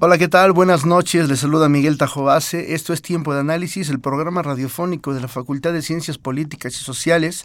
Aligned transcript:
Hola, 0.00 0.16
¿qué 0.16 0.28
tal? 0.28 0.52
Buenas 0.52 0.86
noches. 0.86 1.28
Les 1.28 1.40
saluda 1.40 1.68
Miguel 1.68 1.98
Tajobase. 1.98 2.74
Esto 2.74 2.92
es 2.92 3.02
Tiempo 3.02 3.34
de 3.34 3.40
Análisis, 3.40 3.88
el 3.88 3.98
programa 3.98 4.42
radiofónico 4.42 5.12
de 5.12 5.20
la 5.20 5.26
Facultad 5.26 5.72
de 5.72 5.82
Ciencias 5.82 6.18
Políticas 6.18 6.74
y 6.74 6.84
Sociales 6.84 7.44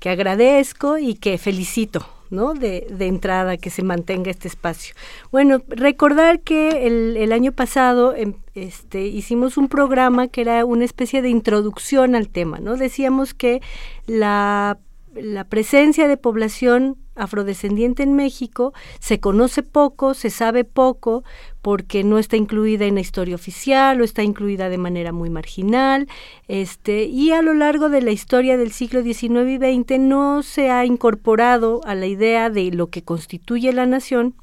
que 0.00 0.10
agradezco 0.10 0.98
y 0.98 1.14
que 1.14 1.38
felicito. 1.38 2.06
¿no? 2.30 2.52
De, 2.54 2.88
de, 2.90 3.06
entrada, 3.06 3.56
que 3.58 3.70
se 3.70 3.82
mantenga 3.82 4.30
este 4.30 4.48
espacio. 4.48 4.96
Bueno, 5.30 5.62
recordar 5.68 6.40
que 6.40 6.86
el, 6.86 7.16
el 7.16 7.32
año 7.32 7.52
pasado 7.52 8.12
em, 8.16 8.34
este, 8.56 9.06
hicimos 9.06 9.56
un 9.56 9.68
programa 9.68 10.26
que 10.26 10.40
era 10.40 10.64
una 10.64 10.84
especie 10.84 11.22
de 11.22 11.28
introducción 11.28 12.16
al 12.16 12.28
tema, 12.28 12.58
¿no? 12.58 12.76
Decíamos 12.76 13.34
que 13.34 13.62
la, 14.06 14.78
la 15.16 15.44
presencia 15.44 16.08
de 16.08 16.16
población 16.16 16.96
afrodescendiente 17.16 18.02
en 18.02 18.14
México 18.14 18.72
se 18.98 19.20
conoce 19.20 19.62
poco, 19.62 20.14
se 20.14 20.30
sabe 20.30 20.64
poco, 20.64 21.24
porque 21.62 22.04
no 22.04 22.18
está 22.18 22.36
incluida 22.36 22.84
en 22.84 22.96
la 22.96 23.00
historia 23.00 23.34
oficial 23.34 24.00
o 24.00 24.04
está 24.04 24.22
incluida 24.22 24.68
de 24.68 24.78
manera 24.78 25.12
muy 25.12 25.30
marginal, 25.30 26.08
este, 26.48 27.04
y 27.04 27.30
a 27.30 27.42
lo 27.42 27.54
largo 27.54 27.88
de 27.88 28.02
la 28.02 28.10
historia 28.10 28.56
del 28.56 28.72
siglo 28.72 29.02
XIX 29.02 29.48
y 29.48 29.56
XX 29.56 29.98
no 30.00 30.42
se 30.42 30.70
ha 30.70 30.84
incorporado 30.84 31.80
a 31.84 31.94
la 31.94 32.06
idea 32.06 32.50
de 32.50 32.70
lo 32.72 32.88
que 32.88 33.02
constituye 33.02 33.72
la 33.72 33.86
nación, 33.86 34.34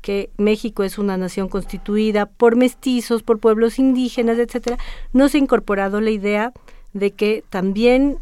que 0.00 0.30
México 0.38 0.84
es 0.84 0.98
una 0.98 1.18
nación 1.18 1.48
constituida 1.48 2.24
por 2.24 2.56
mestizos, 2.56 3.22
por 3.22 3.40
pueblos 3.40 3.78
indígenas, 3.78 4.38
etcétera, 4.38 4.78
no 5.12 5.28
se 5.28 5.36
ha 5.36 5.40
incorporado 5.40 6.00
la 6.00 6.10
idea 6.10 6.52
de 6.92 7.12
que 7.12 7.44
también 7.50 8.18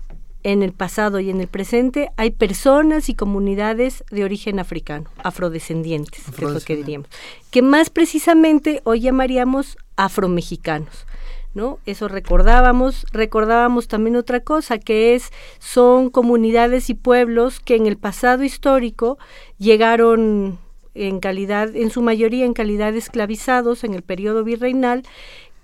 en 0.52 0.62
el 0.62 0.72
pasado 0.72 1.20
y 1.20 1.28
en 1.28 1.42
el 1.42 1.46
presente 1.46 2.10
hay 2.16 2.30
personas 2.30 3.10
y 3.10 3.14
comunidades 3.14 4.02
de 4.10 4.24
origen 4.24 4.58
africano, 4.58 5.10
afrodescendientes, 5.22 6.24
que 6.24 6.44
es 6.46 6.50
lo 6.50 6.60
que 6.60 6.76
diríamos, 6.76 7.08
que 7.50 7.60
más 7.60 7.90
precisamente 7.90 8.80
hoy 8.84 9.00
llamaríamos 9.00 9.76
afromexicanos. 9.96 11.06
¿No? 11.54 11.78
Eso 11.86 12.06
recordábamos, 12.08 13.04
recordábamos 13.10 13.88
también 13.88 14.16
otra 14.16 14.40
cosa, 14.40 14.78
que 14.78 15.14
es, 15.14 15.32
son 15.58 16.08
comunidades 16.08 16.88
y 16.88 16.94
pueblos 16.94 17.58
que 17.58 17.74
en 17.74 17.86
el 17.86 17.96
pasado 17.96 18.44
histórico 18.44 19.18
llegaron 19.58 20.58
en 20.94 21.20
calidad, 21.20 21.74
en 21.74 21.90
su 21.90 22.02
mayoría 22.02 22.44
en 22.44 22.52
calidad 22.52 22.92
de 22.92 22.98
esclavizados 22.98 23.82
en 23.82 23.94
el 23.94 24.02
periodo 24.02 24.44
virreinal 24.44 25.02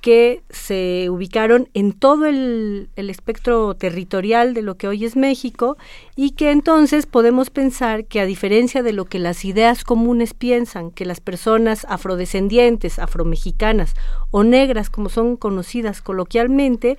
que 0.04 0.42
se 0.50 1.08
ubicaron 1.08 1.70
en 1.72 1.94
todo 1.94 2.26
el, 2.26 2.90
espectro 2.94 3.72
territorial 3.72 4.52
de 4.52 4.60
lo 4.60 4.74
que 4.76 4.86
hoy 4.86 5.06
es 5.06 5.16
México 5.16 5.78
y 6.14 6.32
que 6.32 6.50
entonces 6.50 7.06
podemos 7.06 7.48
pensar 7.48 8.04
que 8.04 8.20
a 8.20 8.26
diferencia 8.26 8.82
de 8.82 8.92
lo 8.92 9.06
que 9.06 9.18
las 9.18 9.46
ideas 9.46 9.82
comunes 9.82 10.34
piensan, 10.34 10.90
que 10.90 11.06
las 11.06 11.20
personas 11.20 11.86
afrodescendientes, 11.88 12.98
afromexicanas 12.98 13.94
o 14.30 14.44
negras, 14.44 14.90
como 14.90 15.08
son 15.08 15.38
conocidas 15.38 16.02
coloquialmente, 16.02 16.98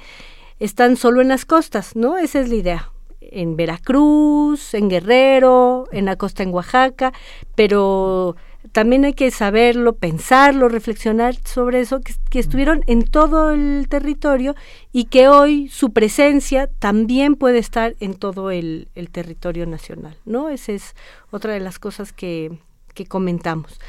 están 0.59 0.97
solo 0.97 1.21
en 1.21 1.27
las 1.27 1.45
costas, 1.45 1.95
¿no? 1.95 2.17
Esa 2.17 2.39
es 2.39 2.49
la 2.49 2.55
idea 2.55 2.91
en 3.21 3.55
Veracruz, 3.55 4.73
en 4.73 4.89
Guerrero, 4.89 5.87
en 5.91 6.05
la 6.05 6.15
costa 6.15 6.41
en 6.41 6.51
Oaxaca, 6.51 7.13
pero 7.53 8.35
también 8.71 9.05
hay 9.05 9.13
que 9.13 9.31
saberlo, 9.31 9.95
pensarlo, 9.95 10.69
reflexionar 10.69 11.35
sobre 11.45 11.81
eso, 11.81 12.01
que, 12.01 12.39
estuvieron 12.39 12.83
en 12.87 13.03
todo 13.03 13.51
el 13.51 13.87
territorio 13.89 14.55
y 14.91 15.05
que 15.05 15.27
hoy 15.27 15.69
su 15.69 15.91
presencia 15.91 16.67
también 16.79 17.35
puede 17.35 17.59
estar 17.59 17.95
en 17.99 18.13
todo 18.15 18.51
el, 18.51 18.89
el 18.95 19.09
territorio 19.09 19.65
nacional, 19.65 20.17
¿no? 20.25 20.49
Esa 20.49 20.73
es 20.73 20.95
otra 21.31 21.53
de 21.53 21.59
las 21.59 21.79
cosas 21.79 22.11
que, 22.11 22.59
que 22.93 23.05
comentamos. 23.05 23.79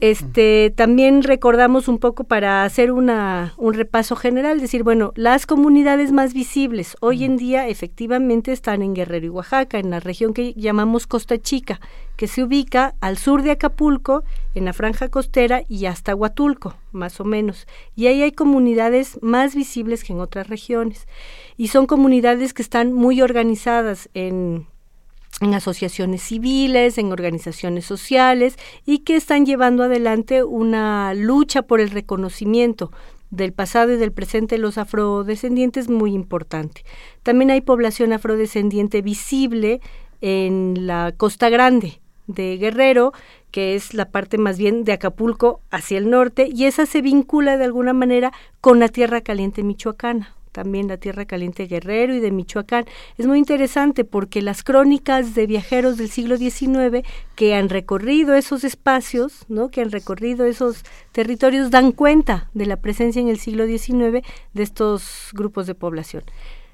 Este, 0.00 0.72
también 0.74 1.22
recordamos 1.22 1.86
un 1.86 1.98
poco 1.98 2.24
para 2.24 2.64
hacer 2.64 2.90
una, 2.90 3.54
un 3.56 3.74
repaso 3.74 4.16
general, 4.16 4.60
decir, 4.60 4.82
bueno, 4.82 5.12
las 5.14 5.46
comunidades 5.46 6.10
más 6.10 6.32
visibles 6.32 6.96
hoy 7.00 7.24
en 7.24 7.36
día 7.36 7.68
efectivamente 7.68 8.52
están 8.52 8.82
en 8.82 8.94
Guerrero 8.94 9.26
y 9.26 9.28
Oaxaca, 9.28 9.78
en 9.78 9.90
la 9.90 10.00
región 10.00 10.34
que 10.34 10.54
llamamos 10.54 11.06
Costa 11.06 11.38
Chica, 11.38 11.80
que 12.16 12.26
se 12.26 12.42
ubica 12.42 12.94
al 13.00 13.16
sur 13.16 13.42
de 13.42 13.52
Acapulco, 13.52 14.24
en 14.54 14.64
la 14.64 14.72
franja 14.72 15.08
costera 15.08 15.62
y 15.68 15.86
hasta 15.86 16.14
Huatulco, 16.14 16.74
más 16.92 17.20
o 17.20 17.24
menos. 17.24 17.66
Y 17.94 18.06
ahí 18.06 18.22
hay 18.22 18.32
comunidades 18.32 19.18
más 19.22 19.54
visibles 19.54 20.02
que 20.02 20.12
en 20.12 20.20
otras 20.20 20.48
regiones. 20.48 21.06
Y 21.56 21.68
son 21.68 21.86
comunidades 21.86 22.52
que 22.54 22.62
están 22.62 22.92
muy 22.92 23.22
organizadas 23.22 24.08
en 24.14 24.66
en 25.40 25.54
asociaciones 25.54 26.22
civiles, 26.22 26.98
en 26.98 27.12
organizaciones 27.12 27.86
sociales 27.86 28.56
y 28.84 28.98
que 28.98 29.16
están 29.16 29.46
llevando 29.46 29.82
adelante 29.82 30.44
una 30.44 31.14
lucha 31.14 31.62
por 31.62 31.80
el 31.80 31.90
reconocimiento 31.90 32.92
del 33.30 33.52
pasado 33.52 33.92
y 33.92 33.96
del 33.96 34.12
presente 34.12 34.56
de 34.56 34.60
los 34.60 34.76
afrodescendientes 34.76 35.88
muy 35.88 36.14
importante. 36.14 36.84
También 37.22 37.50
hay 37.50 37.60
población 37.60 38.12
afrodescendiente 38.12 39.02
visible 39.02 39.80
en 40.20 40.86
la 40.86 41.12
Costa 41.16 41.48
Grande, 41.48 42.00
de 42.26 42.58
Guerrero, 42.58 43.12
que 43.50 43.74
es 43.74 43.94
la 43.94 44.10
parte 44.10 44.38
más 44.38 44.58
bien 44.58 44.84
de 44.84 44.92
Acapulco 44.92 45.60
hacia 45.70 45.98
el 45.98 46.10
norte, 46.10 46.48
y 46.52 46.64
esa 46.66 46.86
se 46.86 47.02
vincula 47.02 47.56
de 47.56 47.64
alguna 47.64 47.92
manera 47.92 48.32
con 48.60 48.78
la 48.78 48.88
Tierra 48.88 49.20
Caliente 49.20 49.62
Michoacana 49.62 50.36
también 50.52 50.88
la 50.88 50.96
Tierra 50.96 51.24
Caliente 51.24 51.66
Guerrero 51.66 52.14
y 52.14 52.20
de 52.20 52.30
Michoacán. 52.30 52.84
Es 53.18 53.26
muy 53.26 53.38
interesante 53.38 54.04
porque 54.04 54.42
las 54.42 54.62
crónicas 54.62 55.34
de 55.34 55.46
viajeros 55.46 55.96
del 55.96 56.10
siglo 56.10 56.36
XIX 56.36 57.06
que 57.34 57.54
han 57.54 57.68
recorrido 57.68 58.34
esos 58.34 58.64
espacios, 58.64 59.44
¿no? 59.48 59.70
que 59.70 59.80
han 59.80 59.90
recorrido 59.90 60.44
esos 60.44 60.84
territorios, 61.12 61.70
dan 61.70 61.92
cuenta 61.92 62.50
de 62.54 62.66
la 62.66 62.76
presencia 62.76 63.20
en 63.20 63.28
el 63.28 63.38
siglo 63.38 63.66
XIX 63.66 64.24
de 64.52 64.62
estos 64.62 65.30
grupos 65.32 65.66
de 65.66 65.74
población. 65.74 66.24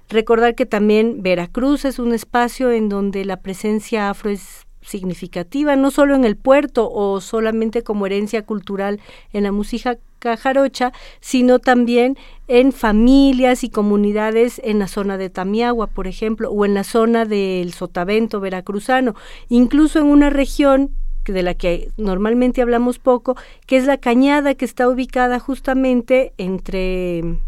Recordar 0.08 0.55
que 0.55 0.67
también 0.67 1.23
Veracruz 1.23 1.84
es 1.84 1.99
un 1.99 2.14
espacio 2.14 2.70
en 2.70 2.88
donde 2.88 3.25
la 3.25 3.40
presencia 3.40 4.08
afro 4.08 4.31
es 4.31 4.67
significativa, 4.81 5.75
no 5.75 5.90
solo 5.90 6.14
en 6.14 6.25
el 6.25 6.37
puerto 6.37 6.88
o 6.90 7.20
solamente 7.20 7.82
como 7.82 8.06
herencia 8.06 8.43
cultural 8.43 9.00
en 9.32 9.43
la 9.43 9.50
música 9.50 9.99
jarocha, 10.20 10.92
sino 11.20 11.58
también 11.58 12.16
en 12.48 12.72
familias 12.72 13.64
y 13.64 13.70
comunidades 13.70 14.60
en 14.64 14.78
la 14.78 14.88
zona 14.88 15.18
de 15.18 15.30
Tamiagua, 15.30 15.86
por 15.88 16.06
ejemplo, 16.06 16.50
o 16.50 16.64
en 16.64 16.74
la 16.74 16.84
zona 16.84 17.24
del 17.24 17.72
Sotavento 17.72 18.40
veracruzano, 18.40 19.14
incluso 19.48 19.98
en 19.98 20.06
una 20.06 20.30
región 20.30 20.90
de 21.24 21.42
la 21.42 21.54
que 21.54 21.90
normalmente 21.96 22.62
hablamos 22.62 22.98
poco, 22.98 23.36
que 23.66 23.76
es 23.76 23.84
la 23.84 23.98
cañada 23.98 24.54
que 24.54 24.64
está 24.64 24.88
ubicada 24.88 25.38
justamente 25.38 26.32
entre 26.38 27.38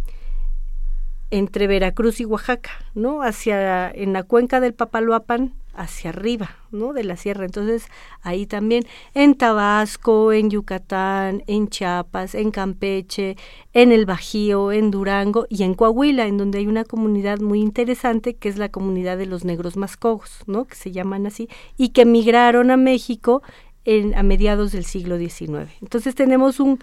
entre 1.31 1.67
Veracruz 1.67 2.21
y 2.21 2.25
Oaxaca, 2.25 2.71
¿no? 2.95 3.23
Hacia 3.23 3.91
en 3.91 4.15
la 4.15 4.23
cuenca 4.23 4.61
del 4.61 4.73
Papaloapan, 4.73 5.53
hacia 5.75 6.11
arriba, 6.11 6.57
¿no? 6.73 6.93
De 6.93 7.05
la 7.05 7.17
sierra. 7.17 7.45
Entonces, 7.45 7.87
ahí 8.23 8.47
también 8.47 8.85
en 9.15 9.35
Tabasco, 9.35 10.33
en 10.33 10.51
Yucatán, 10.51 11.45
en 11.47 11.69
Chiapas, 11.69 12.35
en 12.35 12.51
Campeche, 12.51 13.37
en 13.73 13.93
el 13.93 14.07
Bajío, 14.07 14.73
en 14.73 14.91
Durango 14.91 15.47
y 15.49 15.63
en 15.63 15.75
Coahuila, 15.75 16.27
en 16.27 16.39
donde 16.39 16.59
hay 16.59 16.67
una 16.67 16.85
comunidad 16.85 17.39
muy 17.39 17.61
interesante 17.61 18.35
que 18.35 18.49
es 18.49 18.59
la 18.59 18.71
comunidad 18.71 19.19
de 19.19 19.27
los 19.27 19.45
negros 19.45 19.77
mascogos, 19.77 20.43
¿no? 20.47 20.65
Que 20.65 20.75
se 20.75 20.91
llaman 20.91 21.27
así 21.27 21.49
y 21.77 21.91
que 21.91 22.05
migraron 22.05 22.71
a 22.71 22.77
México 22.77 23.43
en, 23.85 24.15
a 24.17 24.23
mediados 24.23 24.73
del 24.73 24.85
siglo 24.85 25.17
XIX. 25.17 25.71
Entonces, 25.81 26.15
tenemos 26.15 26.61
un 26.61 26.79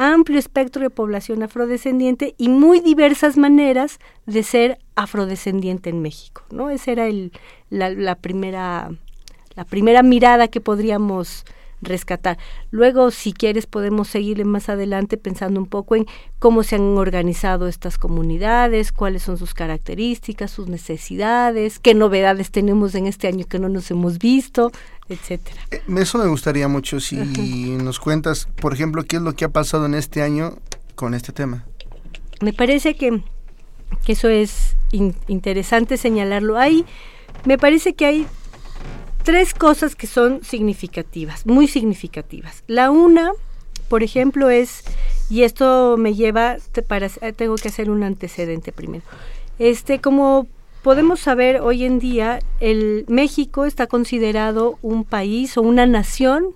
amplio 0.00 0.38
espectro 0.38 0.82
de 0.82 0.88
población 0.88 1.42
afrodescendiente 1.42 2.34
y 2.38 2.48
muy 2.48 2.80
diversas 2.80 3.36
maneras 3.36 3.98
de 4.24 4.42
ser 4.42 4.78
afrodescendiente 4.96 5.90
en 5.90 6.00
México, 6.00 6.42
¿no? 6.50 6.70
Esa 6.70 6.92
era 6.92 7.06
el, 7.06 7.32
la, 7.68 8.14
primera, 8.14 8.90
la 9.54 9.64
primera 9.64 10.02
mirada 10.02 10.48
que 10.48 10.62
podríamos 10.62 11.44
rescatar. 11.82 12.38
Luego, 12.70 13.10
si 13.10 13.32
quieres, 13.32 13.66
podemos 13.66 14.08
seguirle 14.08 14.44
más 14.44 14.68
adelante 14.68 15.16
pensando 15.16 15.60
un 15.60 15.66
poco 15.66 15.96
en 15.96 16.06
cómo 16.38 16.62
se 16.62 16.76
han 16.76 16.96
organizado 16.96 17.68
estas 17.68 17.98
comunidades, 17.98 18.92
cuáles 18.92 19.22
son 19.22 19.38
sus 19.38 19.54
características, 19.54 20.50
sus 20.50 20.68
necesidades, 20.68 21.78
qué 21.78 21.94
novedades 21.94 22.50
tenemos 22.50 22.94
en 22.94 23.06
este 23.06 23.28
año 23.28 23.46
que 23.46 23.58
no 23.58 23.68
nos 23.68 23.90
hemos 23.90 24.18
visto, 24.18 24.70
etcétera. 25.08 25.60
Eh, 25.70 25.82
eso 25.98 26.18
me 26.18 26.26
gustaría 26.26 26.68
mucho 26.68 27.00
si 27.00 27.16
nos 27.16 27.98
cuentas, 27.98 28.48
por 28.60 28.72
ejemplo, 28.72 29.04
qué 29.04 29.16
es 29.16 29.22
lo 29.22 29.34
que 29.34 29.44
ha 29.44 29.50
pasado 29.50 29.86
en 29.86 29.94
este 29.94 30.22
año 30.22 30.56
con 30.94 31.14
este 31.14 31.32
tema. 31.32 31.64
Me 32.40 32.52
parece 32.52 32.94
que, 32.94 33.22
que 34.04 34.12
eso 34.12 34.28
es 34.28 34.76
interesante 34.92 35.96
señalarlo. 35.96 36.58
Hay, 36.58 36.84
me 37.44 37.58
parece 37.58 37.94
que 37.94 38.06
hay 38.06 38.26
tres 39.22 39.54
cosas 39.54 39.94
que 39.94 40.06
son 40.06 40.42
significativas, 40.42 41.46
muy 41.46 41.68
significativas. 41.68 42.62
La 42.66 42.90
una, 42.90 43.32
por 43.88 44.02
ejemplo, 44.02 44.50
es, 44.50 44.82
y 45.28 45.42
esto 45.42 45.96
me 45.98 46.14
lleva, 46.14 46.56
para, 46.88 47.08
tengo 47.08 47.56
que 47.56 47.68
hacer 47.68 47.90
un 47.90 48.02
antecedente 48.02 48.72
primero. 48.72 49.04
Este, 49.58 50.00
como 50.00 50.46
podemos 50.82 51.20
saber 51.20 51.60
hoy 51.60 51.84
en 51.84 51.98
día, 51.98 52.40
el 52.60 53.04
México 53.08 53.66
está 53.66 53.86
considerado 53.86 54.78
un 54.82 55.04
país 55.04 55.56
o 55.56 55.62
una 55.62 55.86
nación 55.86 56.54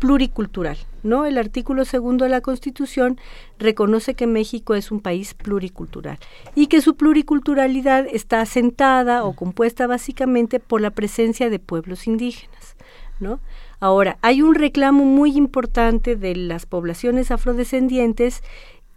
pluricultural. 0.00 0.78
¿no? 1.02 1.24
El 1.26 1.38
artículo 1.38 1.84
segundo 1.84 2.24
de 2.24 2.30
la 2.30 2.40
Constitución 2.40 3.18
reconoce 3.58 4.14
que 4.14 4.26
México 4.26 4.74
es 4.74 4.90
un 4.90 5.00
país 5.00 5.34
pluricultural 5.34 6.18
y 6.54 6.66
que 6.66 6.80
su 6.80 6.96
pluriculturalidad 6.96 8.06
está 8.10 8.40
asentada 8.40 9.24
o 9.24 9.34
compuesta 9.34 9.86
básicamente 9.86 10.58
por 10.58 10.80
la 10.80 10.90
presencia 10.90 11.50
de 11.50 11.58
pueblos 11.58 12.06
indígenas, 12.06 12.76
¿no? 13.20 13.40
Ahora, 13.78 14.18
hay 14.20 14.42
un 14.42 14.54
reclamo 14.54 15.04
muy 15.04 15.36
importante 15.36 16.16
de 16.16 16.36
las 16.36 16.66
poblaciones 16.66 17.30
afrodescendientes 17.30 18.42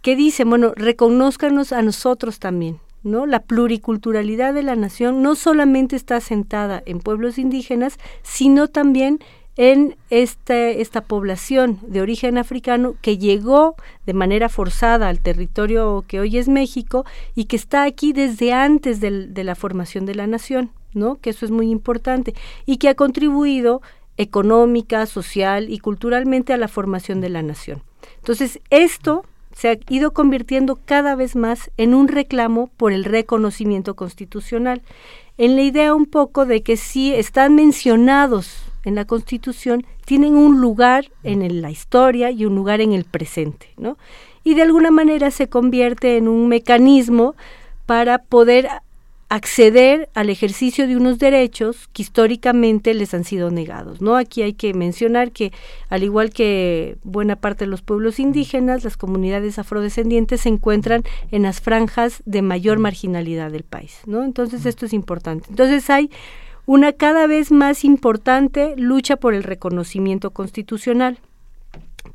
que 0.02 0.16
dice, 0.16 0.44
bueno, 0.44 0.72
reconózcanos 0.76 1.72
a 1.72 1.80
nosotros 1.80 2.38
también, 2.38 2.80
¿no? 3.02 3.24
La 3.24 3.40
pluriculturalidad 3.40 4.52
de 4.52 4.62
la 4.62 4.76
nación 4.76 5.22
no 5.22 5.34
solamente 5.36 5.96
está 5.96 6.16
asentada 6.16 6.82
en 6.84 7.00
pueblos 7.00 7.38
indígenas, 7.38 7.98
sino 8.22 8.68
también 8.68 9.20
en 9.56 9.96
este, 10.10 10.80
esta 10.80 11.00
población 11.00 11.78
de 11.82 12.00
origen 12.00 12.38
africano 12.38 12.96
que 13.00 13.18
llegó 13.18 13.76
de 14.04 14.14
manera 14.14 14.48
forzada 14.48 15.08
al 15.08 15.20
territorio 15.20 16.04
que 16.08 16.20
hoy 16.20 16.38
es 16.38 16.48
México 16.48 17.04
y 17.34 17.44
que 17.44 17.56
está 17.56 17.84
aquí 17.84 18.12
desde 18.12 18.52
antes 18.52 19.00
de 19.00 19.44
la 19.44 19.54
formación 19.54 20.06
de 20.06 20.14
la 20.16 20.26
nación, 20.26 20.70
¿no? 20.92 21.16
Que 21.16 21.30
eso 21.30 21.44
es 21.44 21.52
muy 21.52 21.70
importante 21.70 22.34
y 22.66 22.78
que 22.78 22.88
ha 22.88 22.94
contribuido 22.94 23.80
económica, 24.16 25.06
social 25.06 25.70
y 25.70 25.78
culturalmente 25.78 26.52
a 26.52 26.56
la 26.56 26.68
formación 26.68 27.20
de 27.20 27.28
la 27.28 27.42
nación. 27.42 27.82
Entonces, 28.18 28.60
esto 28.70 29.24
se 29.52 29.70
ha 29.70 29.78
ido 29.88 30.12
convirtiendo 30.12 30.78
cada 30.84 31.14
vez 31.14 31.36
más 31.36 31.70
en 31.76 31.94
un 31.94 32.08
reclamo 32.08 32.70
por 32.76 32.92
el 32.92 33.04
reconocimiento 33.04 33.94
constitucional, 33.94 34.82
en 35.38 35.56
la 35.56 35.62
idea 35.62 35.94
un 35.94 36.06
poco 36.06 36.44
de 36.44 36.62
que 36.62 36.76
si 36.76 37.14
están 37.14 37.54
mencionados 37.54 38.63
en 38.84 38.94
la 38.94 39.04
Constitución 39.04 39.84
tienen 40.04 40.34
un 40.34 40.60
lugar 40.60 41.10
en 41.22 41.62
la 41.62 41.70
historia 41.70 42.30
y 42.30 42.44
un 42.44 42.54
lugar 42.54 42.80
en 42.80 42.92
el 42.92 43.04
presente, 43.04 43.68
¿no? 43.76 43.96
Y 44.42 44.54
de 44.54 44.62
alguna 44.62 44.90
manera 44.90 45.30
se 45.30 45.48
convierte 45.48 46.16
en 46.16 46.28
un 46.28 46.48
mecanismo 46.48 47.34
para 47.86 48.18
poder 48.18 48.68
acceder 49.28 50.08
al 50.14 50.30
ejercicio 50.30 50.86
de 50.86 50.96
unos 50.96 51.18
derechos 51.18 51.88
que 51.92 52.02
históricamente 52.02 52.94
les 52.94 53.14
han 53.14 53.24
sido 53.24 53.50
negados, 53.50 54.00
¿no? 54.00 54.16
Aquí 54.16 54.42
hay 54.42 54.52
que 54.52 54.74
mencionar 54.74 55.32
que 55.32 55.50
al 55.88 56.02
igual 56.02 56.30
que 56.30 56.98
buena 57.02 57.36
parte 57.36 57.64
de 57.64 57.70
los 57.70 57.82
pueblos 57.82 58.20
indígenas, 58.20 58.84
las 58.84 58.96
comunidades 58.96 59.58
afrodescendientes 59.58 60.42
se 60.42 60.50
encuentran 60.50 61.02
en 61.30 61.42
las 61.42 61.60
franjas 61.60 62.22
de 62.26 62.42
mayor 62.42 62.78
marginalidad 62.78 63.50
del 63.50 63.64
país, 63.64 63.98
¿no? 64.06 64.22
Entonces 64.22 64.66
esto 64.66 64.86
es 64.86 64.92
importante. 64.92 65.46
Entonces 65.50 65.88
hay 65.90 66.10
una 66.66 66.92
cada 66.92 67.26
vez 67.26 67.50
más 67.50 67.84
importante 67.84 68.74
lucha 68.76 69.16
por 69.16 69.34
el 69.34 69.42
reconocimiento 69.42 70.30
constitucional. 70.30 71.18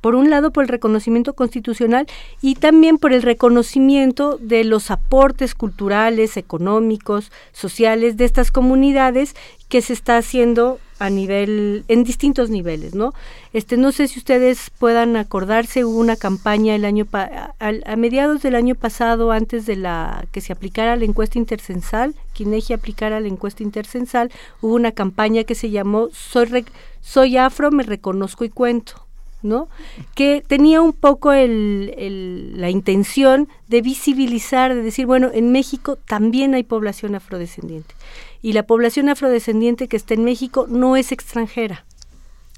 Por 0.01 0.15
un 0.15 0.29
lado, 0.29 0.51
por 0.51 0.63
el 0.63 0.69
reconocimiento 0.69 1.33
constitucional 1.33 2.07
y 2.41 2.55
también 2.55 2.97
por 2.97 3.11
el 3.11 3.21
reconocimiento 3.21 4.37
de 4.37 4.63
los 4.63 4.91
aportes 4.91 5.55
culturales, 5.55 6.37
económicos, 6.37 7.31
sociales 7.51 8.15
de 8.15 8.25
estas 8.25 8.51
comunidades 8.51 9.35
que 9.67 9.81
se 9.81 9.93
está 9.93 10.17
haciendo 10.17 10.79
a 10.99 11.09
nivel, 11.09 11.85
en 11.87 12.03
distintos 12.03 12.49
niveles, 12.49 12.93
¿no? 12.93 13.13
Este, 13.53 13.77
no 13.77 13.91
sé 13.91 14.07
si 14.07 14.19
ustedes 14.19 14.69
puedan 14.77 15.15
acordarse, 15.15 15.85
hubo 15.85 15.97
una 15.97 16.17
campaña 16.17 16.75
el 16.75 16.85
año 16.85 17.07
a, 17.13 17.95
mediados 17.95 18.41
del 18.41 18.55
año 18.55 18.75
pasado, 18.75 19.31
antes 19.31 19.65
de 19.65 19.77
la 19.77 20.25
que 20.31 20.41
se 20.41 20.53
aplicara 20.53 20.97
la 20.97 21.05
encuesta 21.05 21.39
intercensal, 21.39 22.13
que 22.33 22.73
aplicara 22.73 23.19
la 23.19 23.27
encuesta 23.27 23.63
intercensal, 23.63 24.31
hubo 24.61 24.75
una 24.75 24.91
campaña 24.91 25.45
que 25.45 25.55
se 25.55 25.69
llamó 25.69 26.09
Soy, 26.11 26.65
soy 27.01 27.37
afro, 27.37 27.71
me 27.71 27.83
reconozco 27.83 28.43
y 28.43 28.49
cuento. 28.49 29.05
¿no? 29.41 29.69
que 30.15 30.43
tenía 30.45 30.81
un 30.81 30.91
poco 30.91 31.31
el, 31.31 32.59
la 32.59 32.69
intención 32.69 33.47
de 33.69 33.81
visibilizar, 33.81 34.75
de 34.75 34.83
decir, 34.83 35.05
bueno, 35.05 35.29
en 35.33 35.53
México 35.53 35.95
también 35.95 36.55
hay 36.55 36.63
población 36.63 37.15
afrodescendiente 37.15 37.95
y 38.41 38.53
la 38.53 38.63
población 38.63 39.09
afrodescendiente 39.09 39.87
que 39.87 39.97
está 39.97 40.13
en 40.13 40.23
México 40.23 40.65
no 40.69 40.95
es 40.95 41.11
extranjera. 41.11 41.85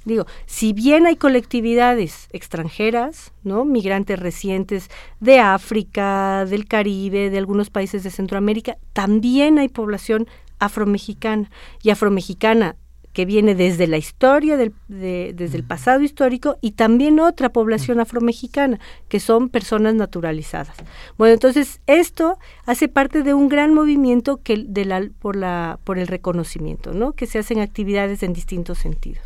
Digo, 0.03 0.25
si 0.47 0.73
bien 0.73 1.05
hay 1.05 1.15
colectividades 1.15 2.27
extranjeras, 2.31 3.33
¿no? 3.43 3.65
Migrantes 3.65 4.19
recientes 4.19 4.89
de 5.19 5.39
África, 5.39 6.45
del 6.45 6.67
Caribe, 6.67 7.29
de 7.29 7.37
algunos 7.37 7.69
países 7.69 8.03
de 8.03 8.09
Centroamérica, 8.09 8.77
también 8.93 9.59
hay 9.59 9.69
población 9.69 10.27
afromexicana 10.57 11.51
y 11.83 11.91
afromexicana 11.91 12.75
que 13.13 13.25
viene 13.25 13.55
desde 13.55 13.87
la 13.87 13.97
historia, 13.97 14.57
del, 14.57 14.73
desde 14.87 15.57
el 15.57 15.63
pasado 15.63 16.01
histórico, 16.01 16.57
y 16.61 16.71
también 16.71 17.19
otra 17.19 17.49
población 17.49 17.99
afromexicana, 17.99 18.79
que 19.09 19.19
son 19.19 19.49
personas 19.49 19.95
naturalizadas. 19.95 20.75
Bueno, 21.17 21.33
entonces 21.33 21.81
esto 21.87 22.37
hace 22.65 22.87
parte 22.87 23.23
de 23.23 23.33
un 23.33 23.49
gran 23.49 23.73
movimiento 23.73 24.41
que 24.43 24.63
de 24.65 24.85
la, 24.85 25.07
por, 25.19 25.35
la, 25.35 25.79
por 25.83 25.99
el 25.99 26.07
reconocimiento, 26.07 26.93
¿no? 26.93 27.13
que 27.13 27.27
se 27.27 27.39
hacen 27.39 27.59
actividades 27.59 28.23
en 28.23 28.33
distintos 28.33 28.79
sentidos. 28.79 29.23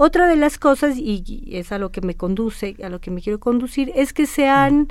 Otra 0.00 0.28
de 0.28 0.36
las 0.36 0.58
cosas, 0.58 0.96
y 0.96 1.48
es 1.50 1.72
a 1.72 1.78
lo 1.78 1.90
que 1.90 2.00
me 2.00 2.14
conduce, 2.14 2.76
a 2.84 2.88
lo 2.88 3.00
que 3.00 3.10
me 3.10 3.20
quiero 3.20 3.40
conducir, 3.40 3.90
es 3.96 4.12
que 4.12 4.26
se 4.26 4.46
han 4.46 4.86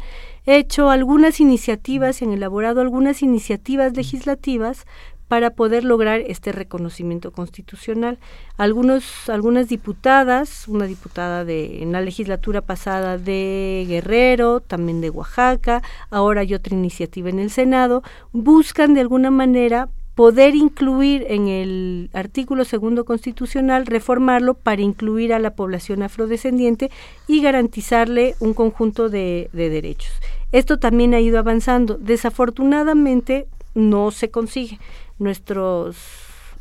hecho 0.45 0.89
algunas 0.89 1.39
iniciativas, 1.39 2.17
se 2.17 2.25
han 2.25 2.33
elaborado 2.33 2.81
algunas 2.81 3.21
iniciativas 3.21 3.95
legislativas 3.95 4.85
para 5.27 5.51
poder 5.51 5.83
lograr 5.83 6.21
este 6.21 6.51
reconocimiento 6.51 7.31
constitucional. 7.31 8.17
Algunos, 8.57 9.29
algunas 9.29 9.67
diputadas, 9.67 10.67
una 10.67 10.85
diputada 10.85 11.43
de, 11.43 11.83
en 11.83 11.91
la 11.91 12.01
legislatura 12.01 12.61
pasada 12.61 13.17
de 13.17 13.85
Guerrero, 13.87 14.61
también 14.61 15.01
de 15.01 15.09
Oaxaca, 15.09 15.81
ahora 16.09 16.41
hay 16.41 16.53
otra 16.53 16.75
iniciativa 16.75 17.29
en 17.29 17.39
el 17.39 17.49
Senado, 17.49 18.03
buscan 18.31 18.93
de 18.93 19.01
alguna 19.01 19.31
manera 19.31 19.89
poder 20.15 20.55
incluir 20.55 21.27
en 21.29 21.47
el 21.47 22.09
artículo 22.11 22.65
segundo 22.65 23.05
constitucional, 23.05 23.85
reformarlo 23.85 24.55
para 24.55 24.81
incluir 24.81 25.31
a 25.31 25.37
la 25.37 25.53
población 25.53 26.01
afrodescendiente 26.01 26.89
y 27.27 27.43
garantizarle 27.43 28.33
un 28.39 28.55
conjunto 28.55 29.09
de, 29.09 29.51
de 29.53 29.69
derechos. 29.69 30.11
Esto 30.51 30.79
también 30.79 31.13
ha 31.13 31.19
ido 31.19 31.37
avanzando. 31.37 31.99
Desafortunadamente 31.99 33.47
no 33.77 34.11
se 34.11 34.29
consigue. 34.29 34.79
Nuestros 35.19 35.97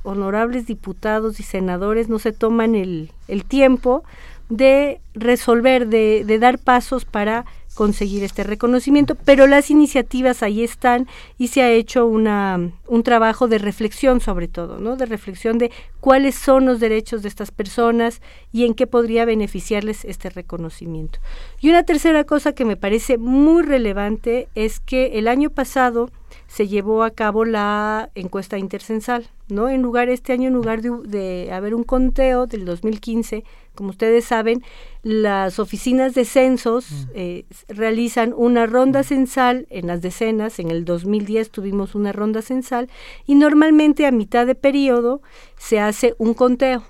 honorables 0.02 0.66
diputados 0.66 1.40
y 1.40 1.42
senadores 1.42 2.08
no 2.08 2.18
se 2.18 2.32
toman 2.32 2.74
el, 2.74 3.10
el 3.26 3.44
tiempo 3.44 4.04
de 4.48 5.00
resolver, 5.14 5.88
de, 5.88 6.24
de 6.24 6.38
dar 6.38 6.58
pasos 6.58 7.04
para 7.04 7.44
conseguir 7.74 8.24
este 8.24 8.42
reconocimiento, 8.42 9.16
pero 9.16 9.46
las 9.46 9.70
iniciativas 9.70 10.42
ahí 10.42 10.62
están 10.62 11.06
y 11.36 11.48
se 11.48 11.62
ha 11.62 11.70
hecho 11.70 12.06
una, 12.06 12.70
un 12.86 13.02
trabajo 13.02 13.48
de 13.48 13.58
reflexión 13.58 14.20
sobre 14.20 14.48
todo, 14.48 14.78
¿no? 14.78 14.96
De 14.96 15.04
reflexión 15.04 15.58
de 15.58 15.70
cuáles 16.00 16.36
son 16.36 16.64
los 16.64 16.80
derechos 16.80 17.22
de 17.22 17.28
estas 17.28 17.50
personas 17.50 18.22
y 18.50 18.64
en 18.64 18.72
qué 18.72 18.86
podría 18.86 19.26
beneficiarles 19.26 20.06
este 20.06 20.30
reconocimiento. 20.30 21.18
Y 21.60 21.68
una 21.68 21.82
tercera 21.82 22.24
cosa 22.24 22.54
que 22.54 22.64
me 22.64 22.76
parece 22.76 23.18
muy 23.18 23.62
relevante 23.62 24.48
es 24.54 24.80
que 24.80 25.18
el 25.18 25.28
año 25.28 25.50
pasado 25.50 26.10
se 26.46 26.68
llevó 26.68 27.02
a 27.02 27.10
cabo 27.10 27.44
la 27.44 28.10
encuesta 28.14 28.58
intercensal, 28.58 29.28
¿no? 29.48 29.68
En 29.68 29.82
lugar, 29.82 30.08
este 30.08 30.32
año, 30.32 30.48
en 30.48 30.54
lugar 30.54 30.82
de, 30.82 30.90
de 31.04 31.52
haber 31.52 31.74
un 31.74 31.84
conteo 31.84 32.46
del 32.46 32.64
2015, 32.64 33.44
como 33.76 33.90
ustedes 33.90 34.24
saben, 34.24 34.64
las 35.02 35.60
oficinas 35.60 36.14
de 36.14 36.24
censos 36.24 36.90
mm. 36.90 37.10
eh, 37.14 37.44
realizan 37.68 38.34
una 38.36 38.66
ronda 38.66 39.04
censal 39.04 39.68
en 39.70 39.86
las 39.86 40.02
decenas. 40.02 40.58
En 40.58 40.72
el 40.72 40.84
2010 40.84 41.50
tuvimos 41.50 41.94
una 41.94 42.12
ronda 42.12 42.42
censal 42.42 42.88
y 43.24 43.36
normalmente 43.36 44.06
a 44.06 44.10
mitad 44.10 44.46
de 44.46 44.56
periodo 44.56 45.22
se 45.56 45.78
hace 45.78 46.16
un 46.18 46.34
conteo. 46.34 46.82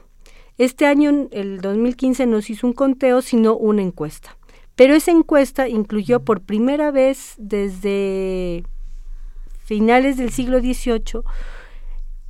Este 0.57 0.87
año, 0.87 1.29
el 1.33 1.61
2015, 1.61 2.25
no 2.25 2.41
se 2.41 2.55
hizo 2.55 2.67
un 2.67 2.73
conteo, 2.73 3.21
sino 3.21 3.55
una 3.55 3.83
encuesta. 3.83 4.39
Pero 4.75 4.95
esa 4.95 5.11
encuesta 5.11 5.69
incluyó 5.69 6.21
por 6.25 6.41
primera 6.41 6.91
vez 6.91 7.35
desde 7.37 8.65
finales 9.67 10.17
del 10.17 10.31
siglo 10.31 10.61
XVIII 10.61 11.23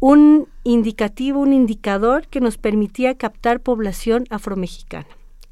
un 0.01 0.49
indicativo, 0.65 1.41
un 1.41 1.53
indicador 1.53 2.27
que 2.29 2.41
nos 2.41 2.59
permitía 2.59 3.17
captar 3.17 3.61
población 3.61 4.25
afromexicana. 4.31 5.07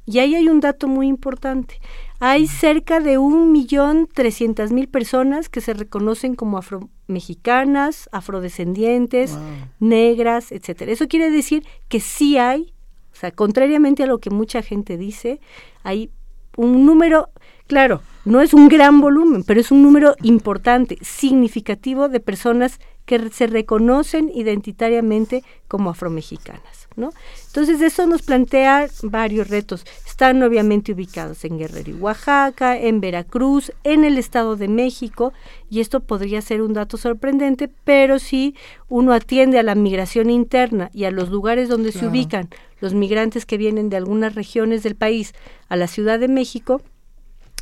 Y 0.06 0.18
ahí 0.18 0.34
hay 0.34 0.48
un 0.48 0.60
dato 0.60 0.86
muy 0.86 1.08
importante. 1.08 1.80
Hay 2.20 2.46
cerca 2.46 3.00
de 3.00 3.16
un 3.16 3.52
millón 3.52 4.06
trescientas 4.12 4.70
mil 4.70 4.88
personas 4.88 5.48
que 5.48 5.62
se 5.62 5.72
reconocen 5.72 6.34
como 6.34 6.58
afromexicanas, 6.58 8.10
afrodescendientes, 8.12 9.36
negras, 9.80 10.52
etcétera. 10.52 10.92
Eso 10.92 11.08
quiere 11.08 11.30
decir 11.30 11.66
que 11.88 12.00
sí 12.00 12.36
hay, 12.36 12.74
o 13.12 13.16
sea, 13.16 13.30
contrariamente 13.30 14.02
a 14.02 14.06
lo 14.06 14.18
que 14.18 14.30
mucha 14.30 14.60
gente 14.62 14.98
dice, 14.98 15.40
hay 15.82 16.10
un 16.56 16.84
número, 16.84 17.30
claro, 17.66 18.02
no 18.24 18.40
es 18.40 18.54
un 18.54 18.68
gran 18.68 19.00
volumen, 19.00 19.44
pero 19.44 19.60
es 19.60 19.70
un 19.70 19.82
número 19.82 20.14
importante, 20.22 20.98
significativo 21.02 22.08
de 22.08 22.20
personas 22.20 22.80
que 23.04 23.28
se 23.30 23.46
reconocen 23.46 24.30
identitariamente 24.34 25.42
como 25.68 25.90
afromexicanas. 25.90 26.84
¿no? 26.96 27.12
Entonces 27.48 27.80
eso 27.80 28.06
nos 28.06 28.22
plantea 28.22 28.86
varios 29.02 29.48
retos. 29.48 29.84
Están 30.06 30.42
obviamente 30.42 30.92
ubicados 30.92 31.44
en 31.44 31.58
Guerrero 31.58 31.90
y 31.90 31.94
Oaxaca, 31.94 32.78
en 32.78 33.00
Veracruz, 33.00 33.72
en 33.82 34.04
el 34.04 34.16
Estado 34.16 34.56
de 34.56 34.68
México, 34.68 35.32
y 35.68 35.80
esto 35.80 36.00
podría 36.00 36.40
ser 36.40 36.62
un 36.62 36.72
dato 36.72 36.96
sorprendente, 36.96 37.68
pero 37.84 38.18
si 38.18 38.54
uno 38.88 39.12
atiende 39.12 39.58
a 39.58 39.64
la 39.64 39.74
migración 39.74 40.30
interna 40.30 40.90
y 40.92 41.04
a 41.04 41.10
los 41.10 41.30
lugares 41.30 41.68
donde 41.68 41.92
se 41.92 42.06
ubican 42.06 42.48
los 42.80 42.94
migrantes 42.94 43.46
que 43.46 43.58
vienen 43.58 43.88
de 43.88 43.96
algunas 43.96 44.34
regiones 44.34 44.82
del 44.82 44.94
país 44.94 45.34
a 45.68 45.76
la 45.76 45.88
Ciudad 45.88 46.18
de 46.18 46.28
México, 46.28 46.80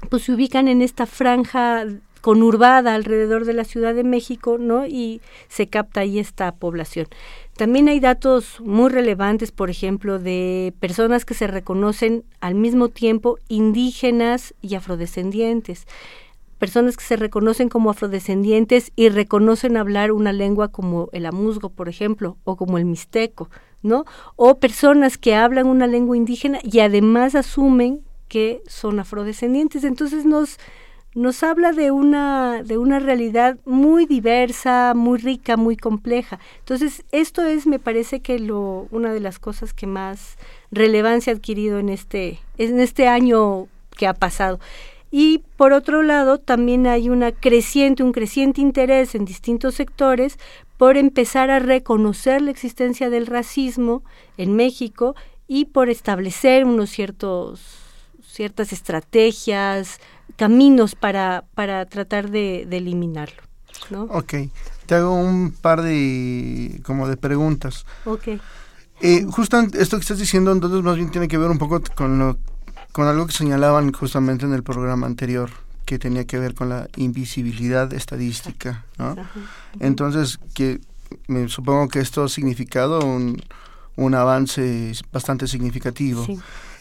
pues 0.08 0.24
se 0.24 0.32
ubican 0.32 0.68
en 0.68 0.82
esta 0.82 1.06
franja 1.06 1.84
conurbada 2.20 2.94
alrededor 2.94 3.44
de 3.44 3.52
la 3.52 3.64
Ciudad 3.64 3.94
de 3.94 4.04
México, 4.04 4.56
¿no? 4.58 4.86
Y 4.86 5.20
se 5.48 5.66
capta 5.66 6.00
ahí 6.00 6.18
esta 6.18 6.52
población. 6.54 7.08
También 7.56 7.88
hay 7.88 8.00
datos 8.00 8.60
muy 8.60 8.90
relevantes, 8.90 9.50
por 9.50 9.70
ejemplo, 9.70 10.18
de 10.18 10.72
personas 10.78 11.24
que 11.24 11.34
se 11.34 11.48
reconocen 11.48 12.24
al 12.40 12.54
mismo 12.54 12.88
tiempo 12.88 13.38
indígenas 13.48 14.54
y 14.62 14.76
afrodescendientes 14.76 15.86
personas 16.62 16.96
que 16.96 17.02
se 17.02 17.16
reconocen 17.16 17.68
como 17.68 17.90
afrodescendientes 17.90 18.92
y 18.94 19.08
reconocen 19.08 19.76
hablar 19.76 20.12
una 20.12 20.32
lengua 20.32 20.68
como 20.68 21.08
el 21.10 21.26
amuzgo, 21.26 21.70
por 21.70 21.88
ejemplo, 21.88 22.36
o 22.44 22.54
como 22.54 22.78
el 22.78 22.84
mixteco, 22.84 23.50
¿no? 23.82 24.04
O 24.36 24.60
personas 24.60 25.18
que 25.18 25.34
hablan 25.34 25.66
una 25.66 25.88
lengua 25.88 26.16
indígena 26.16 26.60
y 26.62 26.78
además 26.78 27.34
asumen 27.34 28.02
que 28.32 28.62
son 28.66 28.98
afrodescendientes. 28.98 29.84
Entonces 29.84 30.24
nos 30.24 30.58
nos 31.14 31.42
habla 31.42 31.72
de 31.72 31.90
una, 31.90 32.62
de 32.62 32.78
una 32.78 32.98
realidad 32.98 33.58
muy 33.66 34.06
diversa, 34.06 34.94
muy 34.96 35.18
rica, 35.18 35.58
muy 35.58 35.76
compleja. 35.76 36.38
Entonces, 36.60 37.04
esto 37.12 37.44
es, 37.44 37.66
me 37.66 37.78
parece 37.78 38.20
que 38.20 38.38
lo, 38.38 38.88
una 38.90 39.12
de 39.12 39.20
las 39.20 39.38
cosas 39.38 39.74
que 39.74 39.86
más 39.86 40.38
relevancia 40.70 41.30
ha 41.30 41.36
adquirido 41.36 41.78
en 41.78 41.90
este, 41.90 42.40
en 42.56 42.80
este 42.80 43.08
año 43.08 43.66
que 43.94 44.06
ha 44.06 44.14
pasado. 44.14 44.58
Y 45.10 45.42
por 45.58 45.74
otro 45.74 46.02
lado, 46.02 46.38
también 46.38 46.86
hay 46.86 47.10
una 47.10 47.30
creciente, 47.30 48.02
un 48.02 48.12
creciente 48.12 48.62
interés 48.62 49.14
en 49.14 49.26
distintos 49.26 49.74
sectores 49.74 50.38
por 50.78 50.96
empezar 50.96 51.50
a 51.50 51.58
reconocer 51.58 52.40
la 52.40 52.52
existencia 52.52 53.10
del 53.10 53.26
racismo 53.26 54.02
en 54.38 54.56
México 54.56 55.14
y 55.46 55.66
por 55.66 55.90
establecer 55.90 56.64
unos 56.64 56.88
ciertos 56.88 57.81
ciertas 58.32 58.72
estrategias, 58.72 59.98
caminos 60.36 60.94
para, 60.94 61.44
para 61.54 61.86
tratar 61.86 62.30
de, 62.30 62.62
eliminarlo. 62.62 63.42
¿no? 63.90 64.04
Ok, 64.04 64.34
te 64.86 64.94
hago 64.94 65.14
un 65.14 65.52
par 65.52 65.82
de, 65.82 66.80
como 66.84 67.08
de 67.08 67.16
preguntas. 67.16 67.84
Ok. 68.04 68.28
Eh, 69.00 69.26
justo 69.30 69.58
esto 69.74 69.96
que 69.96 70.02
estás 70.02 70.18
diciendo 70.18 70.52
entonces 70.52 70.80
más 70.82 70.94
bien 70.94 71.10
tiene 71.10 71.26
que 71.26 71.36
ver 71.36 71.50
un 71.50 71.58
poco 71.58 71.82
con, 71.96 72.18
lo, 72.20 72.38
con 72.92 73.08
algo 73.08 73.26
que 73.26 73.32
señalaban 73.32 73.92
justamente 73.92 74.46
en 74.46 74.52
el 74.52 74.62
programa 74.62 75.06
anterior, 75.06 75.50
que 75.84 75.98
tenía 75.98 76.24
que 76.24 76.38
ver 76.38 76.54
con 76.54 76.68
la 76.68 76.88
invisibilidad 76.96 77.92
estadística, 77.92 78.84
¿no? 78.98 79.16
Entonces, 79.80 80.38
que 80.54 80.80
me 81.26 81.48
supongo 81.48 81.88
que 81.88 81.98
esto 81.98 82.22
ha 82.22 82.28
significado 82.28 83.00
un, 83.00 83.42
un 83.96 84.14
avance 84.14 84.92
bastante 85.12 85.46
significativo. 85.46 86.24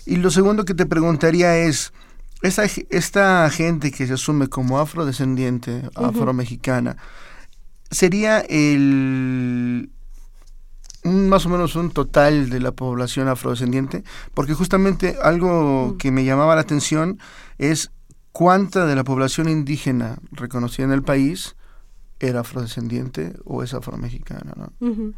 Y 0.05 0.17
lo 0.17 0.31
segundo 0.31 0.65
que 0.65 0.73
te 0.73 0.85
preguntaría 0.85 1.57
es, 1.57 1.93
esta, 2.41 2.63
esta 2.89 3.49
gente 3.49 3.91
que 3.91 4.07
se 4.07 4.13
asume 4.13 4.47
como 4.47 4.79
afrodescendiente, 4.79 5.89
afromexicana, 5.95 6.97
sería 7.91 8.39
el 8.39 9.89
más 11.03 11.45
o 11.45 11.49
menos 11.49 11.75
un 11.75 11.91
total 11.91 12.49
de 12.49 12.59
la 12.59 12.71
población 12.71 13.27
afrodescendiente, 13.27 14.03
porque 14.33 14.53
justamente 14.53 15.17
algo 15.21 15.95
que 15.97 16.11
me 16.11 16.23
llamaba 16.23 16.55
la 16.55 16.61
atención 16.61 17.19
es 17.57 17.91
cuánta 18.31 18.85
de 18.85 18.95
la 18.95 19.03
población 19.03 19.49
indígena 19.49 20.17
reconocida 20.31 20.85
en 20.85 20.91
el 20.91 21.03
país 21.03 21.55
era 22.19 22.41
afrodescendiente 22.41 23.33
o 23.45 23.63
es 23.63 23.73
afromexicana, 23.73 24.53
¿no? 24.55 25.13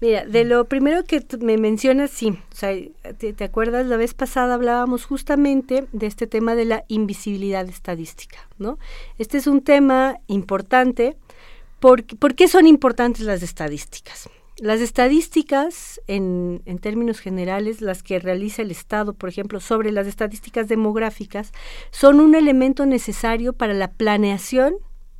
Mira, 0.00 0.24
de 0.26 0.44
lo 0.44 0.64
primero 0.66 1.04
que 1.04 1.24
me 1.40 1.56
mencionas, 1.56 2.10
sí, 2.10 2.38
o 2.52 2.54
sea, 2.54 2.74
te, 3.16 3.44
acuerdas, 3.44 3.86
la 3.86 3.96
vez 3.96 4.12
pasada 4.12 4.54
hablábamos 4.54 5.04
justamente 5.04 5.86
de 5.92 6.06
este 6.06 6.26
tema 6.26 6.54
de 6.54 6.64
la 6.64 6.84
invisibilidad 6.88 7.68
estadística, 7.68 8.38
¿no? 8.58 8.78
Este 9.18 9.38
es 9.38 9.46
un 9.46 9.62
tema 9.62 10.18
importante. 10.26 11.16
¿Por, 11.80 12.04
¿Por 12.04 12.34
qué 12.34 12.48
son 12.48 12.66
importantes 12.66 13.22
las 13.22 13.42
estadísticas? 13.42 14.28
las 14.58 14.80
estadísticas, 14.80 16.00
en, 16.06 16.62
en, 16.64 16.78
términos 16.78 17.18
generales, 17.18 17.80
las 17.80 18.04
que 18.04 18.20
realiza 18.20 18.62
el 18.62 18.70
Estado, 18.70 19.12
por 19.12 19.28
ejemplo, 19.28 19.58
sobre 19.58 19.90
las 19.90 20.06
estadísticas 20.06 20.68
demográficas, 20.68 21.50
son 21.90 22.20
un 22.20 22.36
elemento 22.36 22.86
necesario 22.86 23.52
para 23.52 23.74
la 23.74 23.90
planeación 23.90 24.76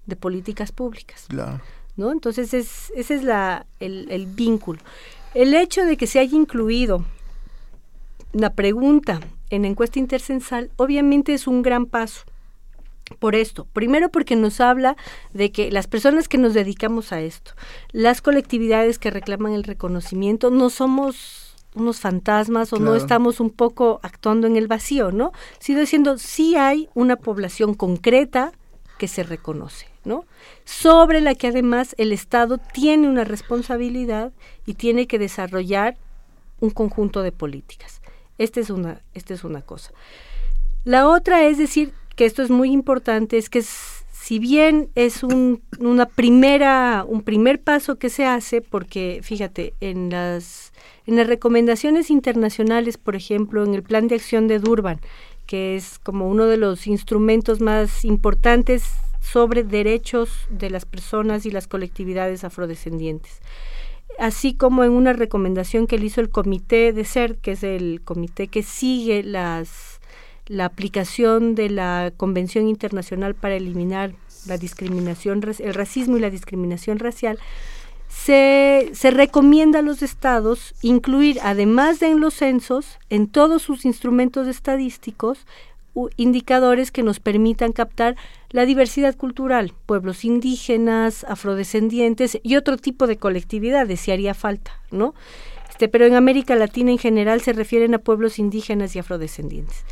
de 0.07 0.15
políticas 0.17 0.71
públicas. 0.71 1.27
Claro. 1.29 1.61
¿No? 1.97 2.13
Entonces, 2.13 2.55
es, 2.55 2.93
ese 2.95 3.15
es 3.15 3.25
la, 3.25 3.67
el, 3.81 4.11
el 4.11 4.27
vínculo. 4.27 4.81
El 5.35 5.55
hecho 5.55 5.85
de 5.85 5.97
que 5.97 6.07
se 6.07 6.19
haya 6.19 6.37
incluido 6.37 7.05
la 8.33 8.53
pregunta 8.55 9.21
en 9.51 9.65
encuesta 9.65 9.99
intercensal, 9.99 10.71
obviamente 10.77 11.35
es 11.35 11.47
un 11.47 11.63
gran 11.63 11.87
paso 11.87 12.25
por 13.19 13.35
esto. 13.35 13.67
Primero 13.73 14.09
porque 14.09 14.37
nos 14.37 14.61
habla 14.61 14.97
de 15.33 15.53
que 15.53 15.71
las 15.71 15.87
personas 15.87 16.29
que 16.29 16.39
nos 16.39 16.55
dedicamos 16.55 17.13
a 17.13 17.21
esto, 17.21 17.53
las 17.93 18.23
colectividades 18.23 18.99
que 18.99 19.11
reclaman 19.11 19.53
el 19.53 19.65
reconocimiento, 19.65 20.51
no 20.51 20.71
somos 20.71 21.55
unos 21.75 21.99
fantasmas 21.99 22.73
o 22.73 22.79
no 22.79 22.95
estamos 22.95 23.41
un 23.41 23.51
poco 23.51 23.99
actuando 24.03 24.47
en 24.47 24.57
el 24.57 24.69
vacío, 24.69 25.11
¿no? 25.11 25.33
Sino 25.59 25.81
diciendo, 25.81 26.19
sí 26.19 26.57
hay 26.57 26.89
una 26.95 27.17
población 27.17 27.75
concreta 27.75 28.53
que 28.97 29.09
se 29.09 29.25
reconoce, 29.25 29.89
Sobre 30.65 31.21
la 31.21 31.35
que 31.35 31.49
además 31.49 31.95
el 31.99 32.13
Estado 32.13 32.59
tiene 32.59 33.09
una 33.09 33.25
responsabilidad 33.25 34.33
y 34.67 34.75
tiene 34.75 35.07
que 35.07 35.19
desarrollar 35.19 35.97
un 36.61 36.71
conjunto 36.71 37.23
de 37.23 37.33
políticas. 37.33 38.01
Esta 38.39 38.61
es 38.61 38.71
una, 38.71 39.01
esta 39.15 39.35
es 39.35 39.45
una 39.45 39.63
cosa. 39.63 39.93
La 40.85 41.09
otra 41.09 41.45
es 41.45 41.59
decir 41.59 41.93
que 42.17 42.27
esto 42.27 42.43
es 42.43 42.51
muy 42.51 42.71
importante, 42.71 43.39
es 43.39 43.49
que 43.49 43.63
si 43.63 44.39
bien 44.39 44.89
es 44.95 45.23
un, 45.23 45.63
una 45.79 46.07
primera, 46.07 47.05
un 47.07 47.23
primer 47.23 47.61
paso 47.61 47.97
que 47.97 48.09
se 48.09 48.25
hace, 48.25 48.61
porque 48.63 49.21
fíjate, 49.23 49.75
en 49.81 50.11
las, 50.11 50.73
en 51.07 51.17
las 51.17 51.27
recomendaciones 51.27 52.11
internacionales, 52.11 52.97
por 52.97 53.17
ejemplo, 53.17 53.65
en 53.65 53.75
el 53.75 53.83
plan 53.83 54.09
de 54.09 54.15
acción 54.15 54.49
de 54.49 54.61
Durban, 54.61 55.01
que 55.47 55.77
es 55.77 55.99
como 55.99 56.29
uno 56.29 56.47
de 56.47 56.57
los 56.57 56.87
instrumentos 56.87 57.61
más 57.61 58.05
importantes 58.05 58.85
sobre 59.35 59.65
derechos 59.65 60.31
de 60.49 60.71
las 60.71 60.85
personas 60.85 61.45
y 61.45 61.51
las 61.51 61.67
colectividades 61.67 62.45
afrodescendientes. 62.45 63.41
Así 64.17 64.55
como 64.55 64.85
en 64.85 64.93
una 64.93 65.13
recomendación 65.13 65.89
que 65.89 65.99
le 65.99 66.07
hizo 66.07 66.21
el 66.21 66.31
comité 66.31 66.93
de 66.93 67.05
CERT, 67.05 67.41
que 67.41 67.51
es 67.53 67.65
el 67.65 68.01
comité 68.05 68.47
que 68.47 68.63
sigue 68.63 69.25
las, 69.25 69.99
la 70.47 70.67
aplicación 70.67 71.57
de 71.57 71.69
la 71.69 72.13
Convención 72.17 72.69
Internacional 72.69 73.35
para 73.35 73.57
eliminar 73.57 74.15
la 74.47 74.57
discriminación, 74.57 75.43
el 75.59 75.75
racismo 75.75 76.17
y 76.17 76.21
la 76.21 76.31
discriminación 76.31 77.01
racial, 77.01 77.41
se, 78.09 78.91
se 78.93 79.11
recomienda 79.11 79.81
a 79.81 79.83
los 79.83 80.03
estados 80.03 80.77
incluir, 80.81 81.41
además 81.43 81.99
de 81.99 82.07
en 82.07 82.21
los 82.21 82.35
censos, 82.35 83.01
en 83.11 83.27
todos 83.27 83.63
sus 83.63 83.85
instrumentos 83.85 84.47
estadísticos, 84.47 85.45
indicadores 86.17 86.91
que 86.91 87.03
nos 87.03 87.21
permitan 87.21 87.73
captar 87.73 88.17
la 88.51 88.67
diversidad 88.67 89.17
cultural, 89.17 89.73
pueblos 89.87 90.25
indígenas, 90.25 91.25
afrodescendientes 91.25 92.39
y 92.43 92.57
otro 92.57 92.77
tipo 92.77 93.07
de 93.07 93.17
colectividades, 93.17 94.01
si 94.01 94.13
haría 94.13 94.35
falta, 94.35 94.81
¿no? 94.91 95.15
Este, 95.71 95.89
pero 95.89 96.07
en 96.07 96.15
América 96.15 96.55
Latina 96.55 96.93
en 96.93 96.99
general 96.99 97.41
se 97.41 97.53
refieren 97.53 97.95
a 97.95 97.99
pueblos 97.99 98.39
indígenas 98.39 98.95
y 98.95 99.01
afrodescendientes. 99.01 99.85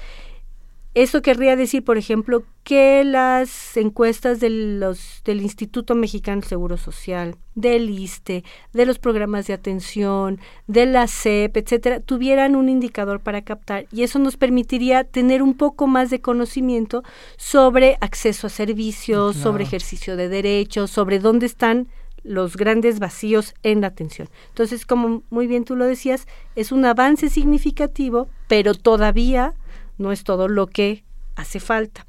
Eso 0.94 1.22
querría 1.22 1.56
decir, 1.56 1.82
por 1.84 1.96
ejemplo, 1.96 2.44
que 2.64 3.02
las 3.02 3.76
encuestas 3.78 4.40
de 4.40 4.50
los, 4.50 5.22
del 5.24 5.40
Instituto 5.40 5.94
Mexicano 5.94 6.42
del 6.42 6.48
Seguro 6.50 6.76
Social, 6.76 7.36
del 7.54 7.88
ISTE, 7.88 8.44
de 8.74 8.86
los 8.86 8.98
programas 8.98 9.46
de 9.46 9.54
atención, 9.54 10.38
de 10.66 10.84
la 10.84 11.06
CEP, 11.08 11.56
etcétera, 11.56 12.00
tuvieran 12.00 12.56
un 12.56 12.68
indicador 12.68 13.20
para 13.20 13.40
captar 13.40 13.86
y 13.90 14.02
eso 14.02 14.18
nos 14.18 14.36
permitiría 14.36 15.04
tener 15.04 15.42
un 15.42 15.54
poco 15.54 15.86
más 15.86 16.10
de 16.10 16.20
conocimiento 16.20 17.02
sobre 17.38 17.96
acceso 18.02 18.48
a 18.48 18.50
servicios, 18.50 19.32
Claro. 19.36 19.50
sobre 19.50 19.64
ejercicio 19.64 20.16
de 20.16 20.28
derechos, 20.28 20.90
sobre 20.90 21.18
dónde 21.20 21.46
están 21.46 21.88
los 22.22 22.56
grandes 22.56 22.98
vacíos 23.00 23.54
en 23.62 23.80
la 23.80 23.88
atención. 23.88 24.28
Entonces, 24.50 24.86
como 24.86 25.22
muy 25.30 25.46
bien 25.46 25.64
tú 25.64 25.74
lo 25.74 25.86
decías, 25.86 26.26
es 26.54 26.70
un 26.70 26.84
avance 26.84 27.28
significativo, 27.30 28.28
pero 28.46 28.74
todavía 28.74 29.54
no 29.98 30.12
es 30.12 30.24
todo 30.24 30.48
lo 30.48 30.66
que 30.66 31.04
hace 31.36 31.60
falta. 31.60 32.06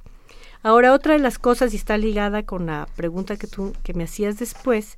Ahora, 0.62 0.94
otra 0.94 1.14
de 1.14 1.20
las 1.20 1.40
cosas, 1.40 1.74
y 1.74 1.78
está 1.78 1.98
ligada 1.98 2.44
con 2.44 2.68
la 2.68 2.88
pregunta 2.96 3.36
que 3.36 3.48
tú 3.48 3.74
que 3.84 3.94
me 3.94 4.06
hacías 4.06 4.40
después, 4.40 4.98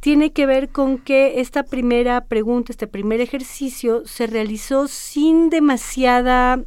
tiene 0.00 0.32
que 0.32 0.46
ver 0.46 0.68
con 0.68 0.98
que 0.98 1.40
esta 1.40 1.62
primera 1.62 2.24
pregunta, 2.24 2.72
este 2.72 2.86
primer 2.86 3.20
ejercicio, 3.20 4.06
se 4.06 4.26
realizó 4.26 4.86
sin 4.86 5.50
demasiada 5.50 6.62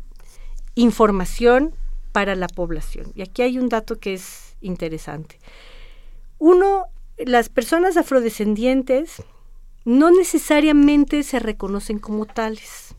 información 0.76 1.74
para 2.12 2.36
la 2.36 2.48
población. 2.48 3.12
Y 3.16 3.22
aquí 3.22 3.42
hay 3.42 3.58
un 3.58 3.70
dato 3.70 4.00
que 4.00 4.16
es 4.16 4.56
interesante. 4.62 5.40
Uno, 6.40 6.86
las 7.18 7.50
personas 7.50 7.96
afrodescendientes 7.96 9.24
no 9.86 10.12
necesariamente 10.12 11.24
se 11.24 11.40
reconocen 11.40 12.00
como 12.00 12.26
tales, 12.26 12.91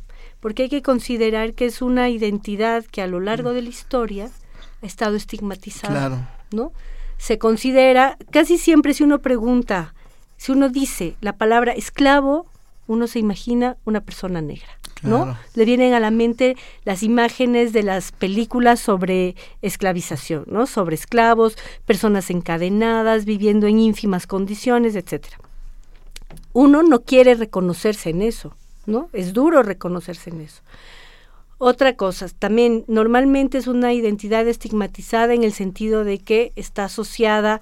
porque 0.43 0.65
hay 0.65 0.69
que 0.69 0.83
considerar 0.83 1.55
que 1.55 1.67
es 1.67 1.81
una 1.81 2.11
identidad 2.11 2.85
que 2.85 3.01
a 3.01 3.07
lo 3.07 3.21
largo 3.21 3.53
de 3.53 3.63
la 3.63 3.69
historia 3.69 4.29
ha 4.83 4.87
estado 4.87 5.15
estigmatizada. 5.15 6.09
Claro. 6.09 6.27
¿no? 6.51 6.73
Se 7.17 7.39
considera, 7.39 8.19
casi 8.33 8.59
siempre 8.59 8.93
si 8.93 9.05
uno 9.05 9.21
pregunta, 9.21 9.95
si 10.37 10.51
uno 10.51 10.69
dice 10.69 11.15
la 11.21 11.35
palabra 11.35 11.73
esclavo, 11.73 12.47
uno 12.89 13.07
se 13.07 13.21
imagina 13.21 13.77
una 13.85 14.01
persona 14.01 14.43
negra, 14.43 14.67
¿no? 15.03 15.23
Claro. 15.23 15.39
Le 15.55 15.65
vienen 15.65 15.95
a 15.95 16.01
la 16.01 16.11
mente 16.11 16.57
las 16.85 17.05
imágenes 17.05 17.73
de 17.73 17.85
las 17.85 18.11
películas 18.11 18.81
sobre 18.81 19.37
esclavización, 19.63 20.43
¿no? 20.49 20.67
Sobre 20.67 20.97
esclavos, 20.97 21.57
personas 21.87 22.29
encadenadas, 22.31 23.25
viviendo 23.25 23.69
en 23.69 23.79
ínfimas 23.79 24.27
condiciones, 24.27 24.97
etcétera. 24.97 25.39
Uno 26.53 26.83
no 26.83 27.03
quiere 27.03 27.37
reconocerse 27.37 28.11
en 28.11 28.23
eso, 28.23 28.57
¿no? 28.87 29.09
Es 29.13 29.33
duro 29.33 29.63
reconocerse 29.63 30.31
en 30.31 30.41
eso. 30.43 30.63
Otra 31.59 31.95
cosa, 31.95 32.27
también 32.29 32.85
normalmente 32.89 33.57
es 33.57 33.69
una 33.69 33.93
identidad 33.93 34.49
estigmatizada 34.49 35.33
en 35.33 35.45
el 35.45 35.53
sentido 35.53 36.03
de 36.03 36.19
que 36.19 36.53
está 36.57 36.87
asociada 36.87 37.61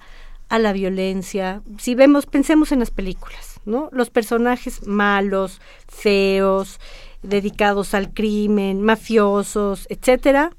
a 0.49 0.57
la 0.57 0.73
violencia. 0.73 1.61
Si 1.77 1.93
vemos, 1.93 2.25
pensemos 2.25 2.71
en 2.71 2.79
las 2.79 2.89
películas, 2.89 3.59
¿no? 3.63 3.89
Los 3.91 4.09
personajes 4.09 4.87
malos, 4.87 5.61
feos, 5.87 6.79
dedicados 7.21 7.93
al 7.93 8.11
crimen, 8.11 8.81
mafiosos, 8.81 9.85
etcétera, 9.89 10.51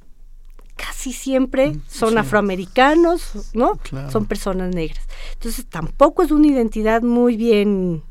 casi 0.77 1.13
siempre 1.13 1.77
son 1.89 2.13
sí. 2.13 2.19
afroamericanos, 2.19 3.51
¿no? 3.55 3.77
Claro. 3.83 4.11
Son 4.11 4.27
personas 4.27 4.75
negras. 4.75 5.07
Entonces 5.35 5.67
tampoco 5.67 6.23
es 6.23 6.31
una 6.31 6.47
identidad 6.47 7.03
muy 7.03 7.37
bien, 7.37 8.03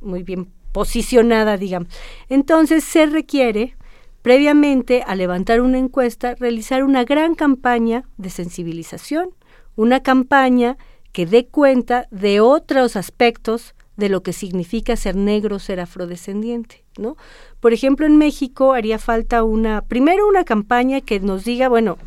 muy 0.00 0.22
bien 0.22 0.52
posicionada, 0.74 1.56
digamos. 1.56 1.88
Entonces 2.28 2.82
se 2.82 3.06
requiere 3.06 3.76
previamente 4.22 5.04
a 5.06 5.14
levantar 5.14 5.60
una 5.60 5.78
encuesta, 5.78 6.34
realizar 6.34 6.82
una 6.82 7.04
gran 7.04 7.36
campaña 7.36 8.08
de 8.16 8.28
sensibilización, 8.28 9.30
una 9.76 10.02
campaña 10.02 10.76
que 11.12 11.26
dé 11.26 11.46
cuenta 11.46 12.08
de 12.10 12.40
otros 12.40 12.96
aspectos 12.96 13.76
de 13.96 14.08
lo 14.08 14.24
que 14.24 14.32
significa 14.32 14.96
ser 14.96 15.14
negro, 15.14 15.60
ser 15.60 15.78
afrodescendiente, 15.78 16.82
¿no? 16.98 17.16
Por 17.60 17.72
ejemplo, 17.72 18.04
en 18.04 18.16
México 18.16 18.72
haría 18.72 18.98
falta 18.98 19.44
una, 19.44 19.82
primero 19.82 20.26
una 20.26 20.42
campaña 20.42 21.00
que 21.02 21.20
nos 21.20 21.44
diga, 21.44 21.68
bueno, 21.68 21.98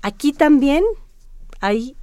aquí 0.00 0.32
también 0.32 0.84
hay 1.60 1.96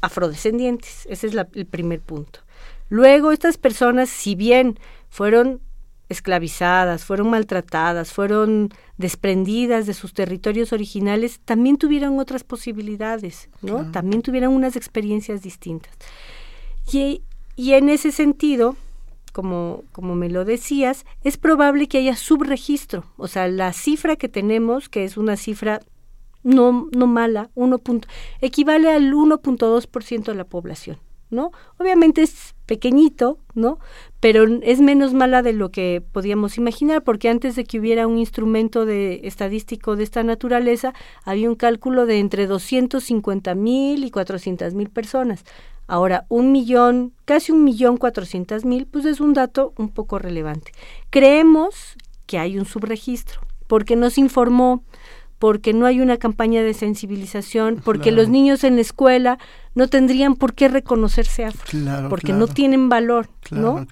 afrodescendientes, 0.00 1.06
ese 1.10 1.26
es 1.26 1.34
el 1.34 1.66
primer 1.66 2.00
punto. 2.00 2.40
Luego, 2.88 3.32
estas 3.32 3.56
personas, 3.56 4.10
si 4.10 4.34
bien 4.34 4.78
fueron 5.12 5.60
esclavizadas, 6.08 7.04
fueron 7.04 7.28
maltratadas, 7.28 8.14
fueron 8.14 8.70
desprendidas 8.96 9.86
de 9.86 9.92
sus 9.92 10.14
territorios 10.14 10.72
originales, 10.72 11.38
también 11.44 11.76
tuvieron 11.76 12.18
otras 12.18 12.44
posibilidades, 12.44 13.50
¿no? 13.60 13.74
Claro. 13.74 13.90
También 13.92 14.22
tuvieron 14.22 14.54
unas 14.54 14.74
experiencias 14.74 15.42
distintas. 15.42 15.92
Y, 16.90 17.20
y 17.56 17.74
en 17.74 17.90
ese 17.90 18.10
sentido, 18.10 18.74
como, 19.34 19.84
como 19.92 20.14
me 20.14 20.30
lo 20.30 20.46
decías, 20.46 21.04
es 21.24 21.36
probable 21.36 21.88
que 21.88 21.98
haya 21.98 22.16
subregistro. 22.16 23.04
O 23.18 23.28
sea, 23.28 23.48
la 23.48 23.74
cifra 23.74 24.16
que 24.16 24.30
tenemos, 24.30 24.88
que 24.88 25.04
es 25.04 25.18
una 25.18 25.36
cifra 25.36 25.80
no, 26.42 26.88
no 26.90 27.06
mala, 27.06 27.50
1 27.54 27.78
punto, 27.78 28.08
equivale 28.40 28.90
al 28.90 29.12
1.2% 29.12 30.24
de 30.24 30.34
la 30.34 30.44
población, 30.44 30.96
¿no? 31.32 31.50
Obviamente 31.78 32.22
es 32.22 32.54
pequeñito, 32.66 33.38
¿no? 33.54 33.78
Pero 34.20 34.44
es 34.62 34.80
menos 34.80 35.14
mala 35.14 35.42
de 35.42 35.52
lo 35.52 35.70
que 35.70 36.02
podíamos 36.12 36.58
imaginar, 36.58 37.02
porque 37.02 37.28
antes 37.28 37.56
de 37.56 37.64
que 37.64 37.80
hubiera 37.80 38.06
un 38.06 38.18
instrumento 38.18 38.86
de 38.86 39.22
estadístico 39.24 39.96
de 39.96 40.04
esta 40.04 40.22
naturaleza, 40.22 40.92
había 41.24 41.48
un 41.48 41.56
cálculo 41.56 42.06
de 42.06 42.20
entre 42.20 42.46
250 42.46 43.54
mil 43.54 44.04
y 44.04 44.10
400 44.10 44.74
mil 44.74 44.90
personas. 44.90 45.44
Ahora, 45.88 46.26
un 46.28 46.52
millón, 46.52 47.12
casi 47.24 47.50
un 47.50 47.64
millón 47.64 47.96
cuatrocientas 47.96 48.64
mil, 48.64 48.86
pues 48.86 49.04
es 49.04 49.20
un 49.20 49.32
dato 49.32 49.72
un 49.76 49.88
poco 49.88 50.18
relevante. 50.18 50.72
Creemos 51.10 51.96
que 52.26 52.38
hay 52.38 52.58
un 52.58 52.66
subregistro, 52.66 53.40
porque 53.66 53.96
nos 53.96 54.18
informó 54.18 54.84
porque 55.42 55.72
no 55.72 55.86
hay 55.86 56.00
una 56.00 56.18
campaña 56.18 56.62
de 56.62 56.72
sensibilización, 56.72 57.82
porque 57.84 58.12
los 58.12 58.28
niños 58.28 58.62
en 58.62 58.76
la 58.76 58.82
escuela 58.82 59.38
no 59.74 59.88
tendrían 59.88 60.36
por 60.36 60.54
qué 60.54 60.68
reconocerse 60.68 61.44
afro, 61.44 62.08
porque 62.08 62.32
no 62.32 62.46
tienen 62.46 62.88
valor, 62.88 63.28
¿no? 63.50 63.84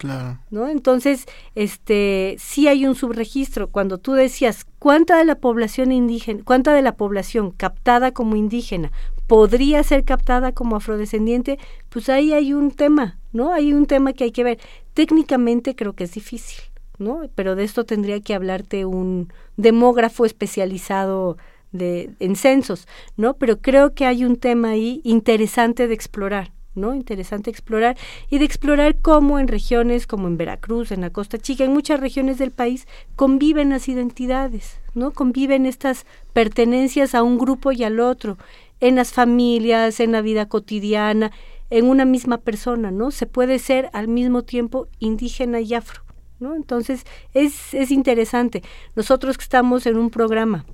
¿no? 0.51 0.69
Entonces, 0.69 1.27
este, 1.57 2.37
sí 2.39 2.69
hay 2.69 2.87
un 2.87 2.95
subregistro. 2.95 3.69
Cuando 3.69 3.99
tú 3.99 4.13
decías 4.13 4.65
cuánta 4.79 5.19
de 5.19 5.25
la 5.25 5.35
población 5.35 5.91
indígena, 5.91 6.43
cuánta 6.45 6.73
de 6.73 6.83
la 6.83 6.95
población 6.95 7.51
captada 7.51 8.13
como 8.13 8.37
indígena 8.37 8.93
podría 9.27 9.83
ser 9.83 10.05
captada 10.05 10.53
como 10.53 10.77
afrodescendiente, 10.77 11.59
pues 11.89 12.09
ahí 12.11 12.33
hay 12.33 12.53
un 12.53 12.71
tema, 12.71 13.19
¿no? 13.33 13.53
Hay 13.53 13.73
un 13.73 13.87
tema 13.87 14.13
que 14.13 14.23
hay 14.23 14.31
que 14.31 14.45
ver. 14.45 14.61
Técnicamente 14.95 15.75
creo 15.75 15.95
que 15.95 16.05
es 16.05 16.13
difícil. 16.13 16.70
¿No? 17.01 17.23
Pero 17.35 17.57
de 17.57 17.65
esto 17.65 17.85
tendría 17.85 18.21
que 18.21 18.35
hablarte 18.35 18.85
un 18.85 19.33
demógrafo 19.57 20.25
especializado 20.25 21.39
de, 21.73 22.11
en 22.21 22.37
censos, 22.37 22.87
¿no? 23.17 23.35
Pero 23.35 23.61
creo 23.61 23.95
que 23.95 24.07
hay 24.07 24.25
un 24.25 24.37
tema 24.37 24.71
ahí 24.71 25.01
interesante 25.03 25.89
de 25.89 25.95
explorar, 25.95 26.53
¿no? 26.75 26.95
Interesante 26.95 27.51
explorar 27.51 27.97
y 28.29 28.39
de 28.39 28.45
explorar 28.45 28.99
cómo 29.01 29.39
en 29.39 29.49
regiones 29.49 30.07
como 30.07 30.29
en 30.29 30.37
Veracruz, 30.37 30.93
en 30.93 31.01
la 31.01 31.11
Costa 31.11 31.39
Chica, 31.39 31.65
en 31.65 31.73
muchas 31.73 32.01
regiones 32.01 32.39
del 32.39 32.51
país 32.51 32.87
conviven 33.17 33.71
las 33.71 33.89
identidades, 33.89 34.81
¿no? 34.95 35.13
Conviven 35.13 35.65
estas 35.65 36.05
pertenencias 36.35 37.15
a 37.15 37.23
un 37.23 37.39
grupo 37.39 37.73
y 37.73 37.83
al 37.83 37.99
otro, 37.99 38.37
en 38.81 38.97
las 38.97 39.13
familias, 39.13 40.01
en 40.01 40.13
la 40.13 40.21
vida 40.21 40.49
cotidiana, 40.49 41.33
en 41.71 41.89
una 41.89 42.05
misma 42.05 42.39
persona, 42.39 42.91
¿no? 42.91 43.11
Se 43.11 43.27
puede 43.27 43.59
ser 43.59 43.89
al 43.93 44.09
mismo 44.09 44.43
tiempo 44.43 44.89
indígena 44.99 45.61
y 45.61 45.73
afro. 45.75 46.03
¿No? 46.40 46.57
Entonces, 46.57 47.05
es, 47.35 47.74
es 47.74 47.90
interesante. 47.90 48.62
Nosotros 48.96 49.38
que 49.38 49.44
estamos 49.44 49.87
en 49.87 49.96
un 49.96 50.11
programa 50.11 50.64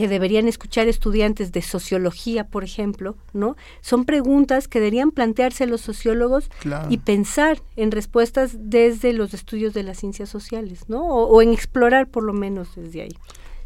que 0.00 0.08
deberían 0.08 0.48
escuchar 0.48 0.88
estudiantes 0.88 1.52
de 1.52 1.60
sociología, 1.60 2.44
por 2.44 2.64
ejemplo, 2.64 3.16
¿no? 3.34 3.56
Son 3.82 4.06
preguntas 4.06 4.66
que 4.66 4.78
deberían 4.78 5.10
plantearse 5.10 5.66
los 5.66 5.82
sociólogos 5.82 6.48
y 6.88 6.96
pensar 6.96 7.60
en 7.76 7.90
respuestas 7.90 8.52
desde 8.58 9.12
los 9.12 9.34
estudios 9.34 9.74
de 9.74 9.82
las 9.82 9.98
ciencias 9.98 10.30
sociales, 10.30 10.84
¿no? 10.88 11.02
O, 11.02 11.42
en 11.42 11.52
explorar 11.52 12.06
por 12.08 12.22
lo 12.22 12.32
menos 12.32 12.76
desde 12.76 13.02
ahí. 13.02 13.18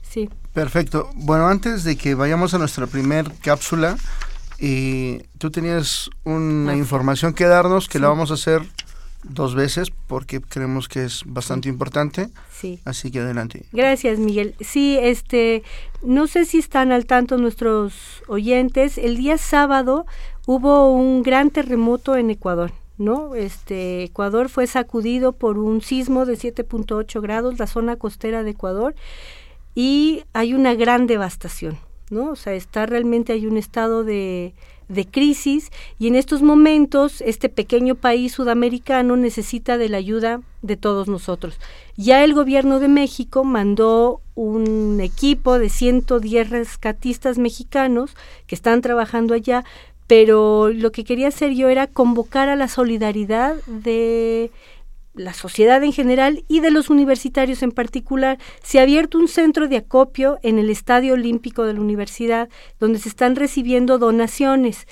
Sí. 0.03 0.29
Perfecto. 0.53 1.09
Bueno, 1.15 1.47
antes 1.47 1.85
de 1.85 1.97
que 1.97 2.17
vayamos 2.17 2.53
a 2.53 2.59
nuestra 2.59 2.89
primer 2.89 3.31
cápsula, 3.41 3.97
eh, 4.59 5.27
tú 5.39 5.53
tenías 5.53 6.11
una 6.25 6.73
ah. 6.73 6.77
información 6.77 7.35
que 7.35 7.45
darnos 7.45 7.89
que 7.89 8.01
la 8.01 8.09
vamos 8.09 8.33
a 8.33 8.35
hacer 8.35 8.63
dos 9.25 9.55
veces 9.55 9.91
porque 10.07 10.41
creemos 10.41 10.89
que 10.89 11.05
es 11.05 11.23
bastante 11.27 11.69
importante. 11.69 12.29
Sí. 12.53 12.81
Así 12.85 13.11
que 13.11 13.21
adelante. 13.21 13.67
Gracias, 13.73 14.19
Miguel. 14.19 14.55
Sí, 14.61 14.99
este, 15.01 15.63
no 16.03 16.27
sé 16.27 16.45
si 16.45 16.59
están 16.59 16.93
al 16.93 17.07
tanto 17.07 17.39
nuestros 17.39 18.23
oyentes. 18.29 18.99
El 18.99 19.17
día 19.17 19.39
sábado 19.39 20.07
hubo 20.47 20.93
un 20.93 21.23
gran 21.23 21.51
terremoto 21.51 22.17
en 22.17 22.31
Ecuador. 22.31 22.73
¿no? 22.97 23.35
Este 23.35 24.05
Ecuador 24.05 24.49
fue 24.49 24.67
sacudido 24.67 25.33
por 25.33 25.59
un 25.59 25.81
sismo 25.81 26.27
de 26.27 26.35
7.8 26.35 27.21
grados, 27.21 27.59
la 27.59 27.67
zona 27.67 27.97
costera 27.97 28.43
de 28.43 28.51
Ecuador, 28.51 28.95
y 29.75 30.23
hay 30.33 30.55
una 30.55 30.75
gran 30.75 31.07
devastación, 31.07 31.79
¿no? 32.11 32.31
O 32.31 32.37
sea, 32.37 32.55
está 32.55 32.87
realmente 32.87 33.33
hay 33.33 33.47
un 33.47 33.57
estado 33.57 34.05
de 34.05 34.55
de 34.89 35.07
crisis 35.07 35.71
y 35.99 36.09
en 36.09 36.15
estos 36.15 36.43
momentos 36.43 37.21
este 37.21 37.49
pequeño 37.49 37.95
país 37.95 38.33
sudamericano 38.33 39.17
necesita 39.17 39.79
de 39.79 39.89
la 39.89 39.99
ayuda 39.99 40.41
de 40.63 40.77
todos 40.77 41.09
nosotros. 41.09 41.59
Ya 41.97 42.25
el 42.25 42.35
gobierno 42.35 42.81
de 42.81 42.89
México 42.89 43.45
mandó 43.45 44.21
un 44.35 45.01
equipo 45.01 45.59
de 45.59 45.69
110 45.69 46.51
rescatistas 46.51 47.39
mexicanos 47.39 48.17
que 48.47 48.55
están 48.55 48.81
trabajando 48.81 49.35
allá, 49.35 49.65
pero 50.07 50.69
lo 50.69 50.93
que 50.93 51.05
quería 51.05 51.29
hacer 51.29 51.53
yo 51.55 51.69
era 51.69 51.87
convocar 51.87 52.49
a 52.49 52.57
la 52.57 52.69
solidaridad 52.69 53.57
de 53.67 54.51
la 55.15 55.33
sociedad 55.33 55.83
en 55.83 55.93
general 55.93 56.45
y 56.49 56.61
de 56.61 56.71
los 56.71 56.91
universitarios 56.91 57.63
en 57.63 57.73
particular, 57.73 58.39
se 58.63 58.79
ha 58.79 58.83
abierto 58.83 59.19
un 59.19 59.29
centro 59.29 59.69
de 59.69 59.77
acopio 59.77 60.39
en 60.43 60.59
el 60.59 60.71
Estadio 60.71 61.15
Olímpico 61.15 61.65
de 61.65 61.75
la 61.75 61.81
Universidad, 61.81 62.49
donde 62.81 62.99
se 62.99 63.09
están 63.09 63.37
recibiendo 63.37 63.99
donaciones. 63.99 64.87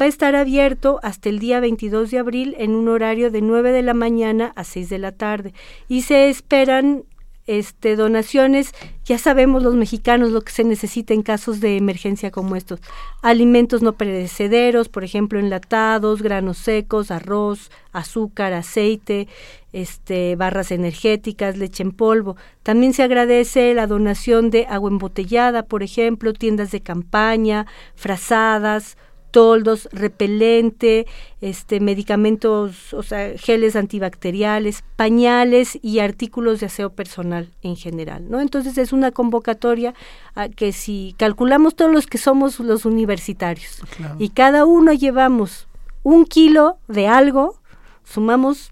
Va 0.00 0.06
a 0.06 0.08
estar 0.08 0.34
abierto 0.36 1.00
hasta 1.02 1.28
el 1.28 1.38
día 1.38 1.60
22 1.60 2.10
de 2.10 2.18
abril 2.18 2.54
en 2.58 2.74
un 2.74 2.88
horario 2.88 3.30
de 3.30 3.42
9 3.42 3.72
de 3.72 3.82
la 3.82 3.94
mañana 3.94 4.52
a 4.56 4.64
6 4.64 4.88
de 4.88 4.98
la 4.98 5.12
tarde 5.12 5.54
y 5.88 6.02
se 6.02 6.28
esperan 6.28 7.04
este, 7.46 7.96
donaciones, 7.96 8.72
ya 9.04 9.18
sabemos 9.18 9.62
los 9.62 9.74
mexicanos 9.74 10.30
lo 10.30 10.40
que 10.40 10.52
se 10.52 10.64
necesita 10.64 11.12
en 11.12 11.22
casos 11.22 11.60
de 11.60 11.76
emergencia 11.76 12.30
como 12.30 12.56
estos. 12.56 12.80
Alimentos 13.22 13.82
no 13.82 13.92
perecederos, 13.92 14.88
por 14.88 15.04
ejemplo, 15.04 15.38
enlatados, 15.38 16.22
granos 16.22 16.58
secos, 16.58 17.10
arroz, 17.10 17.70
azúcar, 17.92 18.52
aceite, 18.54 19.28
este, 19.72 20.36
barras 20.36 20.70
energéticas, 20.70 21.58
leche 21.58 21.82
en 21.82 21.92
polvo. 21.92 22.36
También 22.62 22.94
se 22.94 23.02
agradece 23.02 23.74
la 23.74 23.86
donación 23.86 24.50
de 24.50 24.66
agua 24.66 24.90
embotellada, 24.90 25.64
por 25.64 25.82
ejemplo, 25.82 26.32
tiendas 26.32 26.70
de 26.70 26.80
campaña, 26.80 27.66
frazadas, 27.94 28.96
toldos, 29.34 29.88
repelente, 29.90 31.08
este, 31.40 31.80
medicamentos, 31.80 32.94
o 32.94 33.02
sea, 33.02 33.36
geles 33.36 33.74
antibacteriales, 33.74 34.84
pañales 34.94 35.76
y 35.82 35.98
artículos 35.98 36.60
de 36.60 36.66
aseo 36.66 36.90
personal 36.90 37.50
en 37.62 37.74
general, 37.74 38.30
¿no? 38.30 38.40
Entonces 38.40 38.78
es 38.78 38.92
una 38.92 39.10
convocatoria 39.10 39.92
a 40.36 40.48
que 40.48 40.70
si 40.70 41.16
calculamos 41.18 41.74
todos 41.74 41.90
los 41.90 42.06
que 42.06 42.16
somos 42.16 42.60
los 42.60 42.84
universitarios 42.84 43.82
y 44.20 44.28
cada 44.28 44.66
uno 44.66 44.92
llevamos 44.92 45.66
un 46.04 46.26
kilo 46.26 46.78
de 46.86 47.08
algo, 47.08 47.60
sumamos 48.04 48.68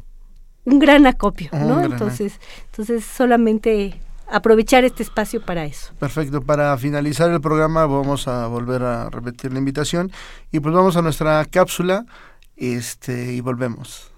un 0.64 0.78
gran 0.78 1.08
acopio, 1.08 1.50
¿no? 1.52 1.82
entonces, 1.82 2.38
entonces 2.66 3.04
solamente 3.04 4.00
aprovechar 4.32 4.84
este 4.84 5.02
espacio 5.02 5.44
para 5.44 5.64
eso. 5.64 5.92
Perfecto. 5.98 6.40
Para 6.42 6.76
finalizar 6.78 7.30
el 7.30 7.40
programa 7.40 7.86
vamos 7.86 8.26
a 8.28 8.46
volver 8.46 8.82
a 8.82 9.10
repetir 9.10 9.52
la 9.52 9.58
invitación 9.58 10.10
y 10.50 10.60
pues 10.60 10.74
vamos 10.74 10.96
a 10.96 11.02
nuestra 11.02 11.44
cápsula 11.44 12.04
este 12.56 13.34
y 13.34 13.40
volvemos. 13.40 14.11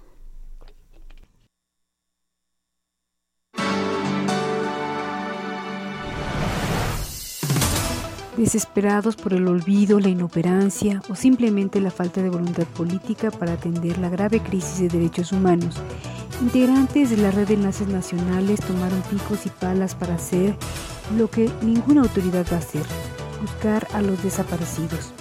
Desesperados 8.37 9.17
por 9.17 9.33
el 9.33 9.47
olvido, 9.49 10.01
la 10.01 10.09
inoperancia 10.09 11.03
o 11.09 11.15
simplemente 11.15 11.81
la 11.81 11.91
falta 11.91 12.23
de 12.23 12.31
voluntad 12.31 12.67
política 12.67 13.31
para 13.31 13.53
atender 13.53 13.99
la 13.99 14.09
grave 14.09 14.41
crisis 14.41 14.81
de 14.81 14.89
derechos 14.89 15.33
humanos 15.33 15.81
Integrantes 16.41 17.11
de 17.11 17.17
la 17.17 17.31
red 17.31 17.47
de 17.47 17.55
enlaces 17.55 17.87
nacionales 17.87 18.61
tomaron 18.61 19.01
picos 19.03 19.47
y 19.47 19.51
palas 19.51 19.95
para 19.95 20.17
hacer 20.17 20.57
lo 21.17 21.31
que 21.31 21.49
ninguna 21.63 22.03
autoridad 22.03 22.45
va 22.51 22.57
a 22.57 22.59
hacer, 22.59 22.83
buscar 23.41 23.87
a 23.93 24.03
los 24.03 24.23
desaparecidos. 24.23 25.13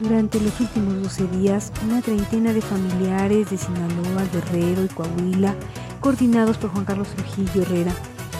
Durante 0.00 0.40
los 0.40 0.58
últimos 0.58 1.02
12 1.02 1.28
días, 1.38 1.72
una 1.84 2.02
treintena 2.02 2.52
de 2.52 2.60
familiares 2.60 3.48
de 3.50 3.58
Sinaloa, 3.58 4.24
Guerrero 4.32 4.84
y 4.84 4.88
Coahuila, 4.88 5.54
coordinados 6.00 6.58
por 6.58 6.70
Juan 6.70 6.84
Carlos 6.84 7.08
Trujillo 7.08 7.62
Herrera, 7.62 7.92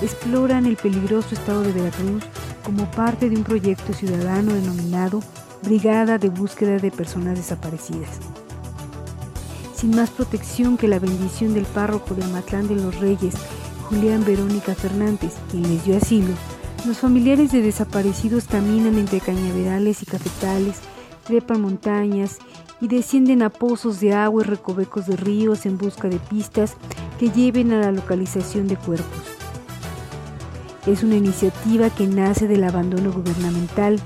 exploran 0.02 0.66
el 0.66 0.76
peligroso 0.76 1.35
estado 1.35 1.62
de 1.62 1.72
Veracruz 1.72 2.24
como 2.64 2.90
parte 2.90 3.28
de 3.28 3.37
un 3.37 3.44
proyecto 3.44 3.92
ciudadano 3.92 4.52
denominado 4.52 5.22
Brigada 5.62 6.18
de 6.18 6.28
Búsqueda 6.28 6.78
de 6.78 6.90
Personas 6.90 7.37
Desaparecidas 7.37 8.20
sin 9.85 9.96
más 9.96 10.09
protección 10.09 10.78
que 10.78 10.88
la 10.88 10.98
bendición 10.98 11.52
del 11.52 11.66
párroco 11.66 12.14
de 12.14 12.24
Amatlán 12.24 12.68
de 12.68 12.76
los 12.76 12.98
Reyes, 13.00 13.35
Julián 13.83 14.24
Verónica 14.24 14.74
Fernández, 14.74 15.35
quien 15.50 15.64
les 15.64 15.85
dio 15.85 15.98
asilo, 15.98 16.33
los 16.87 16.96
familiares 16.96 17.52
de 17.52 17.61
desaparecidos 17.61 18.44
caminan 18.44 18.96
entre 18.96 19.20
cañaverales 19.20 20.02
y 20.02 20.07
cafetales, 20.07 20.76
trepan 21.24 21.61
montañas 21.61 22.38
y 22.80 22.88
descienden 22.88 23.42
a 23.42 23.50
pozos 23.50 24.00
de 24.00 24.14
agua 24.14 24.42
y 24.42 24.46
recovecos 24.46 25.07
de 25.07 25.16
ríos 25.16 25.66
en 25.66 25.76
busca 25.76 26.09
de 26.09 26.18
pistas 26.18 26.76
que 27.18 27.28
lleven 27.28 27.70
a 27.74 27.80
la 27.80 27.92
localización 27.92 28.68
de 28.68 28.76
cuerpos. 28.76 29.33
Es 30.86 31.02
una 31.02 31.16
iniciativa 31.16 31.90
que 31.90 32.06
nace 32.06 32.46
del 32.46 32.64
abandono 32.64 33.12
gubernamental 33.12 33.98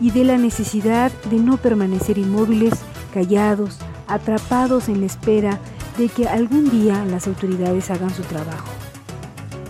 y 0.00 0.10
de 0.10 0.24
la 0.24 0.38
necesidad 0.38 1.12
de 1.30 1.38
no 1.38 1.56
permanecer 1.58 2.18
inmóviles, 2.18 2.74
callados, 3.12 3.78
atrapados 4.06 4.88
en 4.88 5.00
la 5.00 5.06
espera 5.06 5.60
de 5.98 6.08
que 6.08 6.26
algún 6.26 6.70
día 6.70 7.04
las 7.04 7.26
autoridades 7.26 7.90
hagan 7.90 8.12
su 8.12 8.22
trabajo. 8.22 8.68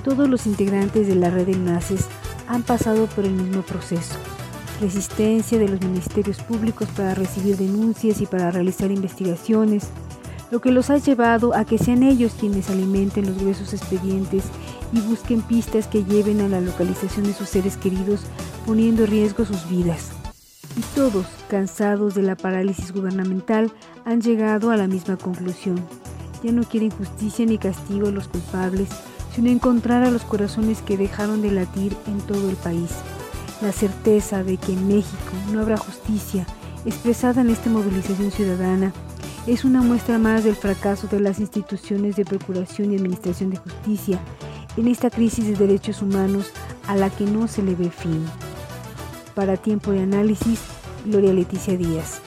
Todos 0.04 0.28
los 0.28 0.46
integrantes 0.46 1.06
de 1.06 1.14
la 1.14 1.30
red 1.30 1.46
de 1.46 1.52
enlaces 1.52 2.06
han 2.48 2.62
pasado 2.62 3.06
por 3.06 3.24
el 3.24 3.32
mismo 3.32 3.62
proceso. 3.62 4.14
resistencia 4.80 5.56
de 5.56 5.68
los 5.68 5.80
ministerios 5.80 6.38
públicos 6.42 6.88
para 6.96 7.14
recibir 7.14 7.56
denuncias 7.56 8.20
y 8.20 8.26
para 8.26 8.50
realizar 8.50 8.90
investigaciones, 8.90 9.84
lo 10.50 10.60
que 10.60 10.72
los 10.72 10.90
ha 10.90 10.98
llevado 10.98 11.54
a 11.54 11.64
que 11.64 11.78
sean 11.78 12.02
ellos 12.02 12.34
quienes 12.38 12.68
alimenten 12.70 13.26
los 13.26 13.38
gruesos 13.38 13.72
expedientes 13.72 14.42
y 14.94 15.00
busquen 15.00 15.42
pistas 15.42 15.88
que 15.88 16.04
lleven 16.04 16.40
a 16.40 16.48
la 16.48 16.60
localización 16.60 17.26
de 17.26 17.34
sus 17.34 17.48
seres 17.48 17.76
queridos 17.76 18.20
poniendo 18.64 19.04
en 19.04 19.10
riesgo 19.10 19.44
sus 19.44 19.68
vidas. 19.68 20.10
Y 20.76 20.80
todos, 20.94 21.26
cansados 21.48 22.14
de 22.14 22.22
la 22.22 22.36
parálisis 22.36 22.92
gubernamental, 22.92 23.72
han 24.04 24.20
llegado 24.20 24.70
a 24.70 24.76
la 24.76 24.86
misma 24.86 25.16
conclusión. 25.16 25.84
Ya 26.42 26.52
no 26.52 26.62
quieren 26.62 26.90
justicia 26.90 27.44
ni 27.44 27.58
castigo 27.58 28.08
a 28.08 28.12
los 28.12 28.28
culpables, 28.28 28.88
sino 29.34 29.50
encontrar 29.50 30.04
a 30.04 30.10
los 30.10 30.22
corazones 30.22 30.80
que 30.80 30.96
dejaron 30.96 31.42
de 31.42 31.50
latir 31.50 31.96
en 32.06 32.20
todo 32.20 32.48
el 32.48 32.56
país. 32.56 32.90
La 33.62 33.72
certeza 33.72 34.44
de 34.44 34.56
que 34.56 34.72
en 34.72 34.86
México 34.86 35.32
no 35.52 35.60
habrá 35.60 35.76
justicia, 35.76 36.46
expresada 36.84 37.40
en 37.40 37.50
esta 37.50 37.70
movilización 37.70 38.30
ciudadana, 38.30 38.92
es 39.46 39.64
una 39.64 39.82
muestra 39.82 40.18
más 40.18 40.44
del 40.44 40.56
fracaso 40.56 41.06
de 41.06 41.20
las 41.20 41.38
instituciones 41.38 42.16
de 42.16 42.24
procuración 42.24 42.92
y 42.92 42.96
administración 42.96 43.50
de 43.50 43.58
justicia 43.58 44.20
en 44.76 44.88
esta 44.88 45.10
crisis 45.10 45.46
de 45.46 45.54
derechos 45.54 46.02
humanos 46.02 46.52
a 46.86 46.96
la 46.96 47.10
que 47.10 47.24
no 47.24 47.48
se 47.48 47.62
le 47.62 47.74
ve 47.74 47.90
fin. 47.90 48.24
Para 49.34 49.56
tiempo 49.56 49.90
de 49.92 50.02
análisis, 50.02 50.60
Gloria 51.04 51.32
Leticia 51.32 51.76
Díaz. 51.76 52.20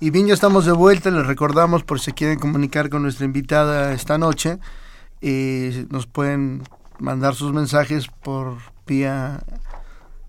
Y 0.00 0.10
bien, 0.10 0.26
ya 0.26 0.34
estamos 0.34 0.66
de 0.66 0.72
vuelta. 0.72 1.10
Les 1.10 1.26
recordamos, 1.26 1.82
por 1.82 1.98
si 1.98 2.12
quieren 2.12 2.38
comunicar 2.38 2.90
con 2.90 3.02
nuestra 3.02 3.24
invitada 3.24 3.94
esta 3.94 4.18
noche, 4.18 4.58
eh, 5.22 5.86
nos 5.88 6.06
pueden 6.06 6.62
mandar 6.98 7.34
sus 7.34 7.54
mensajes 7.54 8.08
por 8.22 8.58
vía 8.86 9.42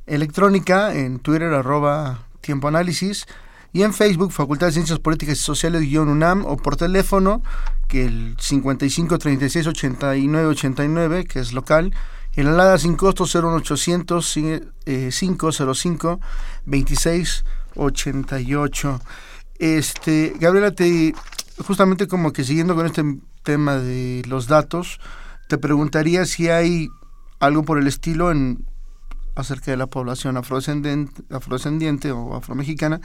electrónica 0.06 0.96
en 0.96 1.20
Twitter, 1.20 1.54
arroba 1.54 2.25
tiempo 2.46 2.68
análisis, 2.68 3.26
y 3.74 3.84
en 3.84 3.94
Facebook, 3.94 4.32
Facultad 4.32 4.68
de 4.68 4.74
Ciencias 4.74 5.00
Políticas 5.00 5.38
y 5.38 5.42
Sociales, 5.42 5.82
guion 5.82 6.08
UNAM, 6.08 6.46
o 6.46 6.56
por 6.56 6.78
teléfono, 6.78 7.42
que 7.90 8.06
el 8.06 8.38
55 8.40 9.18
36 9.18 9.68
89 9.68 10.48
89, 10.48 11.26
que 11.26 11.40
es 11.40 11.52
local, 11.52 11.94
y 12.36 12.44
la 12.44 12.52
alada 12.52 12.78
sin 12.78 12.96
costo 12.96 13.26
01800 13.26 14.34
505 14.86 16.20
26 16.66 17.46
88. 17.76 19.02
Este, 19.60 20.34
Gabriela, 20.40 20.72
te, 20.72 21.14
justamente 21.66 22.08
como 22.08 22.32
que 22.32 22.44
siguiendo 22.44 22.76
con 22.76 22.86
este 22.86 23.04
tema 23.44 23.78
de 23.78 24.24
los 24.28 24.48
datos, 24.48 25.00
te 25.48 25.58
preguntaría 25.58 26.26
si 26.26 26.50
hay 26.50 26.90
algo 27.40 27.64
por 27.64 27.78
el 27.78 27.88
estilo 27.88 28.32
en 28.32 28.66
acerca 29.36 29.72
de 29.72 29.78
la 29.78 29.88
población 29.88 30.38
afrodescendiente, 30.38 32.12
o 32.12 32.36
afromexicana 32.36 33.02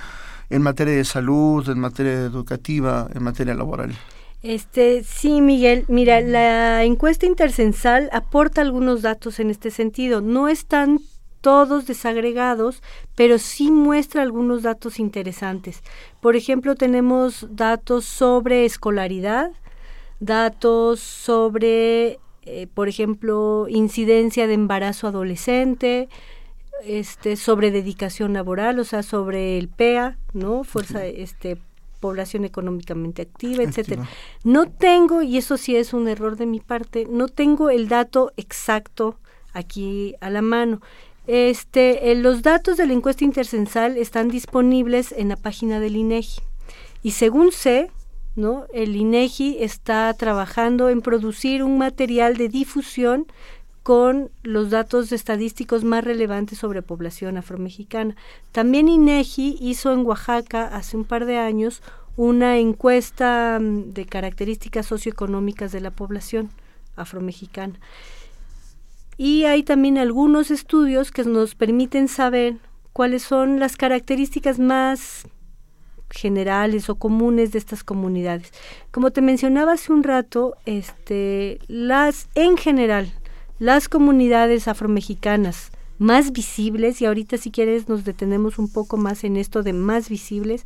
en 0.49 0.63
materia 0.63 0.95
de 0.95 1.05
salud, 1.05 1.69
en 1.69 1.79
materia 1.79 2.13
educativa, 2.13 3.09
en 3.15 3.23
materia 3.23 3.55
laboral. 3.55 3.95
Este, 4.43 5.05
sí, 5.05 5.43
Miguel, 5.43 5.85
mira, 5.89 6.21
la 6.21 6.85
encuesta 6.85 7.27
intercensal 7.27 8.09
aporta 8.13 8.63
algunos 8.63 9.03
datos 9.03 9.39
en 9.39 9.51
este 9.51 9.71
sentido. 9.71 10.23
No 10.23 10.49
están 10.49 10.99
todos 11.41 11.87
desagregados, 11.87 12.83
pero 13.15 13.39
sí 13.39 13.71
muestra 13.71 14.23
algunos 14.23 14.63
datos 14.63 14.99
interesantes. 14.99 15.83
Por 16.21 16.37
ejemplo, 16.37 16.75
tenemos 16.75 17.47
datos 17.51 18.05
sobre 18.05 18.65
escolaridad, 18.65 19.51
datos 20.21 21.01
sobre, 21.01 22.19
eh, 22.43 22.67
por 22.73 22.89
ejemplo, 22.89 23.67
incidencia 23.69 24.47
de 24.47 24.55
embarazo 24.55 25.07
adolescente, 25.07 26.09
este, 26.85 27.37
sobre 27.37 27.71
dedicación 27.71 28.33
laboral, 28.33 28.79
o 28.79 28.85
sea, 28.85 29.03
sobre 29.03 29.59
el 29.59 29.69
PEA, 29.69 30.19
¿no? 30.33 30.65
Fuerza, 30.65 31.05
este, 31.05 31.59
población 32.01 32.45
económicamente 32.45 33.23
activa, 33.23 33.63
etcétera. 33.63 34.09
No 34.43 34.69
tengo, 34.71 35.23
y 35.23 35.37
eso 35.37 35.57
sí 35.57 35.77
es 35.77 35.93
un 35.93 36.09
error 36.09 36.37
de 36.37 36.47
mi 36.47 36.61
parte, 36.61 37.07
no 37.09 37.29
tengo 37.29 37.71
el 37.71 37.89
dato 37.89 38.33
exacto 38.37 39.17
aquí 39.53 40.15
a 40.21 40.31
la 40.31 40.43
mano. 40.43 40.81
Este, 41.27 42.11
eh, 42.11 42.15
los 42.17 42.43
datos 42.43 42.77
de 42.77 42.87
la 42.87 42.95
encuesta 42.95 43.25
intercensal 43.25 43.99
están 43.99 44.29
disponibles 44.29 45.13
en 45.13 45.29
la 45.29 45.37
página 45.37 45.79
del 45.79 45.97
INEGI. 45.97 46.41
Y 47.03 47.13
según 47.13 47.53
sé, 47.53 47.91
El 48.73 48.97
INEGI 48.97 49.59
está 49.61 50.13
trabajando 50.15 50.89
en 50.89 51.03
producir 51.03 51.63
un 51.63 51.79
material 51.79 52.37
de 52.37 52.49
difusión 52.49 53.27
con 53.83 54.31
los 54.43 54.71
datos 54.71 55.13
estadísticos 55.13 55.85
más 55.85 56.05
relevantes 56.05 56.59
sobre 56.59 56.83
población 56.83 57.37
afromexicana. 57.37 58.15
También 58.53 58.89
INEGI 58.89 59.59
hizo 59.61 59.93
en 59.93 60.07
Oaxaca 60.07 60.67
hace 60.67 60.97
un 60.97 61.05
par 61.05 61.27
de 61.27 61.39
años 61.39 61.83
una 62.17 62.59
encuesta 62.59 63.59
mm, 63.61 63.93
de 63.93 64.07
características 64.07 64.87
socioeconómicas 64.87 65.73
de 65.73 65.81
la 65.81 65.91
población 65.91 66.51
afromexicana. 66.97 67.75
Y 69.17 69.45
hay 69.45 69.63
también 69.63 69.99
algunos 69.99 70.51
estudios 70.51 71.11
que 71.11 71.25
nos 71.25 71.55
permiten 71.55 72.09
saber 72.09 72.57
cuáles 72.93 73.23
son 73.23 73.61
las 73.61 73.77
características 73.77 74.59
más 74.59 75.27
generales 76.11 76.91
o 76.91 76.97
comunes 76.97 77.53
de 77.53 77.59
estas 77.59 77.85
comunidades. 77.85 78.53
Como 78.91 79.11
te 79.11 79.23
mencionaba 79.23 79.73
hace 79.73 79.93
un 79.93 80.03
rato, 80.03 80.57
este, 80.67 81.59
las 81.69 82.29
en 82.35 82.57
general 82.57 83.13
las 83.59 83.89
comunidades 83.89 84.69
afromexicanas 84.69 85.71
más 85.99 86.33
visibles 86.33 87.03
y 87.03 87.07
ahorita 87.07 87.37
si 87.37 87.51
quieres 87.51 87.89
nos 87.89 88.05
detenemos 88.05 88.59
un 88.59 88.73
poco 88.73 88.97
más 88.97 89.23
en 89.23 89.37
esto 89.37 89.63
de 89.63 89.75
más 89.75 90.09
visibles 90.09 90.65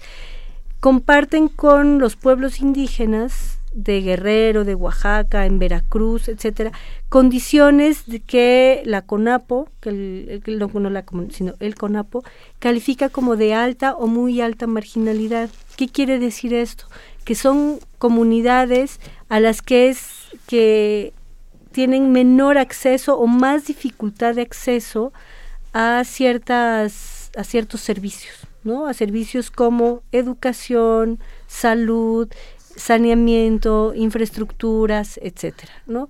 comparten 0.78 1.48
con 1.48 1.98
los 1.98 2.14
pueblos 2.14 2.60
indígenas 2.60 3.58
de 3.74 4.00
Guerrero, 4.00 4.64
de 4.64 4.74
Oaxaca, 4.74 5.46
en 5.46 5.58
Veracruz, 5.58 6.28
etcétera, 6.28 6.72
condiciones 7.08 8.06
de 8.06 8.20
que 8.20 8.82
la 8.86 9.02
CONAPO, 9.02 9.68
que 9.80 9.90
el, 9.90 10.58
no, 10.58 10.90
la, 10.90 11.04
sino 11.30 11.54
el 11.58 11.74
CONAPO, 11.74 12.24
califica 12.60 13.08
como 13.08 13.36
de 13.36 13.52
alta 13.52 13.94
o 13.96 14.06
muy 14.06 14.40
alta 14.40 14.66
marginalidad. 14.66 15.50
¿Qué 15.76 15.88
quiere 15.88 16.18
decir 16.18 16.54
esto? 16.54 16.86
Que 17.24 17.34
son 17.34 17.80
comunidades 17.98 19.00
a 19.28 19.40
las 19.40 19.60
que 19.60 19.88
es 19.88 20.28
que 20.46 21.12
tienen 21.72 22.12
menor 22.12 22.56
acceso 22.56 23.18
o 23.18 23.26
más 23.26 23.66
dificultad 23.66 24.36
de 24.36 24.42
acceso 24.42 25.12
a 25.72 26.04
ciertas 26.04 27.32
a 27.36 27.42
ciertos 27.42 27.80
servicios, 27.80 28.46
¿no? 28.62 28.86
A 28.86 28.94
servicios 28.94 29.50
como 29.50 30.02
educación, 30.12 31.18
salud, 31.48 32.28
saneamiento, 32.76 33.92
infraestructuras, 33.94 35.18
etcétera, 35.22 35.72
¿no? 35.86 36.08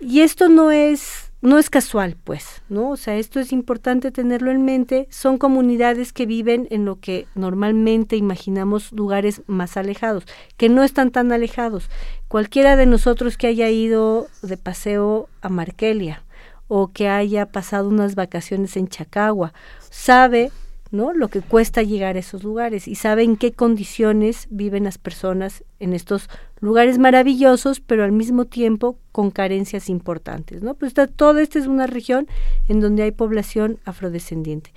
Y 0.00 0.20
esto 0.20 0.48
no 0.48 0.70
es 0.70 1.28
no 1.40 1.58
es 1.58 1.70
casual, 1.70 2.16
pues, 2.24 2.62
¿no? 2.68 2.90
O 2.90 2.96
sea, 2.96 3.16
esto 3.16 3.38
es 3.38 3.52
importante 3.52 4.10
tenerlo 4.10 4.50
en 4.50 4.64
mente. 4.64 5.06
Son 5.10 5.38
comunidades 5.38 6.12
que 6.12 6.26
viven 6.26 6.66
en 6.70 6.84
lo 6.84 6.98
que 6.98 7.26
normalmente 7.36 8.16
imaginamos 8.16 8.90
lugares 8.90 9.42
más 9.46 9.76
alejados, 9.76 10.24
que 10.56 10.68
no 10.68 10.82
están 10.82 11.12
tan 11.12 11.30
alejados. 11.30 11.90
Cualquiera 12.26 12.74
de 12.74 12.86
nosotros 12.86 13.36
que 13.36 13.46
haya 13.46 13.70
ido 13.70 14.26
de 14.42 14.56
paseo 14.56 15.28
a 15.40 15.48
Markelia 15.48 16.24
o 16.66 16.88
que 16.92 17.08
haya 17.08 17.46
pasado 17.46 17.88
unas 17.88 18.16
vacaciones 18.16 18.76
en 18.76 18.88
Chacagua, 18.88 19.54
sabe 19.90 20.50
¿no? 20.90 21.12
Lo 21.12 21.28
que 21.28 21.40
cuesta 21.40 21.82
llegar 21.82 22.16
a 22.16 22.20
esos 22.20 22.44
lugares 22.44 22.88
y 22.88 22.94
sabe 22.94 23.22
en 23.22 23.36
qué 23.36 23.52
condiciones 23.52 24.46
viven 24.50 24.84
las 24.84 24.98
personas 24.98 25.64
en 25.80 25.92
estos 25.92 26.28
lugares 26.60 26.98
maravillosos, 26.98 27.80
pero 27.80 28.04
al 28.04 28.12
mismo 28.12 28.46
tiempo 28.46 28.98
con 29.12 29.30
carencias 29.30 29.88
importantes, 29.88 30.62
¿no? 30.62 30.74
Pues 30.74 30.94
toda 31.16 31.42
esta 31.42 31.58
es 31.58 31.66
una 31.66 31.86
región 31.86 32.26
en 32.68 32.80
donde 32.80 33.02
hay 33.02 33.12
población 33.12 33.78
afrodescendiente. 33.84 34.72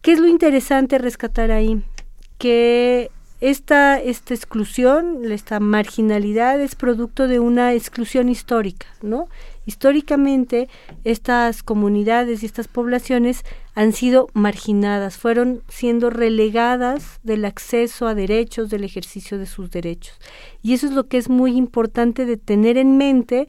¿Qué 0.00 0.12
es 0.12 0.18
lo 0.18 0.28
interesante 0.28 0.98
rescatar 0.98 1.50
ahí? 1.50 1.82
Que 2.38 3.10
esta, 3.40 4.00
esta 4.00 4.34
exclusión, 4.34 5.30
esta 5.30 5.60
marginalidad 5.60 6.60
es 6.60 6.74
producto 6.74 7.28
de 7.28 7.40
una 7.40 7.74
exclusión 7.74 8.28
histórica, 8.28 8.86
¿no? 9.02 9.28
Históricamente, 9.66 10.68
estas 11.04 11.62
comunidades 11.62 12.42
y 12.42 12.46
estas 12.46 12.68
poblaciones 12.68 13.44
han 13.74 13.92
sido 13.92 14.28
marginadas, 14.34 15.16
fueron 15.16 15.62
siendo 15.68 16.10
relegadas 16.10 17.20
del 17.22 17.44
acceso 17.44 18.06
a 18.06 18.14
derechos, 18.14 18.70
del 18.70 18.84
ejercicio 18.84 19.38
de 19.38 19.46
sus 19.46 19.70
derechos. 19.70 20.18
Y 20.62 20.74
eso 20.74 20.86
es 20.86 20.92
lo 20.92 21.08
que 21.08 21.18
es 21.18 21.28
muy 21.28 21.56
importante 21.56 22.26
de 22.26 22.36
tener 22.36 22.76
en 22.78 22.96
mente 22.96 23.48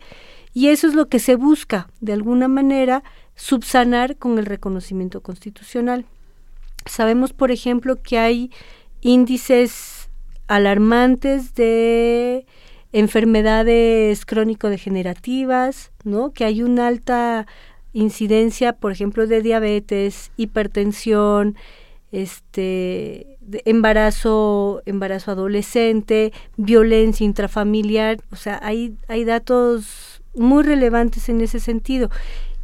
y 0.54 0.70
eso 0.70 0.88
es 0.88 0.96
lo 0.96 1.10
que 1.10 1.20
se 1.20 1.36
busca, 1.36 1.90
de 2.00 2.14
alguna 2.14 2.48
manera, 2.48 3.04
subsanar 3.36 4.16
con 4.16 4.40
el 4.40 4.46
reconocimiento 4.46 5.22
constitucional. 5.22 6.06
Sabemos, 6.86 7.34
por 7.34 7.52
ejemplo, 7.52 8.02
que 8.02 8.18
hay 8.20 8.52
índices 9.02 10.10
alarmantes 10.48 11.56
de 11.56 12.46
enfermedades 12.96 14.26
crónico-degenerativas, 14.26 15.92
¿no? 16.06 16.32
Que 16.32 16.46
hay 16.46 16.64
una 16.64 16.88
alta 16.88 17.46
incidencia, 17.92 18.72
por 18.72 18.94
ejemplo, 18.94 19.28
de 19.28 19.42
diabetes, 19.42 20.32
hipertensión, 20.38 21.58
este 22.14 23.38
embarazo, 23.66 24.82
embarazo 24.86 25.32
adolescente, 25.32 26.32
violencia 26.56 27.26
intrafamiliar, 27.26 28.20
o 28.32 28.38
sea, 28.38 28.62
hay, 28.64 28.96
hay 29.10 29.26
datos 29.26 30.22
muy 30.34 30.64
relevantes 30.64 31.28
en 31.28 31.42
ese 31.42 31.60
sentido. 31.60 32.10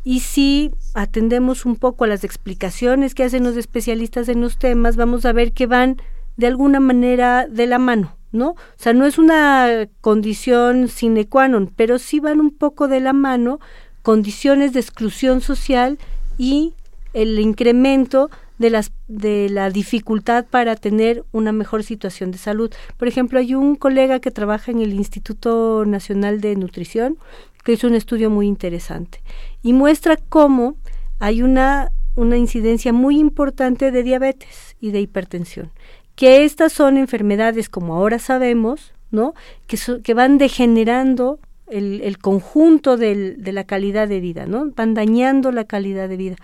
Y 0.06 0.22
si 0.22 0.72
atendemos 0.94 1.66
un 1.66 1.76
poco 1.76 2.06
a 2.06 2.08
las 2.08 2.24
explicaciones 2.24 3.16
que 3.16 3.26
hacen 3.26 3.44
los 3.44 3.58
especialistas 3.58 4.30
en 4.30 4.40
los 4.40 4.58
temas, 4.58 4.96
vamos 4.96 5.26
a 5.26 5.34
ver 5.34 5.52
que 5.52 5.68
van 5.68 5.98
de 6.38 6.48
alguna 6.48 6.80
manera 6.80 7.48
de 7.50 7.68
la 7.68 7.80
mano, 7.80 8.16
¿no? 8.32 8.52
O 8.52 8.58
sea, 8.78 8.94
no 8.94 9.06
es 9.06 9.18
una 9.18 9.88
condición 10.02 10.88
sine 10.88 11.28
qua 11.28 11.48
non, 11.48 11.68
pero 11.68 12.00
sí 12.00 12.20
van 12.20 12.40
un 12.40 12.52
poco 12.52 12.88
de 12.88 13.00
la 13.00 13.14
mano 13.14 13.60
condiciones 14.02 14.74
de 14.74 14.80
exclusión 14.80 15.42
social 15.42 16.00
y 16.38 16.74
el 17.14 17.40
incremento 17.40 18.30
de, 18.58 18.70
las, 18.70 18.92
de 19.08 19.50
la 19.50 19.70
dificultad 19.70 20.46
para 20.46 20.76
tener 20.76 21.26
una 21.32 21.52
mejor 21.52 21.84
situación 21.84 22.32
de 22.32 22.38
salud. 22.38 22.72
Por 22.98 23.08
ejemplo, 23.08 23.40
hay 23.40 23.54
un 23.56 23.76
colega 23.76 24.20
que 24.20 24.32
trabaja 24.32 24.72
en 24.72 24.80
el 24.80 24.94
Instituto 24.94 25.84
Nacional 25.86 26.40
de 26.40 26.56
Nutrición 26.56 27.18
que 27.64 27.74
hizo 27.74 27.88
un 27.88 27.96
estudio 27.96 28.30
muy 28.30 28.48
interesante 28.48 29.22
y 29.62 29.74
muestra 29.74 30.18
cómo 30.18 30.76
hay 31.20 31.44
una, 31.44 31.92
una 32.16 32.38
incidencia 32.38 32.94
muy 32.94 33.20
importante 33.20 33.92
de 33.92 34.04
diabetes 34.04 34.76
y 34.80 34.92
de 34.92 35.02
hipertensión, 35.02 35.72
que 36.16 36.44
estas 36.44 36.74
son 36.74 36.98
enfermedades, 36.98 37.70
como 37.70 37.96
ahora 37.96 38.20
sabemos, 38.20 38.94
¿no? 39.12 39.34
que, 39.68 40.14
van 40.14 40.38
degenerando 40.38 41.40
el, 41.68 42.02
el 42.04 42.18
conjunto 42.18 42.98
de 42.98 43.38
la 43.52 43.64
calidad 43.64 44.08
de 44.08 44.20
vida, 44.20 44.46
¿no? 44.46 44.72
van 44.76 44.94
dañando 44.94 45.52
la 45.52 45.66
calidad 45.66 46.10
de 46.10 46.18
vida. 46.18 46.36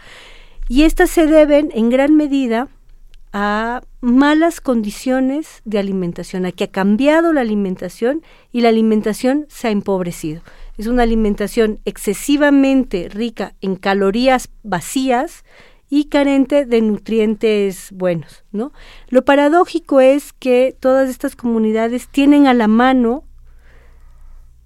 Y 0.69 0.83
estas 0.83 1.09
se 1.09 1.27
deben 1.27 1.69
en 1.73 1.89
gran 1.89 2.15
medida 2.15 2.67
a 3.33 3.81
malas 4.01 4.61
condiciones 4.61 5.61
de 5.65 5.79
alimentación, 5.79 6.45
a 6.45 6.51
que 6.51 6.65
ha 6.65 6.71
cambiado 6.71 7.33
la 7.33 7.41
alimentación 7.41 8.23
y 8.51 8.61
la 8.61 8.69
alimentación 8.69 9.45
se 9.49 9.67
ha 9.67 9.71
empobrecido. 9.71 10.41
Es 10.77 10.87
una 10.87 11.03
alimentación 11.03 11.79
excesivamente 11.85 13.09
rica 13.09 13.53
en 13.61 13.75
calorías 13.75 14.49
vacías 14.63 15.43
y 15.89 16.05
carente 16.05 16.65
de 16.65 16.81
nutrientes 16.81 17.89
buenos, 17.91 18.43
¿no? 18.51 18.71
Lo 19.09 19.23
paradójico 19.23 20.01
es 20.01 20.33
que 20.33 20.75
todas 20.79 21.09
estas 21.09 21.35
comunidades 21.35 22.07
tienen 22.09 22.47
a 22.47 22.53
la 22.53 22.67
mano 22.67 23.23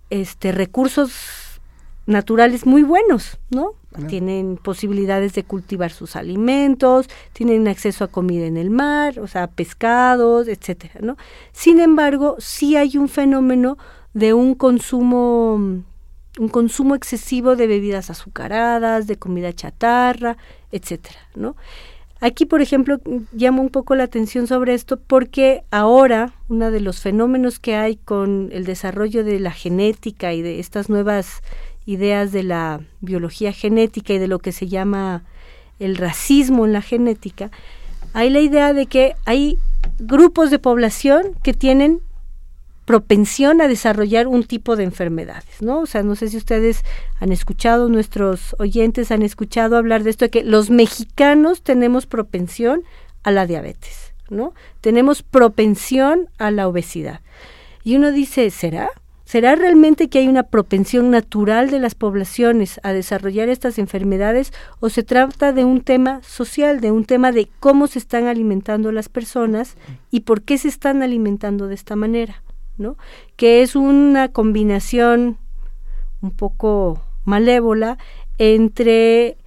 este 0.10 0.52
recursos 0.52 1.62
naturales 2.06 2.66
muy 2.66 2.84
buenos, 2.84 3.38
¿no? 3.50 3.74
Tienen 4.08 4.58
posibilidades 4.58 5.34
de 5.34 5.44
cultivar 5.44 5.92
sus 5.92 6.16
alimentos, 6.16 7.10
tienen 7.34 7.68
acceso 7.68 8.06
a 8.06 8.08
comida 8.08 8.46
en 8.46 8.56
el 8.56 8.70
mar, 8.70 9.20
o 9.20 9.28
sea, 9.28 9.48
pescados, 9.48 10.48
etcétera, 10.48 11.02
¿no? 11.02 11.18
Sin 11.52 11.80
embargo, 11.80 12.38
sí 12.40 12.78
hay 12.78 12.98
un 12.98 13.10
fenómeno 13.10 13.78
de 14.14 14.34
un 14.34 14.56
consumo 14.56 15.84
un 16.40 16.48
consumo 16.48 16.96
excesivo 16.96 17.58
de 17.58 17.68
bebidas 17.68 18.10
azucaradas, 18.10 19.06
de 19.06 19.18
comida 19.18 19.52
chatarra, 19.52 20.38
etcétera, 20.72 21.20
¿no? 21.36 21.56
Aquí, 22.24 22.46
por 22.46 22.62
ejemplo, 22.62 23.00
llamo 23.34 23.64
un 23.64 23.70
poco 23.70 23.96
la 23.96 24.04
atención 24.04 24.46
sobre 24.46 24.76
esto 24.76 25.00
porque 25.00 25.64
ahora 25.72 26.34
uno 26.50 26.70
de 26.70 26.80
los 26.80 27.00
fenómenos 27.00 27.58
que 27.58 27.76
hay 27.76 27.96
con 27.96 28.50
el 28.52 28.64
desarrollo 28.64 29.24
de 29.24 29.40
la 29.40 29.52
genética 29.52 30.32
y 30.32 30.44
de 30.44 30.60
estas 30.60 30.88
nuevas 30.88 31.42
ideas 31.88 32.32
de 32.32 32.44
la 32.44 32.82
biología 33.00 33.54
genética 33.54 34.14
y 34.14 34.20
de 34.20 34.28
lo 34.28 34.38
que 34.38 34.52
se 34.52 34.68
llama 34.68 35.24
el 35.80 35.98
racismo 35.98 36.66
en 36.66 36.74
la 36.74 36.84
genética, 36.84 37.50
hay 38.14 38.30
la 38.30 38.40
idea 38.40 38.74
de 38.74 38.86
que 38.86 39.16
hay 39.26 39.58
grupos 39.98 40.52
de 40.52 40.60
población 40.60 41.36
que 41.42 41.54
tienen 41.54 42.02
propensión 42.86 43.62
a 43.62 43.68
desarrollar 43.68 44.28
un 44.28 44.44
tipo 44.44 44.76
de 44.76 44.84
enfermedades, 44.84 45.62
¿no? 45.62 45.80
O 45.80 45.86
sea, 45.86 46.04
no 46.04 46.16
sé 46.16 46.30
si 46.30 46.38
ustedes 46.38 46.84
han 47.20 47.32
escuchado, 47.32 47.90
nuestros 47.90 48.56
oyentes 48.60 49.12
han 49.12 49.22
escuchado 49.22 49.78
hablar 49.78 50.04
de 50.04 50.10
esto, 50.10 50.26
de 50.26 50.32
que 50.32 50.44
los 50.44 50.70
mexicanos 50.70 51.62
tenemos 51.62 52.06
propensión 52.06 52.84
a 53.24 53.32
la 53.32 53.46
diabetes, 53.46 54.14
¿no? 54.30 54.54
Tenemos 54.82 55.22
propensión 55.22 56.30
a 56.38 56.52
la 56.52 56.68
obesidad. 56.68 57.22
Y 57.84 57.96
uno 57.96 58.12
dice, 58.12 58.50
¿será? 58.50 58.90
¿Será 59.32 59.56
realmente 59.56 60.10
que 60.10 60.20
hay 60.20 60.28
una 60.28 60.44
propensión 60.44 61.10
natural 61.10 61.72
de 61.72 61.80
las 61.80 61.96
poblaciones 61.96 62.82
a 62.84 62.92
desarrollar 62.92 63.48
estas 63.48 63.80
enfermedades 63.80 64.52
o 64.82 64.90
se 64.90 65.04
trata 65.04 65.54
de 65.54 65.64
un 65.64 65.80
tema 65.80 66.22
social, 66.22 66.82
de 66.82 66.92
un 66.92 67.06
tema 67.06 67.32
de 67.32 67.48
cómo 67.62 67.88
se 67.88 68.00
están 68.00 68.28
alimentando 68.28 68.92
las 68.92 69.08
personas 69.08 69.78
y 70.10 70.22
por 70.22 70.42
qué 70.42 70.58
se 70.58 70.68
están 70.68 71.02
alimentando 71.02 71.68
de 71.68 71.76
esta 71.76 71.96
manera, 71.96 72.44
¿no? 72.82 72.98
Que 73.36 73.62
es 73.62 73.76
una 73.76 74.30
combinación 74.30 75.38
un 76.22 76.32
poco 76.32 77.02
malévola 77.24 77.98
entre 78.38 79.38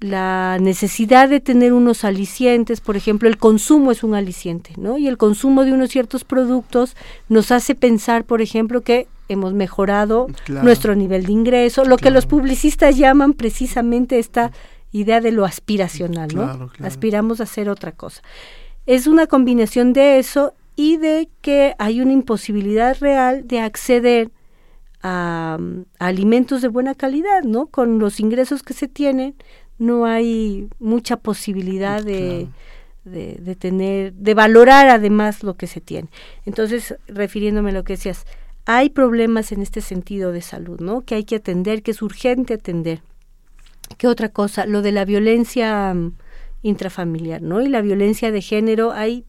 la 0.00 0.56
necesidad 0.58 1.28
de 1.28 1.40
tener 1.40 1.74
unos 1.74 2.04
alicientes, 2.04 2.80
por 2.80 2.96
ejemplo, 2.96 3.28
el 3.28 3.36
consumo 3.36 3.92
es 3.92 4.02
un 4.02 4.14
aliciente, 4.14 4.72
¿no? 4.78 4.96
Y 4.96 5.06
el 5.08 5.18
consumo 5.18 5.64
de 5.64 5.72
unos 5.72 5.90
ciertos 5.90 6.24
productos 6.24 6.96
nos 7.28 7.52
hace 7.52 7.74
pensar, 7.74 8.24
por 8.24 8.40
ejemplo, 8.40 8.80
que 8.80 9.08
hemos 9.28 9.52
mejorado 9.52 10.26
nuestro 10.48 10.94
nivel 10.94 11.26
de 11.26 11.32
ingreso, 11.32 11.84
lo 11.84 11.98
que 11.98 12.10
los 12.10 12.26
publicistas 12.26 12.96
llaman 12.96 13.34
precisamente 13.34 14.18
esta 14.18 14.52
idea 14.90 15.20
de 15.20 15.32
lo 15.32 15.44
aspiracional, 15.44 16.30
¿no? 16.34 16.70
Aspiramos 16.82 17.40
a 17.40 17.44
hacer 17.44 17.68
otra 17.68 17.92
cosa. 17.92 18.22
Es 18.86 19.06
una 19.06 19.26
combinación 19.26 19.92
de 19.92 20.18
eso 20.18 20.54
y 20.80 20.96
de 20.96 21.28
que 21.42 21.74
hay 21.78 22.00
una 22.00 22.14
imposibilidad 22.14 22.96
real 23.00 23.46
de 23.46 23.60
acceder 23.60 24.30
a, 25.02 25.58
a 25.98 26.06
alimentos 26.06 26.62
de 26.62 26.68
buena 26.68 26.94
calidad, 26.94 27.42
¿no? 27.42 27.66
Con 27.66 27.98
los 27.98 28.18
ingresos 28.18 28.62
que 28.62 28.72
se 28.72 28.88
tienen, 28.88 29.34
no 29.76 30.06
hay 30.06 30.70
mucha 30.78 31.18
posibilidad 31.18 32.02
de, 32.02 32.48
de, 33.04 33.56
tener, 33.56 34.14
de 34.14 34.32
valorar 34.32 34.88
además 34.88 35.42
lo 35.42 35.52
que 35.52 35.66
se 35.66 35.82
tiene. 35.82 36.08
Entonces, 36.46 36.96
refiriéndome 37.08 37.72
a 37.72 37.74
lo 37.74 37.84
que 37.84 37.92
decías, 37.92 38.24
hay 38.64 38.88
problemas 38.88 39.52
en 39.52 39.60
este 39.60 39.82
sentido 39.82 40.32
de 40.32 40.40
salud, 40.40 40.80
¿no? 40.80 41.02
Que 41.02 41.16
hay 41.16 41.24
que 41.24 41.36
atender, 41.36 41.82
que 41.82 41.90
es 41.90 42.00
urgente 42.00 42.54
atender. 42.54 43.02
¿Qué 43.98 44.08
otra 44.08 44.30
cosa? 44.30 44.64
Lo 44.64 44.80
de 44.80 44.92
la 44.92 45.04
violencia 45.04 45.92
mm, 45.92 46.14
intrafamiliar, 46.62 47.42
¿no? 47.42 47.60
Y 47.60 47.68
la 47.68 47.82
violencia 47.82 48.30
de 48.30 48.40
género 48.40 48.92
hay 48.92 49.26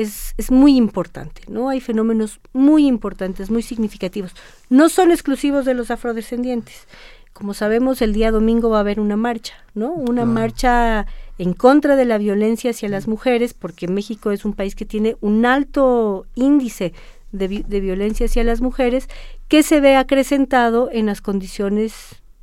es, 0.00 0.34
es 0.36 0.50
muy 0.50 0.76
importante, 0.76 1.42
¿no? 1.48 1.68
Hay 1.68 1.80
fenómenos 1.80 2.40
muy 2.52 2.86
importantes, 2.86 3.50
muy 3.50 3.62
significativos. 3.62 4.34
No 4.68 4.88
son 4.88 5.10
exclusivos 5.10 5.64
de 5.64 5.74
los 5.74 5.90
afrodescendientes 5.90 6.86
como 7.32 7.54
sabemos, 7.54 8.02
el 8.02 8.12
día 8.12 8.30
domingo 8.32 8.68
va 8.68 8.78
a 8.78 8.80
haber 8.80 9.00
una 9.00 9.16
marcha, 9.16 9.54
¿no? 9.74 9.92
Una 9.92 10.26
marcha 10.26 11.06
en 11.38 11.54
contra 11.54 11.96
de 11.96 12.04
la 12.04 12.18
violencia 12.18 12.72
hacia 12.72 12.90
las 12.90 13.08
mujeres, 13.08 13.54
porque 13.54 13.88
México 13.88 14.30
es 14.30 14.44
un 14.44 14.52
país 14.52 14.74
que 14.74 14.84
tiene 14.84 15.16
un 15.22 15.46
alto 15.46 16.26
índice 16.34 16.92
de, 17.32 17.46
violencia 17.80 18.26
hacia 18.26 18.44
las 18.44 18.60
mujeres, 18.60 19.08
que 19.48 19.62
se 19.62 19.80
ve 19.80 19.96
acrecentado 19.96 20.90
en 20.92 21.06
las 21.06 21.22
condiciones 21.22 21.94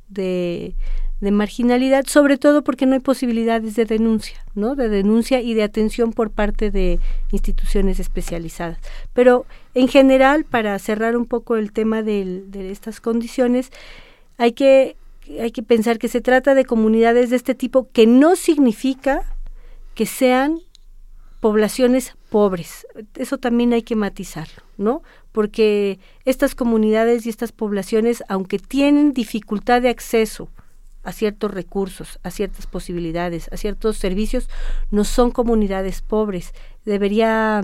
de, 0.08 0.74
de 1.20 1.30
marginalidad, 1.32 2.04
sobre 2.06 2.38
todo 2.38 2.62
porque 2.62 2.86
no 2.86 2.94
hay 2.94 3.00
posibilidades 3.00 3.74
de 3.74 3.84
denuncia, 3.84 4.44
¿no? 4.54 4.76
De 4.76 4.88
denuncia 4.88 5.40
y 5.40 5.54
de 5.54 5.64
atención 5.64 6.12
por 6.12 6.30
parte 6.30 6.70
de 6.70 7.00
instituciones 7.32 7.98
especializadas. 7.98 8.78
Pero 9.14 9.44
en 9.74 9.88
general, 9.88 10.44
para 10.44 10.78
cerrar 10.78 11.16
un 11.16 11.26
poco 11.26 11.56
el 11.56 11.72
tema 11.72 12.02
de 12.02 12.44
estas 12.70 13.00
condiciones, 13.00 13.70
hay 14.36 14.52
que, 14.52 14.96
hay 15.40 15.50
que 15.50 15.62
pensar 15.62 15.98
que 15.98 16.08
se 16.08 16.20
trata 16.20 16.54
de 16.54 16.64
comunidades 16.64 17.30
de 17.30 17.36
este 17.36 17.54
tipo 17.54 17.88
que 17.92 18.06
no 18.06 18.36
significa 18.36 19.22
que 19.94 20.06
sean 20.06 20.60
poblaciones 21.40 22.14
pobres. 22.30 22.86
Eso 23.14 23.38
también 23.38 23.72
hay 23.72 23.82
que 23.82 23.96
matizarlo, 23.96 24.62
¿no? 24.76 25.02
Porque 25.32 25.98
estas 26.24 26.54
comunidades 26.54 27.26
y 27.26 27.28
estas 27.28 27.52
poblaciones, 27.52 28.22
aunque 28.28 28.58
tienen 28.58 29.12
dificultad 29.12 29.82
de 29.82 29.88
acceso 29.88 30.48
a 31.04 31.12
ciertos 31.12 31.52
recursos, 31.52 32.18
a 32.22 32.30
ciertas 32.30 32.66
posibilidades, 32.66 33.48
a 33.52 33.56
ciertos 33.56 33.96
servicios, 33.96 34.48
no 34.90 35.04
son 35.04 35.30
comunidades 35.30 36.02
pobres. 36.02 36.52
Debería 36.84 37.62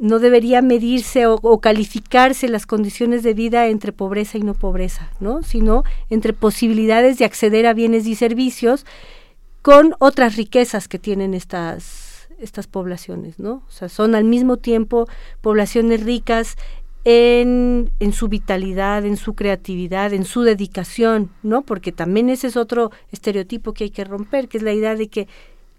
no 0.00 0.18
debería 0.18 0.62
medirse 0.62 1.26
o, 1.26 1.60
calificarse 1.60 2.48
las 2.48 2.64
condiciones 2.64 3.22
de 3.22 3.34
vida 3.34 3.66
entre 3.66 3.92
pobreza 3.92 4.38
y 4.38 4.42
no 4.42 4.54
pobreza, 4.54 5.10
¿no? 5.20 5.42
Sino 5.42 5.84
entre 6.08 6.32
posibilidades 6.32 7.18
de 7.18 7.26
acceder 7.26 7.66
a 7.66 7.74
bienes 7.74 8.06
y 8.06 8.14
servicios 8.14 8.86
con 9.60 9.94
otras 9.98 10.36
riquezas 10.36 10.88
que 10.88 10.98
tienen 10.98 11.34
estas 11.34 12.10
estas 12.40 12.66
poblaciones, 12.66 13.38
¿no? 13.38 13.62
O 13.68 13.70
sea, 13.70 13.90
son 13.90 14.14
al 14.14 14.24
mismo 14.24 14.56
tiempo 14.56 15.06
poblaciones 15.42 16.02
ricas 16.02 16.56
en, 17.04 17.90
su 18.12 18.28
vitalidad, 18.28 19.04
en 19.04 19.16
su 19.16 19.34
creatividad, 19.34 20.12
en 20.12 20.24
su 20.24 20.42
dedicación, 20.42 21.30
¿no? 21.42 21.62
Porque 21.62 21.92
también 21.92 22.28
ese 22.28 22.48
es 22.48 22.56
otro 22.56 22.90
estereotipo 23.10 23.72
que 23.72 23.84
hay 23.84 23.90
que 23.90 24.04
romper, 24.04 24.48
que 24.48 24.58
es 24.58 24.62
la 24.62 24.72
idea 24.72 24.94
de 24.94 25.08
que 25.08 25.28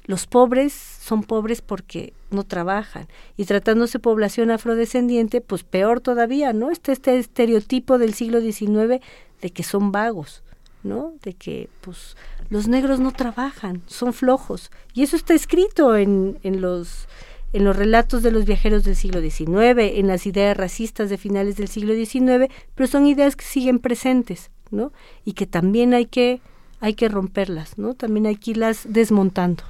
los 0.05 0.25
pobres 0.25 0.73
son 0.73 1.23
pobres 1.23 1.61
porque 1.61 2.13
no 2.31 2.43
trabajan. 2.43 3.07
Y 3.37 3.45
tratándose 3.45 3.99
población 3.99 4.49
afrodescendiente, 4.49 5.41
pues 5.41 5.63
peor 5.63 6.01
todavía, 6.01 6.53
¿no? 6.53 6.71
Este, 6.71 6.91
este 6.91 7.17
estereotipo 7.19 7.97
del 7.99 8.13
siglo 8.13 8.41
XIX 8.41 9.01
de 9.41 9.49
que 9.51 9.63
son 9.63 9.91
vagos, 9.91 10.43
¿no? 10.83 11.13
De 11.21 11.33
que, 11.33 11.69
pues, 11.81 12.17
los 12.49 12.67
negros 12.67 12.99
no 12.99 13.11
trabajan, 13.11 13.83
son 13.85 14.13
flojos. 14.13 14.71
Y 14.93 15.03
eso 15.03 15.15
está 15.15 15.35
escrito 15.35 15.95
en, 15.95 16.39
en 16.41 16.61
los 16.61 17.07
en 17.53 17.65
los 17.65 17.75
relatos 17.75 18.23
de 18.23 18.31
los 18.31 18.45
viajeros 18.45 18.83
del 18.83 18.95
siglo 18.95 19.21
XIX, 19.21 19.97
en 19.97 20.07
las 20.07 20.25
ideas 20.25 20.55
racistas 20.55 21.09
de 21.09 21.17
finales 21.17 21.57
del 21.57 21.67
siglo 21.67 21.93
XIX, 21.93 22.51
pero 22.75 22.87
son 22.87 23.05
ideas 23.05 23.35
que 23.35 23.45
siguen 23.45 23.79
presentes, 23.79 24.51
¿no? 24.69 24.91
Y 25.25 25.33
que 25.33 25.47
también 25.47 25.93
hay 25.93 26.05
que, 26.05 26.41
hay 26.79 26.93
que 26.93 27.09
romperlas, 27.09 27.77
¿no? 27.77 27.93
También 27.93 28.25
hay 28.25 28.37
que 28.37 28.51
irlas 28.51 28.85
desmontando. 28.87 29.63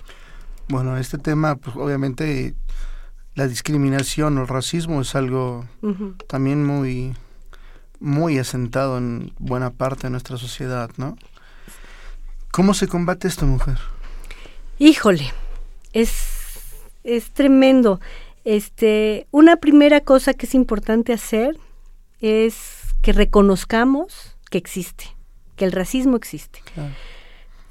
Bueno, 0.67 0.97
este 0.97 1.17
tema, 1.17 1.55
pues 1.55 1.75
obviamente 1.75 2.53
la 3.35 3.47
discriminación 3.47 4.37
o 4.37 4.41
el 4.41 4.47
racismo 4.47 5.01
es 5.01 5.15
algo 5.15 5.65
también 6.27 6.65
muy, 6.65 7.13
muy 7.99 8.37
asentado 8.37 8.97
en 8.97 9.33
buena 9.39 9.71
parte 9.71 10.03
de 10.03 10.11
nuestra 10.11 10.37
sociedad, 10.37 10.91
¿no? 10.97 11.17
¿Cómo 12.51 12.73
se 12.73 12.87
combate 12.87 13.27
esto, 13.27 13.45
mujer? 13.45 13.79
Híjole, 14.77 15.31
es 15.93 16.40
es 17.03 17.31
tremendo. 17.31 17.99
Este, 18.43 19.27
una 19.31 19.57
primera 19.57 20.01
cosa 20.01 20.33
que 20.33 20.45
es 20.45 20.55
importante 20.55 21.13
hacer 21.13 21.57
es 22.19 22.81
que 23.01 23.13
reconozcamos 23.13 24.35
que 24.49 24.57
existe, 24.57 25.05
que 25.55 25.65
el 25.65 25.71
racismo 25.71 26.15
existe. 26.15 26.59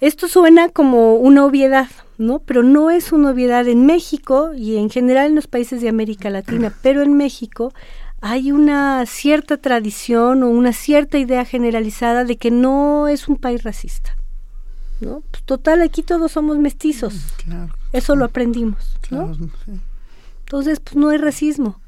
Esto 0.01 0.29
suena 0.29 0.71
como 0.71 1.17
una 1.17 1.45
obviedad, 1.45 1.89
¿no? 2.19 2.39
Pero 2.41 2.63
no 2.63 2.91
es 2.91 3.13
una 3.13 3.31
obviedad 3.31 3.69
en 3.69 3.85
México 3.85 4.53
y 4.57 4.77
en 4.77 4.89
general 4.89 5.27
en 5.27 5.35
los 5.35 5.47
países 5.47 5.83
de 5.83 5.89
América 5.89 6.31
Latina, 6.31 6.75
pero 6.83 7.03
en 7.03 7.17
México 7.17 7.73
hay 8.21 8.53
una 8.53 9.05
cierta 9.07 9.57
tradición 9.57 10.43
o 10.43 10.49
una 10.49 10.73
cierta 10.73 11.19
idea 11.19 11.45
generalizada 11.45 12.25
de 12.25 12.37
que 12.37 12.51
no 12.51 13.09
es 13.09 13.29
un 13.29 13.37
país 13.37 13.63
racista. 13.63 14.17
¿No? 15.01 15.23
Pues, 15.31 15.43
total, 15.45 15.83
aquí 15.83 16.03
todos 16.03 16.33
somos 16.33 16.59
mestizos. 16.59 17.15
Mm, 17.47 17.65
Eso 17.93 18.17
lo 18.17 18.25
aprendimos, 18.25 18.97
¿no? 19.11 19.33
Entonces, 20.41 20.81
pues 20.81 20.97
no 20.97 21.09
hay 21.11 21.19
racismo. 21.19 21.81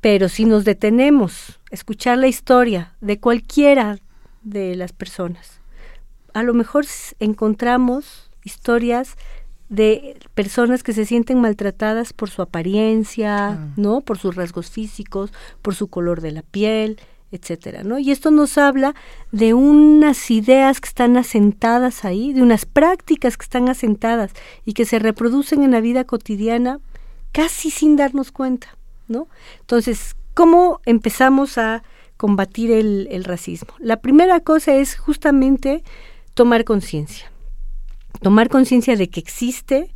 Pero 0.00 0.28
si 0.28 0.44
nos 0.44 0.64
detenemos 0.64 1.60
a 1.70 1.74
escuchar 1.74 2.18
la 2.18 2.26
historia 2.26 2.94
de 3.00 3.20
cualquiera 3.20 3.98
de 4.42 4.74
las 4.74 4.92
personas, 4.92 5.60
a 6.34 6.42
lo 6.42 6.54
mejor 6.54 6.84
encontramos 7.20 8.30
historias 8.42 9.16
de 9.68 10.18
personas 10.34 10.82
que 10.82 10.92
se 10.92 11.06
sienten 11.06 11.40
maltratadas 11.40 12.12
por 12.12 12.28
su 12.28 12.42
apariencia, 12.42 13.72
¿no? 13.76 14.02
Por 14.02 14.18
sus 14.18 14.34
rasgos 14.34 14.70
físicos, 14.70 15.32
por 15.62 15.74
su 15.74 15.86
color 15.86 16.20
de 16.20 16.32
la 16.32 16.42
piel, 16.42 16.98
etcétera, 17.32 17.82
¿no? 17.82 17.98
Y 17.98 18.12
esto 18.12 18.30
nos 18.30 18.58
habla 18.58 18.94
de 19.32 19.54
unas 19.54 20.30
ideas 20.30 20.80
que 20.80 20.88
están 20.88 21.16
asentadas 21.16 22.04
ahí, 22.04 22.34
de 22.34 22.42
unas 22.42 22.66
prácticas 22.66 23.38
que 23.38 23.44
están 23.44 23.70
asentadas 23.70 24.32
y 24.66 24.74
que 24.74 24.84
se 24.84 24.98
reproducen 24.98 25.62
en 25.62 25.70
la 25.70 25.80
vida 25.80 26.04
cotidiana 26.04 26.78
casi 27.32 27.70
sin 27.70 27.96
darnos 27.96 28.30
cuenta, 28.30 28.76
¿no? 29.08 29.28
Entonces, 29.60 30.14
¿cómo 30.34 30.80
empezamos 30.84 31.56
a 31.56 31.82
combatir 32.18 32.70
el, 32.70 33.08
el 33.10 33.24
racismo? 33.24 33.72
La 33.78 33.96
primera 33.96 34.40
cosa 34.40 34.74
es 34.74 34.94
justamente 34.96 35.82
tomar 36.34 36.64
conciencia, 36.64 37.32
tomar 38.20 38.50
conciencia 38.50 38.94
de 38.94 39.08
que 39.08 39.20
existe 39.20 39.94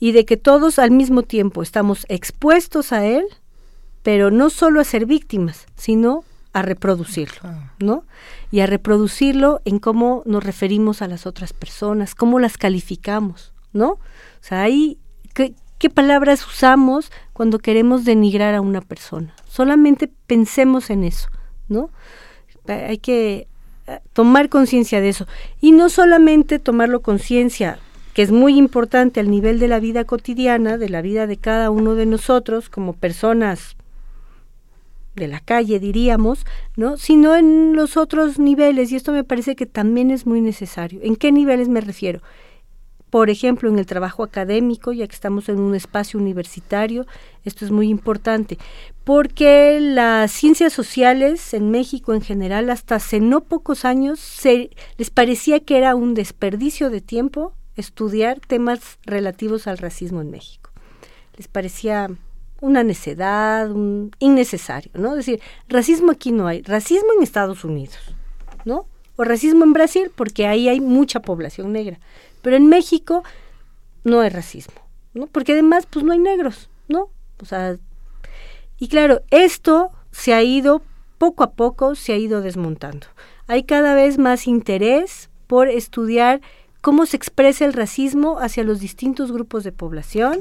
y 0.00 0.10
de 0.10 0.24
que 0.24 0.36
todos 0.36 0.80
al 0.80 0.90
mismo 0.90 1.22
tiempo 1.22 1.62
estamos 1.62 2.06
expuestos 2.08 2.92
a 2.92 3.06
él, 3.06 3.24
pero 4.02 4.32
no 4.32 4.50
solo 4.50 4.80
a 4.80 4.84
ser 4.84 5.06
víctimas, 5.06 5.66
sino 5.76 6.24
a 6.56 6.62
reproducirlo, 6.62 7.50
¿no? 7.80 8.04
Y 8.50 8.60
a 8.60 8.66
reproducirlo 8.66 9.60
en 9.66 9.78
cómo 9.78 10.22
nos 10.24 10.42
referimos 10.42 11.02
a 11.02 11.06
las 11.06 11.26
otras 11.26 11.52
personas, 11.52 12.14
cómo 12.14 12.40
las 12.40 12.56
calificamos, 12.56 13.52
¿no? 13.74 13.90
O 13.90 14.00
sea, 14.40 14.62
ahí, 14.62 14.96
¿qué, 15.34 15.52
qué 15.76 15.90
palabras 15.90 16.46
usamos 16.46 17.12
cuando 17.34 17.58
queremos 17.58 18.06
denigrar 18.06 18.54
a 18.54 18.62
una 18.62 18.80
persona? 18.80 19.34
Solamente 19.46 20.10
pensemos 20.26 20.88
en 20.88 21.04
eso, 21.04 21.28
¿no? 21.68 21.90
Hay 22.66 22.96
que 22.96 23.48
eh, 23.86 24.00
tomar 24.14 24.48
conciencia 24.48 25.02
de 25.02 25.10
eso. 25.10 25.26
Y 25.60 25.72
no 25.72 25.90
solamente 25.90 26.58
tomarlo 26.58 27.02
conciencia, 27.02 27.78
que 28.14 28.22
es 28.22 28.32
muy 28.32 28.56
importante 28.56 29.20
al 29.20 29.30
nivel 29.30 29.58
de 29.58 29.68
la 29.68 29.78
vida 29.78 30.04
cotidiana, 30.04 30.78
de 30.78 30.88
la 30.88 31.02
vida 31.02 31.26
de 31.26 31.36
cada 31.36 31.68
uno 31.68 31.96
de 31.96 32.06
nosotros 32.06 32.70
como 32.70 32.94
personas 32.94 33.76
de 35.16 35.28
la 35.28 35.40
calle, 35.40 35.80
diríamos, 35.80 36.46
¿no? 36.76 36.96
Sino 36.96 37.34
en 37.34 37.74
los 37.74 37.96
otros 37.96 38.38
niveles, 38.38 38.92
y 38.92 38.96
esto 38.96 39.12
me 39.12 39.24
parece 39.24 39.56
que 39.56 39.66
también 39.66 40.10
es 40.10 40.26
muy 40.26 40.40
necesario. 40.40 41.00
¿En 41.02 41.16
qué 41.16 41.32
niveles 41.32 41.68
me 41.68 41.80
refiero? 41.80 42.20
Por 43.10 43.30
ejemplo, 43.30 43.68
en 43.70 43.78
el 43.78 43.86
trabajo 43.86 44.22
académico, 44.22 44.92
ya 44.92 45.06
que 45.06 45.14
estamos 45.14 45.48
en 45.48 45.58
un 45.58 45.74
espacio 45.74 46.20
universitario, 46.20 47.06
esto 47.44 47.64
es 47.64 47.70
muy 47.70 47.88
importante, 47.88 48.58
porque 49.04 49.78
las 49.80 50.32
ciencias 50.32 50.72
sociales 50.72 51.54
en 51.54 51.70
México 51.70 52.12
en 52.14 52.20
general, 52.20 52.68
hasta 52.68 52.96
hace 52.96 53.20
no 53.20 53.40
pocos 53.42 53.84
años, 53.84 54.20
se, 54.20 54.70
les 54.98 55.10
parecía 55.10 55.60
que 55.60 55.78
era 55.78 55.94
un 55.94 56.14
desperdicio 56.14 56.90
de 56.90 57.00
tiempo 57.00 57.54
estudiar 57.76 58.40
temas 58.40 58.98
relativos 59.04 59.66
al 59.66 59.78
racismo 59.78 60.20
en 60.20 60.30
México. 60.30 60.70
Les 61.36 61.48
parecía 61.48 62.10
una 62.60 62.82
necedad, 62.82 63.70
un 63.70 64.10
innecesario, 64.18 64.90
¿no? 64.94 65.10
Es 65.10 65.26
decir, 65.26 65.40
racismo 65.68 66.12
aquí 66.12 66.32
no 66.32 66.46
hay, 66.46 66.62
racismo 66.62 67.08
en 67.16 67.22
Estados 67.22 67.64
Unidos, 67.64 68.14
¿no? 68.64 68.86
O 69.16 69.24
racismo 69.24 69.64
en 69.64 69.72
Brasil, 69.72 70.10
porque 70.14 70.46
ahí 70.46 70.68
hay 70.68 70.80
mucha 70.80 71.20
población 71.20 71.72
negra. 71.72 71.98
Pero 72.42 72.56
en 72.56 72.66
México 72.66 73.22
no 74.04 74.20
hay 74.20 74.30
racismo, 74.30 74.80
¿no? 75.14 75.26
Porque 75.26 75.52
además, 75.52 75.86
pues 75.86 76.04
no 76.04 76.12
hay 76.12 76.18
negros, 76.18 76.70
¿no? 76.88 77.10
O 77.40 77.44
sea, 77.44 77.76
y 78.78 78.88
claro, 78.88 79.22
esto 79.30 79.90
se 80.10 80.34
ha 80.34 80.42
ido, 80.42 80.82
poco 81.18 81.44
a 81.44 81.52
poco, 81.52 81.94
se 81.94 82.12
ha 82.12 82.16
ido 82.16 82.40
desmontando. 82.40 83.06
Hay 83.46 83.64
cada 83.64 83.94
vez 83.94 84.18
más 84.18 84.46
interés 84.46 85.30
por 85.46 85.68
estudiar 85.68 86.40
cómo 86.86 87.04
se 87.04 87.16
expresa 87.16 87.64
el 87.64 87.72
racismo 87.72 88.38
hacia 88.38 88.62
los 88.62 88.78
distintos 88.78 89.32
grupos 89.32 89.64
de 89.64 89.72
población, 89.72 90.38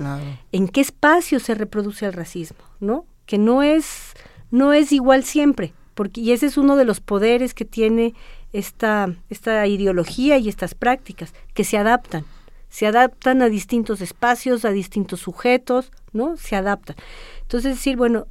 en 0.52 0.68
qué 0.68 0.80
espacio 0.80 1.40
se 1.40 1.56
reproduce 1.56 2.06
el 2.06 2.14
racismo, 2.14 2.60
¿no? 2.80 3.08
Que 3.26 3.40
no 3.40 3.64
es, 3.64 4.14
no 4.52 4.72
es 4.72 4.92
igual 4.92 5.24
siempre, 5.24 5.74
porque, 5.96 6.22
y 6.22 6.34
ese 6.34 6.46
es 6.46 6.60
uno 6.60 6.76
de 6.76 6.86
los 6.86 7.00
poderes 7.00 7.56
que 7.56 7.66
tiene 7.66 8.14
esta, 8.54 9.12
esta 9.32 9.66
ideología 9.66 10.38
y 10.38 10.48
estas 10.48 10.76
prácticas, 10.76 11.34
que 11.56 11.64
se 11.64 11.80
adaptan, 11.80 12.26
se 12.70 12.86
adaptan 12.86 13.42
a 13.42 13.50
distintos 13.50 14.00
espacios, 14.02 14.66
a 14.66 14.70
distintos 14.70 15.22
sujetos, 15.22 15.92
¿no? 16.14 16.38
Se 16.38 16.56
adaptan. 16.56 16.96
Entonces, 17.42 17.78
decir, 17.78 17.98
bueno, 17.98 18.28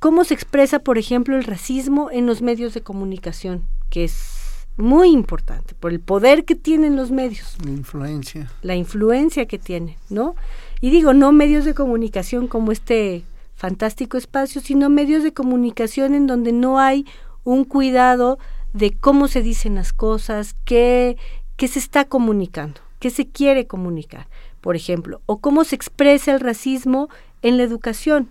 ¿cómo 0.00 0.24
se 0.24 0.34
expresa, 0.34 0.80
por 0.80 0.98
ejemplo, 0.98 1.34
el 1.34 1.44
racismo 1.44 2.10
en 2.10 2.26
los 2.26 2.42
medios 2.42 2.74
de 2.74 2.82
comunicación? 2.82 3.64
Que 3.88 4.04
es 4.04 4.33
muy 4.76 5.10
importante, 5.10 5.74
por 5.74 5.92
el 5.92 6.00
poder 6.00 6.44
que 6.44 6.54
tienen 6.54 6.96
los 6.96 7.10
medios. 7.10 7.56
La 7.64 7.70
influencia. 7.70 8.50
La 8.62 8.74
influencia 8.74 9.46
que 9.46 9.58
tienen, 9.58 9.96
¿no? 10.08 10.34
Y 10.80 10.90
digo, 10.90 11.12
no 11.14 11.32
medios 11.32 11.64
de 11.64 11.74
comunicación 11.74 12.48
como 12.48 12.72
este 12.72 13.24
fantástico 13.54 14.16
espacio, 14.16 14.60
sino 14.60 14.90
medios 14.90 15.22
de 15.22 15.32
comunicación 15.32 16.14
en 16.14 16.26
donde 16.26 16.52
no 16.52 16.78
hay 16.80 17.06
un 17.44 17.64
cuidado 17.64 18.38
de 18.72 18.92
cómo 18.92 19.28
se 19.28 19.42
dicen 19.42 19.76
las 19.76 19.92
cosas, 19.92 20.56
qué, 20.64 21.16
qué 21.56 21.68
se 21.68 21.78
está 21.78 22.04
comunicando, 22.06 22.80
qué 22.98 23.10
se 23.10 23.28
quiere 23.28 23.66
comunicar, 23.66 24.26
por 24.60 24.74
ejemplo, 24.74 25.20
o 25.26 25.38
cómo 25.38 25.62
se 25.64 25.76
expresa 25.76 26.32
el 26.32 26.40
racismo 26.40 27.08
en 27.42 27.56
la 27.56 27.62
educación 27.62 28.30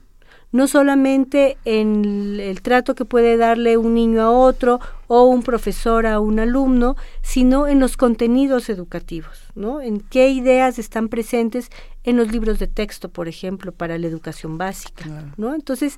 no 0.54 0.68
solamente 0.68 1.58
en 1.66 2.40
el 2.40 2.62
trato 2.62 2.94
que 2.94 3.06
puede 3.06 3.38
darle 3.38 3.76
un 3.76 3.96
niño 3.96 4.22
a 4.22 4.30
otro 4.30 4.80
o 5.08 5.26
un 5.26 5.42
profesor 5.42 6.06
a 6.06 6.20
un 6.20 6.40
alumno, 6.40 6.96
sino 7.24 7.68
en 7.68 7.80
los 7.80 7.98
contenidos 7.98 8.70
educativos, 8.70 9.42
¿no? 9.56 9.82
En 9.82 10.00
qué 10.00 10.30
ideas 10.30 10.78
están 10.78 11.10
presentes 11.10 11.70
en 12.04 12.18
los 12.18 12.32
libros 12.32 12.60
de 12.60 12.68
texto, 12.68 13.10
por 13.10 13.28
ejemplo, 13.28 13.72
para 13.72 13.98
la 13.98 14.06
educación 14.06 14.60
básica, 14.60 15.06
¿no? 15.38 15.56
Entonces, 15.56 15.98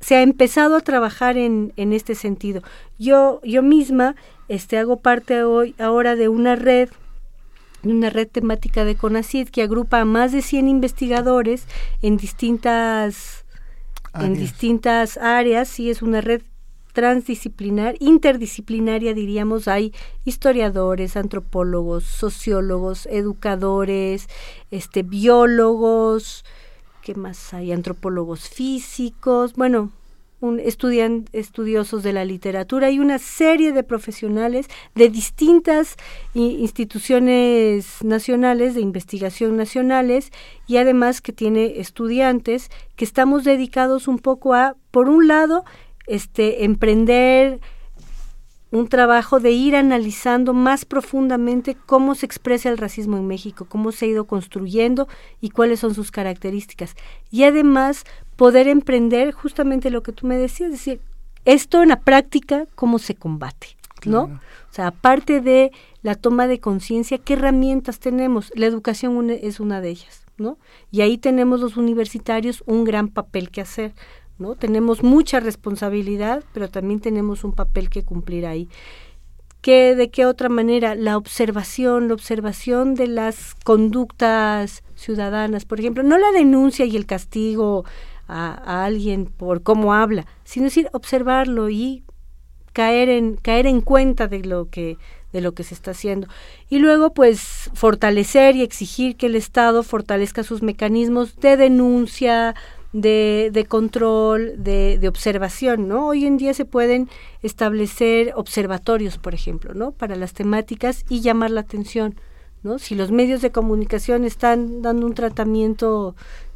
se 0.00 0.16
ha 0.16 0.22
empezado 0.22 0.76
a 0.76 0.80
trabajar 0.80 1.38
en, 1.38 1.72
en 1.76 1.94
este 1.94 2.14
sentido. 2.14 2.62
Yo, 2.98 3.40
yo 3.42 3.62
misma 3.62 4.16
este, 4.48 4.76
hago 4.76 4.98
parte 4.98 5.44
hoy, 5.44 5.74
ahora 5.78 6.14
de 6.14 6.28
una 6.28 6.56
red 6.56 6.90
una 7.82 8.08
red 8.08 8.28
temática 8.28 8.86
de 8.86 8.94
CONACID 8.94 9.48
que 9.48 9.62
agrupa 9.62 10.00
a 10.00 10.04
más 10.06 10.32
de 10.32 10.40
100 10.40 10.68
investigadores 10.68 11.66
en 12.00 12.16
distintas 12.16 13.43
en 14.14 14.34
distintas 14.34 15.16
áreas, 15.16 15.68
sí 15.68 15.90
es 15.90 16.02
una 16.02 16.20
red 16.20 16.42
transdisciplinar, 16.94 17.96
interdisciplinaria 17.98 19.14
diríamos, 19.14 19.66
hay 19.66 19.92
historiadores, 20.24 21.16
antropólogos, 21.16 22.04
sociólogos, 22.04 23.06
educadores, 23.06 24.28
este 24.70 25.02
biólogos, 25.02 26.44
¿qué 27.02 27.14
más 27.16 27.52
hay? 27.52 27.72
antropólogos 27.72 28.48
físicos, 28.48 29.54
bueno, 29.54 29.90
un 30.40 30.60
estudian, 30.60 31.26
estudiosos 31.32 32.02
de 32.02 32.12
la 32.12 32.24
literatura. 32.24 32.90
Y 32.90 32.98
una 32.98 33.18
serie 33.18 33.72
de 33.72 33.82
profesionales 33.82 34.66
de 34.94 35.08
distintas 35.08 35.96
instituciones 36.34 38.02
nacionales, 38.02 38.74
de 38.74 38.80
investigación 38.80 39.56
nacionales, 39.56 40.30
y 40.66 40.76
además 40.76 41.20
que 41.20 41.32
tiene 41.32 41.80
estudiantes 41.80 42.70
que 42.96 43.04
estamos 43.04 43.44
dedicados 43.44 44.08
un 44.08 44.18
poco 44.18 44.54
a, 44.54 44.76
por 44.90 45.08
un 45.08 45.28
lado, 45.28 45.64
este, 46.06 46.64
emprender 46.64 47.60
un 48.74 48.88
trabajo 48.88 49.38
de 49.38 49.52
ir 49.52 49.76
analizando 49.76 50.52
más 50.52 50.84
profundamente 50.84 51.76
cómo 51.86 52.16
se 52.16 52.26
expresa 52.26 52.68
el 52.68 52.78
racismo 52.78 53.16
en 53.16 53.26
México, 53.26 53.66
cómo 53.68 53.92
se 53.92 54.04
ha 54.04 54.08
ido 54.08 54.26
construyendo 54.26 55.06
y 55.40 55.50
cuáles 55.50 55.78
son 55.78 55.94
sus 55.94 56.10
características. 56.10 56.96
Y 57.30 57.44
además 57.44 58.04
poder 58.34 58.66
emprender 58.66 59.30
justamente 59.30 59.90
lo 59.90 60.02
que 60.02 60.12
tú 60.12 60.26
me 60.26 60.36
decías, 60.36 60.72
es 60.72 60.78
decir, 60.78 61.00
esto 61.44 61.82
en 61.82 61.90
la 61.90 62.00
práctica, 62.00 62.66
cómo 62.74 62.98
se 62.98 63.14
combate, 63.14 63.76
¿no? 64.06 64.24
O 64.24 64.74
sea, 64.74 64.88
aparte 64.88 65.40
de 65.40 65.70
la 66.02 66.16
toma 66.16 66.48
de 66.48 66.58
conciencia, 66.58 67.18
¿qué 67.18 67.34
herramientas 67.34 68.00
tenemos? 68.00 68.50
La 68.56 68.66
educación 68.66 69.30
es 69.30 69.60
una 69.60 69.80
de 69.80 69.90
ellas, 69.90 70.24
¿no? 70.36 70.58
Y 70.90 71.02
ahí 71.02 71.16
tenemos 71.16 71.60
los 71.60 71.76
universitarios 71.76 72.64
un 72.66 72.82
gran 72.82 73.06
papel 73.06 73.50
que 73.50 73.60
hacer, 73.60 73.94
¿no? 74.38 74.54
Tenemos 74.54 75.02
mucha 75.02 75.40
responsabilidad, 75.40 76.44
pero 76.52 76.68
también 76.68 77.00
tenemos 77.00 77.44
un 77.44 77.52
papel 77.52 77.88
que 77.88 78.04
cumplir 78.04 78.46
ahí. 78.46 78.68
¿Qué, 79.60 79.94
¿De 79.94 80.10
qué 80.10 80.26
otra 80.26 80.48
manera? 80.50 80.94
La 80.94 81.16
observación, 81.16 82.08
la 82.08 82.14
observación 82.14 82.94
de 82.94 83.06
las 83.06 83.54
conductas 83.64 84.82
ciudadanas, 84.94 85.64
por 85.64 85.80
ejemplo, 85.80 86.02
no 86.02 86.18
la 86.18 86.32
denuncia 86.32 86.84
y 86.84 86.96
el 86.96 87.06
castigo 87.06 87.84
a, 88.28 88.84
alguien 88.84 89.26
por 89.26 89.62
cómo 89.62 89.94
habla, 89.94 90.26
sino 90.44 90.64
decir 90.64 90.88
observarlo 90.92 91.70
y 91.70 92.04
caer 92.72 93.08
en 93.08 93.36
caer 93.36 93.66
en 93.66 93.80
cuenta 93.80 94.26
de 94.26 94.40
lo 94.40 94.68
que 94.68 94.98
de 95.32 95.40
lo 95.40 95.52
que 95.52 95.64
se 95.64 95.74
está 95.74 95.92
haciendo 95.92 96.28
y 96.68 96.78
luego 96.78 97.12
pues 97.12 97.70
fortalecer 97.74 98.56
y 98.56 98.62
exigir 98.62 99.16
que 99.16 99.26
el 99.26 99.36
Estado 99.36 99.82
fortalezca 99.82 100.42
sus 100.42 100.62
mecanismos 100.62 101.36
de 101.36 101.56
denuncia 101.56 102.54
de, 102.94 103.66
control, 103.68 104.54
de, 104.56 104.98
de, 104.98 105.08
observación, 105.08 105.88
¿no? 105.88 106.06
Hoy 106.06 106.26
en 106.26 106.36
día 106.36 106.54
se 106.54 106.64
pueden 106.64 107.10
establecer 107.42 108.32
observatorios, 108.36 109.18
por 109.18 109.34
ejemplo, 109.34 109.74
¿no? 109.74 109.90
Para 109.90 110.14
las 110.14 110.32
temáticas 110.32 111.04
y 111.08 111.20
llamar 111.20 111.50
la 111.50 111.62
atención, 111.62 112.14
¿no? 112.62 112.78
Si 112.78 112.94
los 112.94 113.10
medios 113.10 113.42
de 113.42 113.50
comunicación 113.50 114.24
están 114.24 114.80
dando 114.80 115.06
un 115.06 115.14
tratamiento 115.14 116.14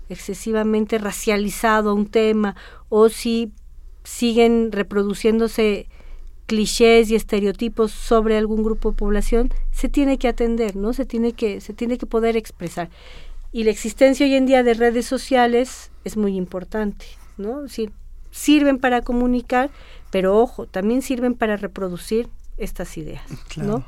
excesivamente 0.09 0.99
racializado 0.99 1.91
a 1.91 1.95
un 1.95 2.07
tema 2.07 2.55
o 2.89 3.09
si 3.09 3.53
siguen 4.05 4.71
reproduciéndose 4.71 5.89
clichés 6.47 7.11
y 7.11 7.17
estereotipos 7.17 7.91
sobre 7.91 8.39
algún 8.39 8.63
grupo 8.63 8.93
de 8.93 8.97
población, 8.97 9.51
se 9.73 9.89
tiene 9.89 10.19
que 10.19 10.29
atender, 10.29 10.77
¿no? 10.77 10.93
Se 10.93 11.05
tiene 11.05 11.33
que, 11.33 11.61
se 11.61 11.75
tiene 11.75 11.99
que 11.99 12.07
poder 12.07 12.37
expresar. 12.37 12.91
Y 13.53 13.65
la 13.65 13.71
existencia 13.71 14.27
hoy 14.27 14.35
en 14.35 14.47
día 14.47 14.63
de 14.63 14.75
redes 14.75 15.07
sociales 15.07 15.91
es 16.05 16.17
muy 16.17 16.37
importante, 16.37 17.07
¿no? 17.39 17.65
Es 17.65 17.81
sirven 18.31 18.79
para 18.79 19.03
comunicar, 19.03 19.71
pero 20.11 20.39
ojo, 20.39 20.67
también 20.67 21.03
sirven 21.03 21.35
para 21.35 21.57
reproducir 21.57 22.29
estas 22.57 22.97
ideas, 22.99 23.23
¿no? 23.57 23.85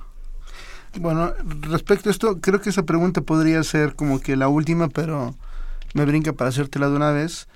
Bueno, 0.99 1.33
respecto 1.61 2.09
a 2.09 2.13
esto, 2.13 2.41
creo 2.41 2.61
que 2.61 2.71
esa 2.71 2.85
pregunta 2.85 3.21
podría 3.21 3.63
ser 3.63 3.95
como 3.95 4.21
que 4.21 4.35
la 4.37 4.49
última, 4.49 4.89
pero 4.89 5.35
me 5.95 6.05
brinca 6.05 6.33
para 6.33 6.51
hacértela 6.51 6.89
de 6.89 6.97
una 6.97 7.13
vez. 7.13 7.47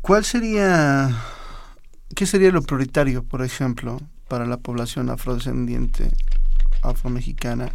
¿Cuál 0.00 0.24
sería, 0.24 1.16
qué 2.14 2.26
sería 2.26 2.50
lo 2.50 2.62
prioritario, 2.62 3.22
por 3.22 3.42
ejemplo, 3.42 4.00
para 4.28 4.46
la 4.46 4.58
población 4.58 5.08
afrodescendiente, 5.08 6.10
afromexicana, 6.82 7.72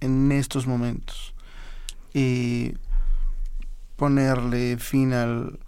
en 0.00 0.30
estos 0.32 0.66
momentos? 0.66 1.34
Y 2.14 2.74
ponerle 3.96 4.78
fin 4.78 5.12
al, 5.12 5.58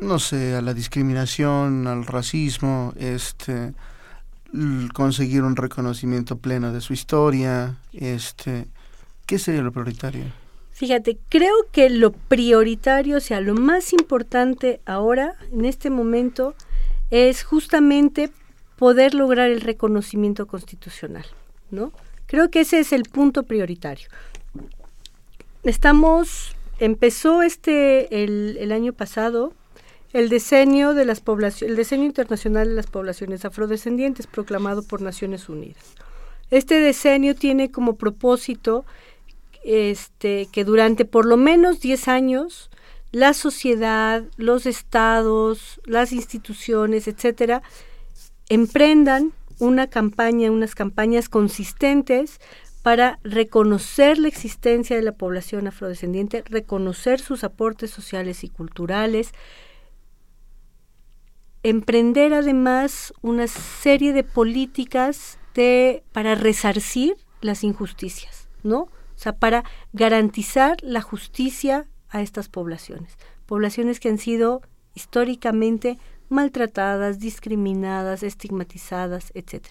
no 0.00 0.18
sé, 0.18 0.54
a 0.54 0.62
la 0.62 0.74
discriminación, 0.74 1.86
al 1.86 2.06
racismo, 2.06 2.92
este, 2.96 3.74
conseguir 4.92 5.42
un 5.42 5.56
reconocimiento 5.56 6.38
pleno 6.38 6.72
de 6.72 6.80
su 6.80 6.92
historia, 6.92 7.76
este, 7.92 8.66
¿qué 9.26 9.38
sería 9.38 9.62
lo 9.62 9.72
prioritario? 9.72 10.24
Fíjate, 10.70 11.18
creo 11.28 11.54
que 11.72 11.88
lo 11.90 12.12
prioritario, 12.12 13.18
o 13.18 13.20
sea, 13.20 13.40
lo 13.40 13.54
más 13.54 13.92
importante 13.92 14.80
ahora, 14.86 15.34
en 15.52 15.64
este 15.64 15.90
momento, 15.90 16.54
es 17.10 17.44
justamente 17.44 18.30
poder 18.76 19.14
lograr 19.14 19.50
el 19.50 19.60
reconocimiento 19.60 20.46
constitucional, 20.46 21.24
¿no? 21.70 21.92
Creo 22.26 22.50
que 22.50 22.60
ese 22.60 22.80
es 22.80 22.92
el 22.92 23.04
punto 23.04 23.44
prioritario. 23.44 24.08
Estamos, 25.64 26.54
empezó 26.78 27.42
este, 27.42 28.22
el, 28.22 28.58
el 28.60 28.70
año 28.70 28.92
pasado, 28.92 29.54
el 30.12 30.28
diseño 30.28 30.92
de 30.92 31.06
las 31.06 31.22
el 31.62 32.02
internacional 32.04 32.68
de 32.68 32.74
las 32.74 32.86
poblaciones 32.86 33.44
afrodescendientes 33.46 34.26
proclamado 34.26 34.82
por 34.82 35.00
Naciones 35.00 35.48
Unidas. 35.48 35.82
Este 36.50 36.84
diseño 36.84 37.34
tiene 37.34 37.70
como 37.70 37.96
propósito 37.96 38.84
este, 39.64 40.48
que 40.52 40.64
durante 40.64 41.06
por 41.06 41.24
lo 41.24 41.38
menos 41.38 41.80
10 41.80 42.08
años 42.08 42.70
la 43.10 43.32
sociedad, 43.32 44.22
los 44.36 44.66
estados, 44.66 45.80
las 45.86 46.12
instituciones, 46.12 47.08
etcétera, 47.08 47.62
emprendan 48.50 49.32
una 49.58 49.86
campaña, 49.86 50.50
unas 50.50 50.74
campañas 50.74 51.28
consistentes 51.28 52.40
para 52.84 53.18
reconocer 53.24 54.18
la 54.18 54.28
existencia 54.28 54.94
de 54.94 55.00
la 55.00 55.12
población 55.12 55.66
afrodescendiente, 55.66 56.44
reconocer 56.44 57.18
sus 57.18 57.42
aportes 57.42 57.90
sociales 57.90 58.44
y 58.44 58.50
culturales, 58.50 59.32
emprender 61.62 62.34
además 62.34 63.14
una 63.22 63.46
serie 63.46 64.12
de 64.12 64.22
políticas 64.22 65.38
de, 65.54 66.02
para 66.12 66.34
resarcir 66.34 67.16
las 67.40 67.64
injusticias, 67.64 68.50
¿no? 68.62 68.80
o 68.80 68.90
sea, 69.16 69.34
para 69.34 69.64
garantizar 69.94 70.76
la 70.82 71.00
justicia 71.00 71.88
a 72.10 72.20
estas 72.20 72.50
poblaciones, 72.50 73.16
poblaciones 73.46 73.98
que 73.98 74.10
han 74.10 74.18
sido 74.18 74.60
históricamente 74.92 75.98
maltratadas, 76.28 77.18
discriminadas, 77.18 78.22
estigmatizadas, 78.22 79.30
etc. 79.32 79.68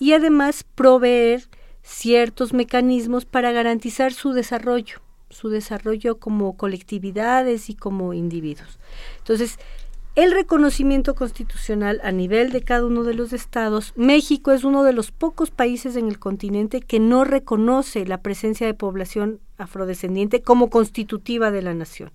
Y 0.00 0.12
además 0.14 0.64
proveer 0.74 1.48
ciertos 1.88 2.52
mecanismos 2.52 3.24
para 3.24 3.50
garantizar 3.50 4.12
su 4.12 4.32
desarrollo, 4.32 5.00
su 5.30 5.48
desarrollo 5.48 6.18
como 6.18 6.56
colectividades 6.56 7.70
y 7.70 7.74
como 7.74 8.12
individuos. 8.12 8.78
Entonces, 9.18 9.58
el 10.14 10.32
reconocimiento 10.32 11.14
constitucional 11.14 12.00
a 12.04 12.12
nivel 12.12 12.52
de 12.52 12.62
cada 12.62 12.84
uno 12.84 13.04
de 13.04 13.14
los 13.14 13.32
estados, 13.32 13.94
México 13.96 14.52
es 14.52 14.64
uno 14.64 14.82
de 14.82 14.92
los 14.92 15.12
pocos 15.12 15.50
países 15.50 15.96
en 15.96 16.08
el 16.08 16.18
continente 16.18 16.80
que 16.80 17.00
no 17.00 17.24
reconoce 17.24 18.04
la 18.04 18.20
presencia 18.20 18.66
de 18.66 18.74
población 18.74 19.40
afrodescendiente 19.56 20.42
como 20.42 20.70
constitutiva 20.70 21.50
de 21.50 21.62
la 21.62 21.72
nación. 21.72 22.10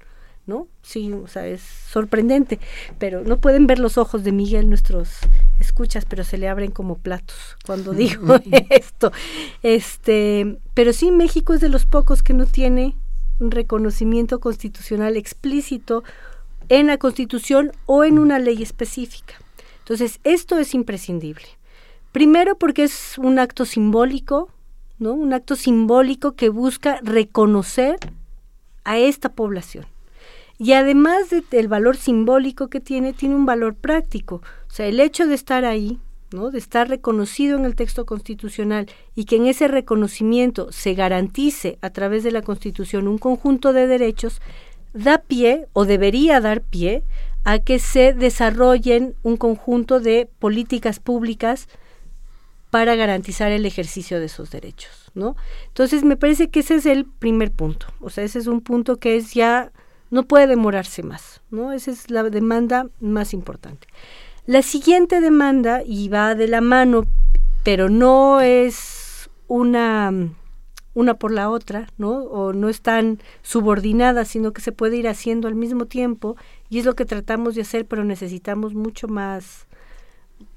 ¿No? 0.45 0.67
Sí, 0.81 1.13
o 1.13 1.27
sea, 1.27 1.47
es 1.47 1.61
sorprendente, 1.61 2.59
pero 2.99 3.23
no 3.23 3.37
pueden 3.37 3.65
ver 3.65 3.79
los 3.79 3.97
ojos 3.97 4.25
de 4.25 4.33
Miguel 4.33 4.67
nuestros 4.67 5.19
escuchas, 5.59 6.03
pero 6.03 6.25
se 6.25 6.37
le 6.37 6.49
abren 6.49 6.71
como 6.71 6.97
platos 6.97 7.55
cuando 7.65 7.93
digo 7.93 8.35
esto. 8.69 9.13
Este, 9.61 10.57
pero 10.73 10.91
sí 10.91 11.11
México 11.11 11.53
es 11.53 11.61
de 11.61 11.69
los 11.69 11.85
pocos 11.85 12.23
que 12.23 12.33
no 12.33 12.45
tiene 12.45 12.95
un 13.39 13.51
reconocimiento 13.51 14.39
constitucional 14.39 15.15
explícito 15.15 16.03
en 16.69 16.87
la 16.87 16.97
Constitución 16.97 17.71
o 17.85 18.03
en 18.03 18.19
una 18.19 18.39
ley 18.39 18.61
específica. 18.61 19.35
Entonces, 19.79 20.19
esto 20.23 20.57
es 20.57 20.73
imprescindible. 20.73 21.45
Primero 22.11 22.57
porque 22.57 22.83
es 22.83 23.17
un 23.17 23.39
acto 23.39 23.65
simbólico, 23.65 24.49
¿no? 24.99 25.13
Un 25.13 25.33
acto 25.33 25.55
simbólico 25.55 26.33
que 26.33 26.49
busca 26.49 26.99
reconocer 27.03 27.97
a 28.85 28.97
esta 28.97 29.29
población. 29.29 29.85
Y 30.58 30.74
además 30.74 31.30
del 31.49 31.68
valor 31.68 31.97
simbólico 31.97 32.68
que 32.68 32.80
tiene, 32.80 33.14
tiene 33.14 33.36
un 33.36 33.45
valor 33.45 33.76
práctico. 33.76 34.41
O 34.68 34.74
sea, 34.74 34.86
el 34.86 34.99
hecho 34.99 35.28
de 35.28 35.36
estar 35.36 35.66
ahí, 35.66 35.99
¿no? 36.32 36.51
de 36.51 36.58
estar 36.58 36.89
reconocido 36.89 37.58
en 37.58 37.66
el 37.66 37.76
texto 37.76 38.06
constitucional 38.06 38.88
y 39.16 39.26
que 39.26 39.38
en 39.38 39.47
ese 39.47 39.68
reconocimiento 39.68 40.72
se 40.72 40.93
garantice 40.93 41.78
a 41.82 41.89
través 41.89 42.24
de 42.24 42.32
la 42.32 42.41
Constitución 42.41 43.08
un 43.08 43.18
conjunto 43.18 43.74
de 43.74 43.88
derechos, 43.88 44.41
da 44.93 45.20
pie 45.20 45.68
o 45.74 45.86
debería 45.86 46.39
dar 46.39 46.62
pie 46.62 47.04
a 47.43 47.60
que 47.60 47.80
se 47.80 48.14
desarrollen 48.14 49.16
un 49.24 49.38
conjunto 49.38 49.99
de 49.99 50.30
políticas 50.39 50.99
públicas 50.99 51.68
para 52.70 52.95
garantizar 52.95 53.51
el 53.51 53.66
ejercicio 53.66 54.20
de 54.20 54.26
esos 54.26 54.49
derechos, 54.49 55.12
¿no? 55.14 55.36
Entonces 55.68 56.04
me 56.04 56.16
parece 56.16 56.49
que 56.49 56.62
ese 56.62 56.76
es 56.76 56.86
el 56.86 57.06
primer 57.06 57.51
punto, 57.51 57.88
o 57.99 58.10
sea, 58.10 58.24
ese 58.24 58.39
es 58.39 58.47
un 58.47 58.62
punto 58.62 58.97
que 58.97 59.16
es 59.16 59.34
ya 59.34 59.72
no 60.14 60.28
puede 60.28 60.45
demorarse 60.45 61.01
más, 61.01 61.41
¿no? 61.49 61.72
Esa 61.72 61.89
es 61.89 62.11
la 62.11 62.22
demanda 62.22 62.88
más 62.99 63.34
importante. 63.34 63.88
La 64.45 64.61
siguiente 64.61 65.22
demanda 65.22 65.82
y 65.84 66.07
va 66.07 66.36
de 66.36 66.47
la 66.47 66.61
mano, 66.61 67.05
pero 67.64 67.89
no 67.89 68.39
es 68.39 69.28
una 69.47 70.14
una 70.93 71.16
por 71.16 71.32
la 71.32 71.49
otra, 71.49 71.88
¿no? 71.97 72.11
O 72.26 72.53
no 72.53 72.70
están 72.70 73.24
subordinadas, 73.41 74.28
sino 74.28 74.53
que 74.53 74.61
se 74.61 74.72
puede 74.72 74.97
ir 74.97 75.07
haciendo 75.07 75.47
al 75.47 75.55
mismo 75.55 75.88
tiempo 75.88 76.36
y 76.70 76.78
es 76.78 76.86
lo 76.86 76.93
que 76.93 77.05
tratamos 77.05 77.55
de 77.55 77.61
hacer, 77.61 77.88
pero 77.88 78.03
necesitamos 78.03 78.76
mucho 78.76 79.07
más 79.07 79.66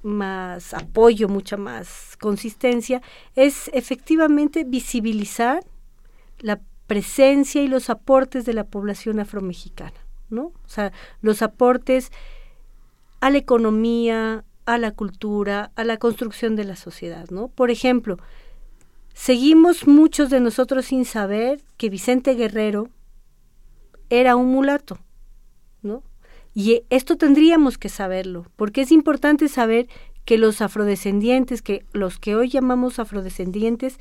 más 0.03 0.75
apoyo, 0.75 1.29
mucha 1.29 1.57
más 1.57 2.15
consistencia, 2.19 3.01
es 3.35 3.71
efectivamente 3.73 4.65
visibilizar 4.65 5.63
la 6.41 6.59
presencia 6.87 7.61
y 7.61 7.67
los 7.67 7.89
aportes 7.89 8.45
de 8.45 8.53
la 8.53 8.63
población 8.63 9.19
afromexicana, 9.19 9.99
¿no? 10.29 10.45
O 10.45 10.69
sea, 10.69 10.91
los 11.21 11.41
aportes 11.41 12.11
a 13.19 13.29
la 13.29 13.37
economía, 13.37 14.43
a 14.65 14.77
la 14.77 14.91
cultura, 14.91 15.71
a 15.75 15.83
la 15.83 15.97
construcción 15.97 16.55
de 16.55 16.63
la 16.63 16.75
sociedad, 16.75 17.29
¿no? 17.29 17.49
Por 17.49 17.71
ejemplo, 17.71 18.17
Seguimos 19.17 19.87
muchos 19.87 20.29
de 20.29 20.39
nosotros 20.39 20.85
sin 20.85 21.03
saber 21.03 21.59
que 21.77 21.89
Vicente 21.89 22.35
Guerrero 22.35 22.87
era 24.11 24.35
un 24.35 24.51
mulato, 24.51 24.99
¿no? 25.81 26.03
Y 26.53 26.83
esto 26.91 27.17
tendríamos 27.17 27.79
que 27.79 27.89
saberlo, 27.89 28.45
porque 28.55 28.81
es 28.81 28.91
importante 28.91 29.47
saber 29.47 29.87
que 30.23 30.37
los 30.37 30.61
afrodescendientes, 30.61 31.63
que 31.63 31.83
los 31.93 32.19
que 32.19 32.35
hoy 32.35 32.49
llamamos 32.49 32.99
afrodescendientes, 32.99 33.97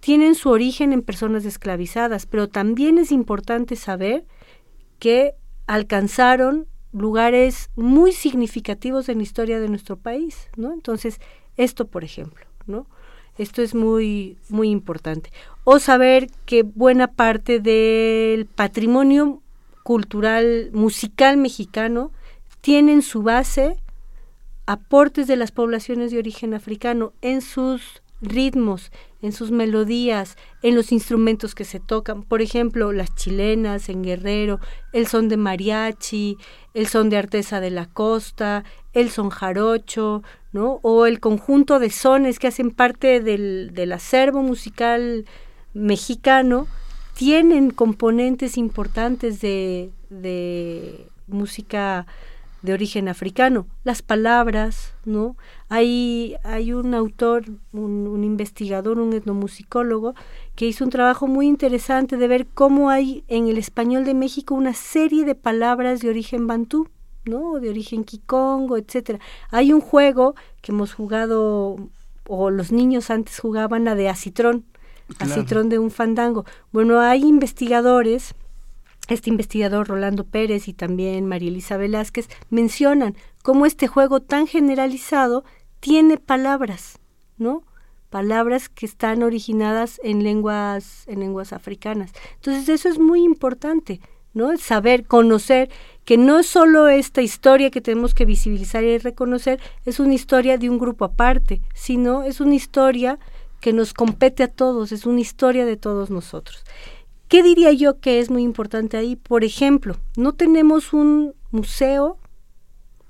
tienen 0.00 0.34
su 0.34 0.48
origen 0.50 0.92
en 0.92 1.02
personas 1.02 1.44
esclavizadas, 1.44 2.26
pero 2.26 2.48
también 2.48 2.98
es 2.98 3.12
importante 3.12 3.76
saber 3.76 4.24
que 4.98 5.34
alcanzaron 5.66 6.66
lugares 6.92 7.70
muy 7.76 8.12
significativos 8.12 9.08
en 9.08 9.18
la 9.18 9.22
historia 9.22 9.60
de 9.60 9.68
nuestro 9.68 9.96
país, 9.96 10.48
¿no? 10.56 10.72
Entonces, 10.72 11.20
esto, 11.56 11.86
por 11.86 12.02
ejemplo, 12.02 12.44
¿no? 12.66 12.86
Esto 13.38 13.62
es 13.62 13.74
muy, 13.74 14.36
muy 14.48 14.70
importante. 14.70 15.30
O 15.64 15.78
saber 15.78 16.28
que 16.46 16.62
buena 16.62 17.06
parte 17.08 17.60
del 17.60 18.46
patrimonio 18.46 19.42
cultural, 19.82 20.70
musical 20.72 21.36
mexicano, 21.36 22.10
tiene 22.60 22.92
en 22.92 23.02
su 23.02 23.22
base 23.22 23.76
aportes 24.66 25.26
de 25.26 25.36
las 25.36 25.52
poblaciones 25.52 26.10
de 26.10 26.18
origen 26.18 26.54
africano 26.54 27.12
en 27.22 27.40
sus 27.40 28.02
ritmos, 28.20 28.90
en 29.22 29.32
sus 29.32 29.50
melodías, 29.50 30.36
en 30.62 30.74
los 30.74 30.92
instrumentos 30.92 31.54
que 31.54 31.64
se 31.64 31.80
tocan. 31.80 32.22
Por 32.22 32.42
ejemplo, 32.42 32.92
las 32.92 33.14
chilenas 33.14 33.88
en 33.88 34.02
Guerrero, 34.02 34.60
el 34.92 35.06
son 35.06 35.28
de 35.28 35.36
mariachi, 35.36 36.38
el 36.74 36.86
son 36.86 37.10
de 37.10 37.18
artesa 37.18 37.60
de 37.60 37.70
la 37.70 37.86
costa, 37.86 38.64
el 38.92 39.10
son 39.10 39.30
jarocho, 39.30 40.22
¿no? 40.52 40.80
O 40.82 41.06
el 41.06 41.20
conjunto 41.20 41.78
de 41.78 41.90
sones 41.90 42.38
que 42.38 42.48
hacen 42.48 42.70
parte 42.70 43.20
del, 43.20 43.72
del 43.74 43.92
acervo 43.92 44.42
musical 44.42 45.26
mexicano, 45.74 46.66
tienen 47.14 47.70
componentes 47.70 48.56
importantes 48.56 49.40
de, 49.40 49.90
de 50.08 51.06
música 51.26 52.06
de 52.62 52.72
origen 52.72 53.08
africano. 53.08 53.66
Las 53.84 54.02
palabras, 54.02 54.94
¿no? 55.04 55.36
Hay, 55.68 56.36
hay 56.44 56.72
un 56.72 56.94
autor, 56.94 57.44
un, 57.72 58.24
investigador, 58.24 58.98
un 58.98 59.12
etnomusicólogo, 59.12 60.14
que 60.56 60.66
hizo 60.66 60.84
un 60.84 60.90
trabajo 60.90 61.26
muy 61.26 61.46
interesante 61.46 62.16
de 62.16 62.28
ver 62.28 62.46
cómo 62.46 62.90
hay 62.90 63.24
en 63.28 63.48
el 63.48 63.56
español 63.58 64.04
de 64.04 64.14
México 64.14 64.54
una 64.54 64.74
serie 64.74 65.24
de 65.24 65.34
palabras 65.34 66.00
de 66.00 66.10
origen 66.10 66.46
bantú, 66.46 66.88
¿no? 67.24 67.60
De 67.60 67.70
origen 67.70 68.04
kikongo, 68.04 68.76
etcétera. 68.76 69.20
Hay 69.50 69.72
un 69.72 69.80
juego 69.80 70.34
que 70.60 70.72
hemos 70.72 70.92
jugado, 70.92 71.76
o 72.28 72.50
los 72.50 72.72
niños 72.72 73.10
antes 73.10 73.38
jugaban 73.38 73.88
a 73.88 73.94
de 73.94 74.08
acitrón, 74.08 74.64
acitrón 75.18 75.68
de 75.68 75.78
un 75.78 75.90
fandango. 75.90 76.44
Bueno, 76.72 77.00
hay 77.00 77.22
investigadores 77.24 78.34
este 79.14 79.30
investigador 79.30 79.88
Rolando 79.88 80.24
Pérez 80.24 80.68
y 80.68 80.72
también 80.72 81.26
María 81.26 81.48
Elisa 81.48 81.76
Velázquez 81.76 82.28
mencionan 82.48 83.16
cómo 83.42 83.66
este 83.66 83.86
juego 83.86 84.20
tan 84.20 84.46
generalizado 84.46 85.44
tiene 85.80 86.18
palabras, 86.18 86.98
¿no? 87.38 87.64
Palabras 88.10 88.68
que 88.68 88.86
están 88.86 89.22
originadas 89.22 90.00
en 90.02 90.22
lenguas, 90.22 91.04
en 91.06 91.20
lenguas 91.20 91.52
africanas. 91.52 92.12
Entonces 92.36 92.68
eso 92.68 92.88
es 92.88 92.98
muy 92.98 93.22
importante, 93.22 94.00
¿no? 94.34 94.56
Saber, 94.58 95.06
conocer 95.06 95.70
que 96.04 96.16
no 96.16 96.40
es 96.40 96.46
solo 96.46 96.88
esta 96.88 97.22
historia 97.22 97.70
que 97.70 97.80
tenemos 97.80 98.14
que 98.14 98.24
visibilizar 98.24 98.82
y 98.84 98.98
reconocer, 98.98 99.60
es 99.84 100.00
una 100.00 100.14
historia 100.14 100.58
de 100.58 100.68
un 100.68 100.78
grupo 100.78 101.04
aparte, 101.04 101.62
sino 101.74 102.22
es 102.24 102.40
una 102.40 102.54
historia 102.54 103.18
que 103.60 103.72
nos 103.72 103.92
compete 103.92 104.42
a 104.42 104.48
todos, 104.48 104.90
es 104.90 105.06
una 105.06 105.20
historia 105.20 105.64
de 105.66 105.76
todos 105.76 106.10
nosotros. 106.10 106.64
¿Qué 107.30 107.44
diría 107.44 107.70
yo 107.70 108.00
que 108.00 108.18
es 108.18 108.28
muy 108.28 108.42
importante 108.42 108.96
ahí? 108.96 109.14
Por 109.14 109.44
ejemplo, 109.44 109.96
no 110.16 110.32
tenemos 110.32 110.92
un 110.92 111.32
museo 111.52 112.18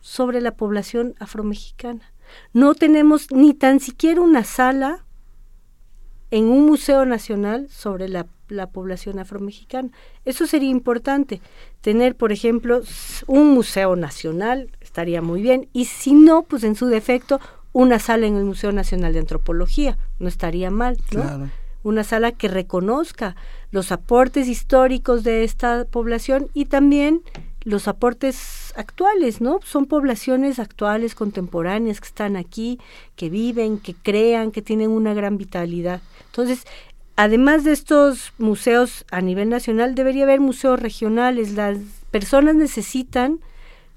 sobre 0.02 0.42
la 0.42 0.56
población 0.56 1.14
afromexicana. 1.18 2.12
No 2.52 2.74
tenemos 2.74 3.30
ni 3.30 3.54
tan 3.54 3.80
siquiera 3.80 4.20
una 4.20 4.44
sala 4.44 5.06
en 6.30 6.44
un 6.48 6.66
museo 6.66 7.06
nacional 7.06 7.70
sobre 7.70 8.10
la, 8.10 8.26
la 8.48 8.66
población 8.66 9.18
afromexicana. 9.18 9.88
Eso 10.26 10.46
sería 10.46 10.68
importante. 10.68 11.40
Tener, 11.80 12.14
por 12.14 12.30
ejemplo, 12.30 12.82
un 13.26 13.54
museo 13.54 13.96
nacional 13.96 14.70
estaría 14.82 15.22
muy 15.22 15.40
bien. 15.40 15.70
Y 15.72 15.86
si 15.86 16.12
no, 16.12 16.42
pues 16.42 16.62
en 16.64 16.74
su 16.74 16.88
defecto, 16.88 17.40
una 17.72 17.98
sala 17.98 18.26
en 18.26 18.36
el 18.36 18.44
Museo 18.44 18.70
Nacional 18.70 19.14
de 19.14 19.20
Antropología. 19.20 19.96
No 20.18 20.28
estaría 20.28 20.70
mal, 20.70 20.98
¿no? 21.10 21.22
Claro 21.22 21.50
una 21.82 22.04
sala 22.04 22.32
que 22.32 22.48
reconozca 22.48 23.36
los 23.70 23.92
aportes 23.92 24.48
históricos 24.48 25.24
de 25.24 25.44
esta 25.44 25.84
población 25.84 26.48
y 26.54 26.66
también 26.66 27.22
los 27.62 27.88
aportes 27.88 28.72
actuales, 28.76 29.40
¿no? 29.40 29.60
Son 29.64 29.86
poblaciones 29.86 30.58
actuales, 30.58 31.14
contemporáneas, 31.14 32.00
que 32.00 32.08
están 32.08 32.36
aquí, 32.36 32.78
que 33.16 33.28
viven, 33.28 33.78
que 33.78 33.94
crean, 33.94 34.50
que 34.50 34.62
tienen 34.62 34.90
una 34.90 35.14
gran 35.14 35.36
vitalidad. 35.36 36.00
Entonces, 36.26 36.64
además 37.16 37.64
de 37.64 37.72
estos 37.72 38.32
museos 38.38 39.04
a 39.10 39.20
nivel 39.20 39.50
nacional, 39.50 39.94
debería 39.94 40.24
haber 40.24 40.40
museos 40.40 40.80
regionales. 40.80 41.52
Las 41.52 41.78
personas 42.10 42.54
necesitan 42.54 43.40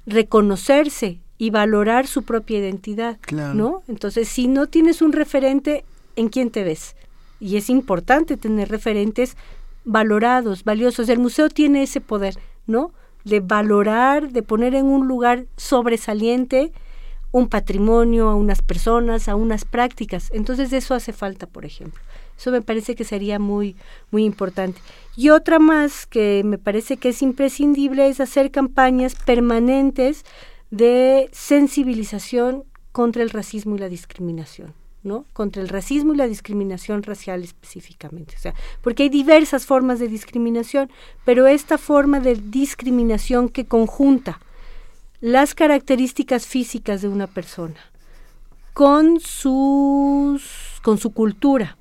reconocerse 0.05 1.19
y 1.37 1.49
valorar 1.49 2.07
su 2.07 2.23
propia 2.23 2.59
identidad, 2.59 3.17
¿no? 3.53 3.83
Entonces, 3.87 4.27
si 4.27 4.47
no 4.47 4.67
tienes 4.67 5.01
un 5.01 5.13
referente, 5.13 5.85
¿en 6.15 6.29
quién 6.29 6.51
te 6.51 6.63
ves? 6.63 6.95
Y 7.43 7.57
es 7.57 7.69
importante 7.69 8.37
tener 8.37 8.69
referentes 8.69 9.35
valorados, 9.83 10.63
valiosos. 10.63 11.09
El 11.09 11.19
museo 11.19 11.49
tiene 11.49 11.83
ese 11.83 11.99
poder, 11.99 12.37
¿no? 12.67 12.93
De 13.25 13.41
valorar, 13.41 14.31
de 14.31 14.43
poner 14.43 14.75
en 14.75 14.85
un 14.85 15.09
lugar 15.09 15.45
sobresaliente 15.57 16.71
un 17.31 17.49
patrimonio, 17.49 18.29
a 18.29 18.35
unas 18.35 18.61
personas, 18.61 19.27
a 19.27 19.35
unas 19.35 19.65
prácticas. 19.65 20.29
Entonces 20.33 20.71
eso 20.71 20.93
hace 20.93 21.11
falta, 21.11 21.45
por 21.45 21.65
ejemplo. 21.65 22.01
Eso 22.37 22.49
me 22.49 22.61
parece 22.61 22.95
que 22.95 23.03
sería 23.03 23.39
muy, 23.39 23.75
muy 24.09 24.23
importante. 24.23 24.79
Y 25.17 25.29
otra 25.29 25.59
más 25.59 26.05
que 26.05 26.43
me 26.45 26.57
parece 26.57 26.95
que 26.95 27.09
es 27.09 27.21
imprescindible 27.21 28.07
es 28.07 28.21
hacer 28.21 28.51
campañas 28.51 29.15
permanentes 29.15 30.23
de 30.71 31.29
sensibilización 31.33 32.63
contra 32.93 33.21
el 33.21 33.31
racismo 33.31 33.75
y 33.75 33.79
la 33.79 33.89
discriminación. 33.89 34.73
¿No? 35.03 35.25
contra 35.33 35.61
el 35.61 35.69
racismo 35.69 36.13
y 36.13 36.17
la 36.17 36.27
discriminación 36.27 37.03
racial 37.03 37.43
específicamente. 37.43 38.35
O 38.35 38.39
sea, 38.39 38.53
porque 38.81 39.03
hay 39.03 39.09
diversas 39.09 39.65
formas 39.65 39.99
de 39.99 40.07
discriminación, 40.07 40.89
pero 41.25 41.47
esta 41.47 41.77
forma 41.77 42.19
de 42.19 42.35
discriminación 42.35 43.49
que 43.49 43.65
conjunta 43.65 44.39
las 45.19 45.55
características 45.55 46.47
físicas 46.47 47.01
de 47.01 47.07
una 47.07 47.27
persona 47.27 47.79
con 48.73 49.19
sus 49.19 50.79
con 50.81 50.97
su 50.97 51.13
cultura 51.13 51.77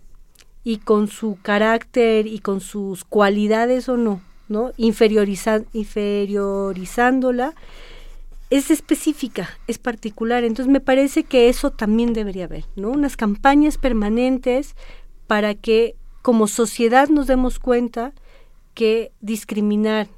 y 0.62 0.78
con 0.78 1.08
su 1.08 1.38
carácter 1.42 2.26
y 2.26 2.38
con 2.38 2.60
sus 2.60 3.04
cualidades 3.04 3.88
o 3.88 3.96
no, 3.96 4.20
¿no? 4.48 4.72
inferiorizándola 4.76 7.54
es 8.52 8.70
específica, 8.70 9.48
es 9.66 9.78
particular. 9.78 10.44
Entonces 10.44 10.70
me 10.70 10.80
parece 10.80 11.24
que 11.24 11.48
eso 11.48 11.70
también 11.70 12.12
debería 12.12 12.44
haber, 12.44 12.66
¿no? 12.76 12.90
Unas 12.90 13.16
campañas 13.16 13.78
permanentes 13.78 14.76
para 15.26 15.54
que 15.54 15.96
como 16.20 16.46
sociedad 16.46 17.08
nos 17.08 17.26
demos 17.26 17.58
cuenta 17.58 18.12
que 18.74 19.10
discriminar 19.20 20.08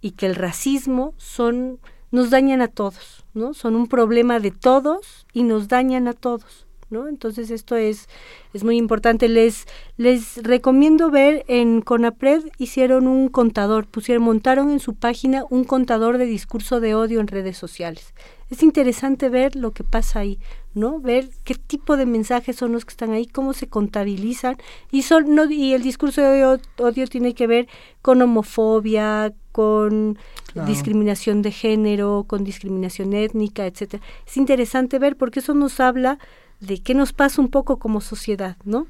y 0.00 0.12
que 0.12 0.26
el 0.26 0.34
racismo 0.34 1.12
son 1.18 1.78
nos 2.10 2.30
dañan 2.30 2.62
a 2.62 2.68
todos, 2.68 3.24
¿no? 3.34 3.52
Son 3.52 3.74
un 3.74 3.86
problema 3.86 4.40
de 4.40 4.50
todos 4.50 5.26
y 5.34 5.42
nos 5.42 5.68
dañan 5.68 6.08
a 6.08 6.14
todos. 6.14 6.66
¿No? 6.92 7.08
Entonces 7.08 7.50
esto 7.50 7.74
es, 7.74 8.06
es 8.52 8.64
muy 8.64 8.76
importante. 8.76 9.26
Les, 9.26 9.64
les 9.96 10.42
recomiendo 10.42 11.10
ver 11.10 11.42
en 11.48 11.80
Conapred 11.80 12.42
hicieron 12.58 13.06
un 13.06 13.28
contador, 13.28 13.86
pusieron, 13.86 14.24
montaron 14.24 14.70
en 14.70 14.78
su 14.78 14.94
página 14.94 15.44
un 15.48 15.64
contador 15.64 16.18
de 16.18 16.26
discurso 16.26 16.80
de 16.80 16.94
odio 16.94 17.20
en 17.20 17.28
redes 17.28 17.56
sociales. 17.56 18.12
Es 18.50 18.62
interesante 18.62 19.30
ver 19.30 19.56
lo 19.56 19.70
que 19.70 19.84
pasa 19.84 20.18
ahí, 20.18 20.38
¿no? 20.74 21.00
Ver 21.00 21.30
qué 21.44 21.54
tipo 21.54 21.96
de 21.96 22.04
mensajes 22.04 22.56
son 22.56 22.72
los 22.72 22.84
que 22.84 22.90
están 22.90 23.12
ahí, 23.12 23.24
cómo 23.24 23.54
se 23.54 23.68
contabilizan 23.68 24.58
y 24.90 25.00
son 25.02 25.34
no, 25.34 25.50
y 25.50 25.72
el 25.72 25.82
discurso 25.82 26.20
de 26.20 26.44
odio 26.76 27.06
tiene 27.06 27.32
que 27.32 27.46
ver 27.46 27.68
con 28.02 28.20
homofobia, 28.20 29.32
con 29.52 30.18
discriminación 30.66 31.40
de 31.40 31.52
género, 31.52 32.26
con 32.26 32.44
discriminación 32.44 33.14
étnica, 33.14 33.64
etcétera. 33.64 34.02
Es 34.26 34.36
interesante 34.36 34.98
ver 34.98 35.16
porque 35.16 35.40
eso 35.40 35.54
nos 35.54 35.80
habla 35.80 36.18
de 36.62 36.80
qué 36.80 36.94
nos 36.94 37.12
pasa 37.12 37.42
un 37.42 37.48
poco 37.48 37.78
como 37.78 38.00
sociedad, 38.00 38.56
¿no? 38.64 38.86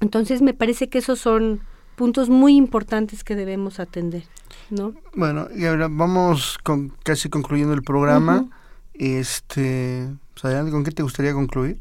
Entonces 0.00 0.42
me 0.42 0.54
parece 0.54 0.88
que 0.88 0.98
esos 0.98 1.18
son 1.18 1.60
puntos 1.96 2.28
muy 2.28 2.56
importantes 2.56 3.24
que 3.24 3.34
debemos 3.34 3.80
atender, 3.80 4.24
¿no? 4.68 4.94
Bueno, 5.14 5.48
y 5.54 5.64
ahora 5.64 5.88
vamos 5.90 6.58
con 6.62 6.90
casi 7.02 7.28
concluyendo 7.30 7.74
el 7.74 7.82
programa. 7.82 8.48
Este, 8.94 10.08
¿con 10.42 10.84
qué 10.84 10.90
te 10.90 11.02
gustaría 11.02 11.32
concluir? 11.32 11.78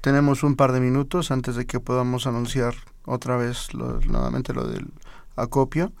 Tenemos 0.00 0.44
un 0.44 0.54
par 0.54 0.72
de 0.72 0.80
minutos 0.80 1.30
antes 1.32 1.56
de 1.56 1.66
que 1.66 1.80
podamos 1.80 2.26
anunciar 2.26 2.74
otra 3.06 3.36
vez 3.36 3.68
nuevamente 3.74 4.52
lo 4.52 4.66
del 4.66 4.88
acopio. 5.34 5.92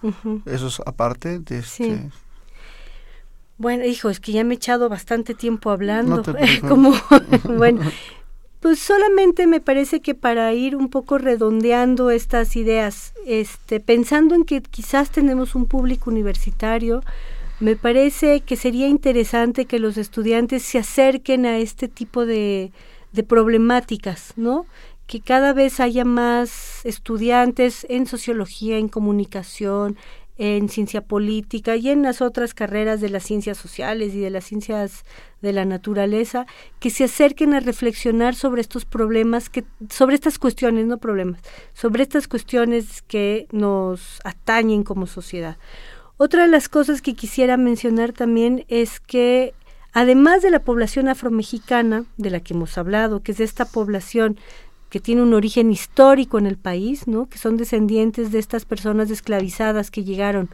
Eso 0.46 0.68
es 0.68 0.80
aparte 0.86 1.40
de 1.40 1.58
este. 1.58 2.10
Bueno, 3.56 3.84
hijo, 3.84 4.10
es 4.10 4.20
que 4.20 4.32
ya 4.32 4.44
me 4.44 4.54
he 4.54 4.56
echado 4.56 4.88
bastante 4.88 5.34
tiempo 5.34 5.70
hablando. 5.70 6.22
Como, 6.68 6.94
bueno, 7.56 7.82
pues 8.60 8.78
solamente 8.78 9.46
me 9.46 9.60
parece 9.60 10.00
que 10.00 10.14
para 10.14 10.52
ir 10.52 10.76
un 10.76 10.88
poco 10.88 11.18
redondeando 11.18 12.10
estas 12.10 12.56
ideas, 12.56 13.14
este, 13.26 13.80
pensando 13.80 14.34
en 14.34 14.44
que 14.44 14.62
quizás 14.62 15.10
tenemos 15.10 15.54
un 15.54 15.66
público 15.66 16.10
universitario, 16.10 17.02
me 17.60 17.76
parece 17.76 18.40
que 18.40 18.56
sería 18.56 18.88
interesante 18.88 19.66
que 19.66 19.78
los 19.78 19.96
estudiantes 19.96 20.62
se 20.62 20.78
acerquen 20.78 21.46
a 21.46 21.58
este 21.58 21.86
tipo 21.86 22.26
de, 22.26 22.72
de 23.12 23.22
problemáticas, 23.22 24.32
¿no? 24.36 24.66
que 25.06 25.20
cada 25.20 25.52
vez 25.52 25.80
haya 25.80 26.04
más 26.04 26.84
estudiantes 26.84 27.86
en 27.88 28.06
sociología, 28.06 28.78
en 28.78 28.88
comunicación, 28.88 29.96
en 30.36 30.68
ciencia 30.68 31.00
política 31.00 31.76
y 31.76 31.90
en 31.90 32.02
las 32.02 32.20
otras 32.20 32.54
carreras 32.54 33.00
de 33.00 33.08
las 33.08 33.22
ciencias 33.22 33.56
sociales 33.56 34.14
y 34.14 34.20
de 34.20 34.30
las 34.30 34.44
ciencias 34.44 35.04
de 35.42 35.52
la 35.52 35.64
naturaleza 35.64 36.46
que 36.80 36.90
se 36.90 37.04
acerquen 37.04 37.54
a 37.54 37.60
reflexionar 37.60 38.34
sobre 38.34 38.60
estos 38.60 38.84
problemas 38.84 39.48
que 39.48 39.64
sobre 39.90 40.16
estas 40.16 40.38
cuestiones 40.38 40.86
no 40.86 40.98
problemas 40.98 41.40
sobre 41.72 42.02
estas 42.02 42.26
cuestiones 42.26 43.02
que 43.02 43.46
nos 43.52 44.20
atañen 44.24 44.82
como 44.82 45.06
sociedad. 45.06 45.56
Otra 46.16 46.42
de 46.42 46.48
las 46.48 46.68
cosas 46.68 47.02
que 47.02 47.14
quisiera 47.14 47.56
mencionar 47.56 48.12
también 48.12 48.64
es 48.68 49.00
que 49.00 49.54
además 49.92 50.42
de 50.42 50.50
la 50.50 50.60
población 50.60 51.08
afromexicana 51.08 52.04
de 52.16 52.30
la 52.30 52.40
que 52.40 52.54
hemos 52.54 52.76
hablado 52.78 53.22
que 53.22 53.32
es 53.32 53.40
esta 53.40 53.64
población 53.66 54.38
que 54.94 55.00
tiene 55.00 55.22
un 55.22 55.34
origen 55.34 55.72
histórico 55.72 56.38
en 56.38 56.46
el 56.46 56.56
país, 56.56 57.08
¿no? 57.08 57.28
que 57.28 57.36
son 57.36 57.56
descendientes 57.56 58.30
de 58.30 58.38
estas 58.38 58.64
personas 58.64 59.10
esclavizadas 59.10 59.90
que 59.90 60.04
llegaron 60.04 60.50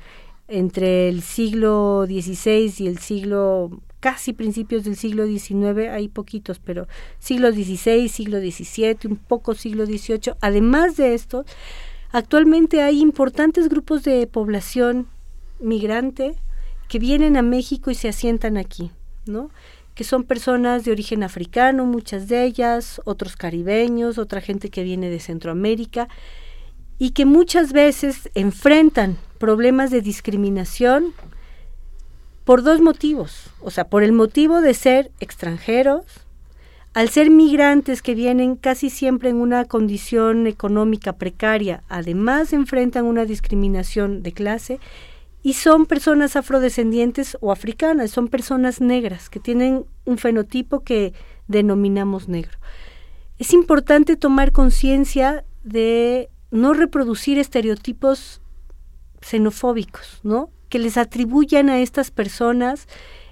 entre 0.49 1.11
el 1.11 1.20
siglo 1.20 2.07
XVI 2.07 2.72
y 2.78 2.86
el 2.86 2.97
siglo 3.01 3.82
casi 4.01 4.32
principios 4.32 4.84
del 4.84 4.97
siglo 4.97 5.26
XIX, 5.26 5.91
hay 5.91 6.09
poquitos, 6.09 6.59
pero 6.59 6.88
siglo 7.18 7.53
XVI, 7.53 8.09
siglo 8.09 8.38
XVII, 8.38 9.11
un 9.11 9.16
poco 9.16 9.55
siglo 9.55 9.84
XVIII. 9.84 10.32
Además 10.41 10.97
de 10.97 11.12
esto, 11.12 11.45
actualmente 12.11 12.80
hay 12.80 13.03
importantes 13.03 13.68
grupos 13.68 14.05
de 14.05 14.26
población 14.26 15.07
migrante 15.59 16.34
que 16.88 16.99
vienen 16.99 17.36
a 17.36 17.43
México 17.43 17.91
y 17.91 17.95
se 17.95 18.09
asientan 18.09 18.57
aquí, 18.57 18.91
¿no? 19.26 19.51
Que 19.95 20.05
son 20.05 20.24
personas 20.24 20.84
de 20.84 20.93
origen 20.93 21.22
africano, 21.22 21.84
muchas 21.84 22.28
de 22.28 22.45
ellas, 22.45 23.01
otros 23.05 23.36
caribeños, 23.36 24.18
otra 24.18 24.41
gente 24.41 24.70
que 24.70 24.82
viene 24.82 25.11
de 25.11 25.20
Centroamérica, 25.20 26.09
y 26.99 27.11
que 27.11 27.24
muchas 27.24 27.72
veces 27.72 28.28
enfrentan 28.34 29.16
problemas 29.38 29.91
de 29.91 30.03
discriminación 30.03 31.14
por 32.45 32.62
dos 32.62 32.80
motivos, 32.80 33.51
o 33.61 33.70
sea, 33.70 33.84
por 33.88 34.03
el 34.03 34.12
motivo 34.12 34.61
de 34.61 34.74
ser 34.74 35.11
extranjeros, 35.20 36.05
al 36.93 37.09
ser 37.09 37.30
migrantes 37.30 38.03
que 38.03 38.14
vienen 38.14 38.57
casi 38.57 38.91
siempre 38.91 39.30
en 39.30 39.36
una 39.36 39.64
condición 39.64 40.47
económica 40.47 41.12
precaria, 41.12 41.84
además 41.88 42.53
enfrentan 42.53 43.05
una 43.05 43.24
discriminación 43.24 44.22
de 44.22 44.32
clase 44.32 44.80
y 45.43 45.55
son 45.55 45.86
personas 45.86 46.36
afrodescendientes 46.36 47.36
o 47.41 47.53
africanas, 47.53 48.11
son 48.11 48.28
personas 48.28 48.80
negras 48.80 49.30
que 49.30 49.41
tienen 49.41 49.86
un 50.05 50.18
fenotipo 50.18 50.80
que 50.80 51.14
denominamos 51.49 52.28
negro. 52.28 52.59
Es 53.38 53.53
importante 53.55 54.16
tomar 54.16 54.53
conciencia 54.53 55.45
de 55.64 56.28
no 56.51 56.74
reproducir 56.74 57.38
estereotipos 57.38 58.43
xenofóbicos, 59.22 60.20
¿no? 60.22 60.51
Que 60.68 60.78
les 60.78 60.97
atribuyan 60.97 61.70
a 61.70 61.80
estas 61.80 62.11
personas 62.11 62.86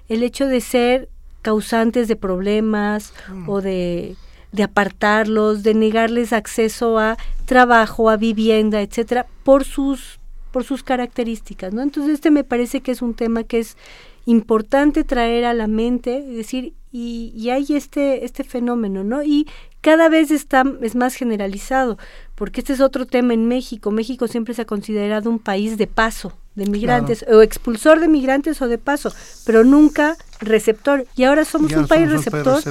el 0.07 0.23
hecho 0.23 0.47
de 0.47 0.61
ser 0.61 1.09
causantes 1.41 2.07
de 2.07 2.15
problemas 2.15 3.13
mm. 3.29 3.49
o 3.49 3.61
de, 3.61 4.15
de 4.51 4.63
apartarlos, 4.63 5.63
de 5.63 5.73
negarles 5.73 6.33
acceso 6.33 6.97
a 6.97 7.17
trabajo, 7.45 8.09
a 8.09 8.17
vivienda, 8.17 8.81
etcétera, 8.81 9.27
por 9.43 9.63
sus 9.63 10.18
por 10.51 10.63
sus 10.63 10.83
características, 10.83 11.73
¿no? 11.73 11.81
Entonces 11.81 12.15
este 12.15 12.31
me 12.31 12.43
parece 12.43 12.81
que 12.81 12.91
es 12.91 13.01
un 13.01 13.13
tema 13.13 13.43
que 13.43 13.59
es 13.59 13.77
importante 14.25 15.03
traer 15.03 15.45
a 15.45 15.53
la 15.53 15.67
mente, 15.67 16.19
es 16.19 16.35
decir, 16.35 16.73
y, 16.91 17.31
y 17.35 17.51
hay 17.51 17.65
este, 17.69 18.25
este 18.25 18.43
fenómeno, 18.43 19.03
¿no? 19.03 19.23
Y 19.23 19.47
cada 19.81 20.09
vez 20.09 20.31
está, 20.31 20.63
es 20.81 20.95
más 20.95 21.15
generalizado, 21.15 21.97
porque 22.35 22.61
este 22.61 22.73
es 22.73 22.81
otro 22.81 23.05
tema 23.05 23.33
en 23.33 23.47
México. 23.47 23.91
México 23.91 24.27
siempre 24.27 24.53
se 24.53 24.63
ha 24.63 24.65
considerado 24.65 25.29
un 25.29 25.39
país 25.39 25.77
de 25.77 25.87
paso 25.87 26.33
de 26.55 26.65
migrantes, 26.65 27.25
o 27.31 27.41
expulsor 27.41 27.99
de 27.99 28.07
migrantes 28.07 28.61
o 28.61 28.67
de 28.67 28.77
paso, 28.77 29.13
pero 29.45 29.63
nunca 29.63 30.17
receptor. 30.41 31.07
Y 31.15 31.23
ahora 31.23 31.45
somos, 31.45 31.71
un, 31.71 31.87
país 31.87 32.11
receptor, 32.11 32.61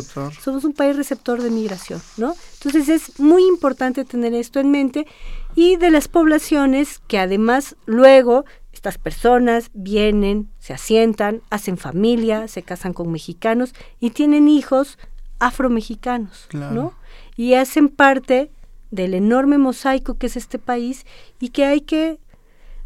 somos 0.40 0.64
un 0.64 0.74
país 0.74 0.94
receptor 0.96 1.42
de 1.42 1.50
migración, 1.50 2.00
¿no? 2.16 2.34
Entonces 2.54 2.88
es 2.88 3.18
muy 3.18 3.44
importante 3.44 4.04
tener 4.04 4.34
esto 4.34 4.60
en 4.60 4.70
mente 4.70 5.06
y 5.54 5.76
de 5.76 5.90
las 5.90 6.08
poblaciones 6.08 7.00
que 7.06 7.18
además 7.18 7.76
luego 7.86 8.44
estas 8.72 8.98
personas 8.98 9.70
vienen, 9.74 10.50
se 10.58 10.72
asientan, 10.72 11.42
hacen 11.50 11.78
familia, 11.78 12.46
se 12.46 12.62
casan 12.62 12.92
con 12.92 13.10
mexicanos 13.10 13.74
y 13.98 14.10
tienen 14.10 14.48
hijos 14.48 14.98
afromexicanos, 15.40 16.48
¿no? 16.52 16.94
Y 17.36 17.54
hacen 17.54 17.88
parte 17.88 18.50
del 18.90 19.14
enorme 19.14 19.58
mosaico 19.58 20.14
que 20.14 20.26
es 20.26 20.36
este 20.36 20.58
país 20.58 21.06
y 21.40 21.50
que 21.50 21.64
hay 21.64 21.80
que 21.80 22.18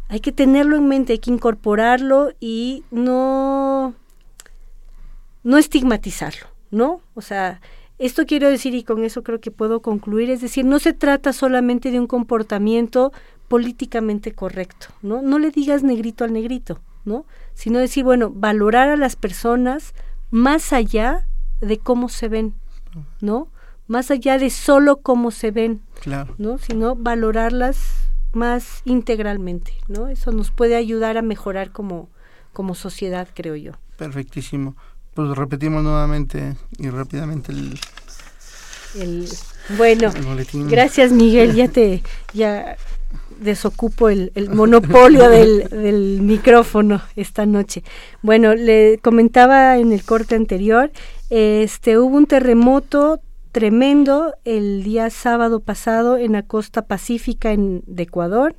hay 0.09 0.19
que 0.19 0.31
tenerlo 0.31 0.75
en 0.75 0.87
mente, 0.87 1.13
hay 1.13 1.19
que 1.19 1.31
incorporarlo 1.31 2.33
y 2.39 2.83
no 2.91 3.93
no 5.43 5.57
estigmatizarlo, 5.57 6.47
¿no? 6.71 7.01
O 7.13 7.21
sea, 7.21 7.61
esto 8.05 8.25
quiero 8.25 8.49
decir, 8.49 8.75
y 8.75 8.83
con 8.83 9.03
eso 9.03 9.23
creo 9.23 9.39
que 9.39 9.51
puedo 9.51 9.81
concluir, 9.81 10.29
es 10.29 10.41
decir, 10.41 10.65
no 10.65 10.79
se 10.79 10.93
trata 10.93 11.31
solamente 11.31 11.89
de 11.89 11.99
un 11.99 12.07
comportamiento 12.07 13.13
políticamente 13.47 14.33
correcto, 14.33 14.87
¿no? 15.01 15.21
No 15.21 15.39
le 15.39 15.51
digas 15.51 15.83
negrito 15.83 16.23
al 16.23 16.33
negrito, 16.33 16.79
¿no? 17.05 17.25
Sino 17.53 17.79
decir, 17.79 18.03
bueno, 18.03 18.29
valorar 18.29 18.89
a 18.89 18.97
las 18.97 19.15
personas 19.15 19.93
más 20.31 20.73
allá 20.73 21.27
de 21.61 21.77
cómo 21.77 22.09
se 22.09 22.27
ven, 22.27 22.53
¿no? 23.21 23.47
Más 23.87 24.11
allá 24.11 24.37
de 24.37 24.49
solo 24.49 24.97
cómo 24.97 25.31
se 25.31 25.51
ven, 25.51 25.81
claro. 26.01 26.35
¿no? 26.37 26.57
Sino 26.57 26.95
valorarlas 26.95 28.09
más 28.33 28.81
integralmente, 28.85 29.73
¿no? 29.87 30.07
Eso 30.07 30.31
nos 30.31 30.51
puede 30.51 30.75
ayudar 30.75 31.17
a 31.17 31.21
mejorar 31.21 31.71
como, 31.71 32.09
como 32.51 32.75
sociedad, 32.75 33.27
creo 33.33 33.55
yo. 33.55 33.73
Perfectísimo 33.97 34.75
pues 35.13 35.37
repetimos 35.37 35.83
nuevamente 35.83 36.55
y 36.77 36.89
rápidamente 36.89 37.51
el, 37.51 37.79
el 38.95 39.27
bueno 39.77 40.11
gracias 40.69 41.11
Miguel 41.11 41.55
ya 41.55 41.67
te 41.67 42.03
ya 42.33 42.77
desocupo 43.39 44.09
el, 44.09 44.31
el 44.35 44.49
monopolio 44.49 45.29
del, 45.29 45.67
del, 45.69 46.21
micrófono 46.21 47.01
esta 47.15 47.45
noche. 47.45 47.83
Bueno 48.21 48.55
le 48.55 48.99
comentaba 48.99 49.77
en 49.77 49.91
el 49.91 50.03
corte 50.03 50.35
anterior 50.35 50.91
este 51.29 51.97
hubo 51.97 52.15
un 52.15 52.25
terremoto 52.25 53.19
tremendo 53.53 54.33
el 54.45 54.83
día 54.83 55.09
sábado 55.09 55.59
pasado 55.59 56.17
en 56.17 56.33
la 56.33 56.41
costa 56.43 56.87
pacífica 56.87 57.51
en, 57.51 57.83
de 57.85 58.03
Ecuador. 58.03 58.55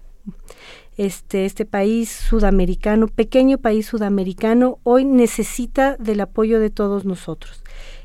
Este, 0.96 1.44
este 1.44 1.64
país 1.64 2.08
sudamericano, 2.08 3.08
pequeño 3.08 3.58
país 3.58 3.86
sudamericano, 3.86 4.78
hoy 4.84 5.04
necesita 5.04 5.96
del 5.96 6.20
apoyo 6.20 6.60
de 6.60 6.70
todos 6.70 7.04
nosotros. 7.04 7.63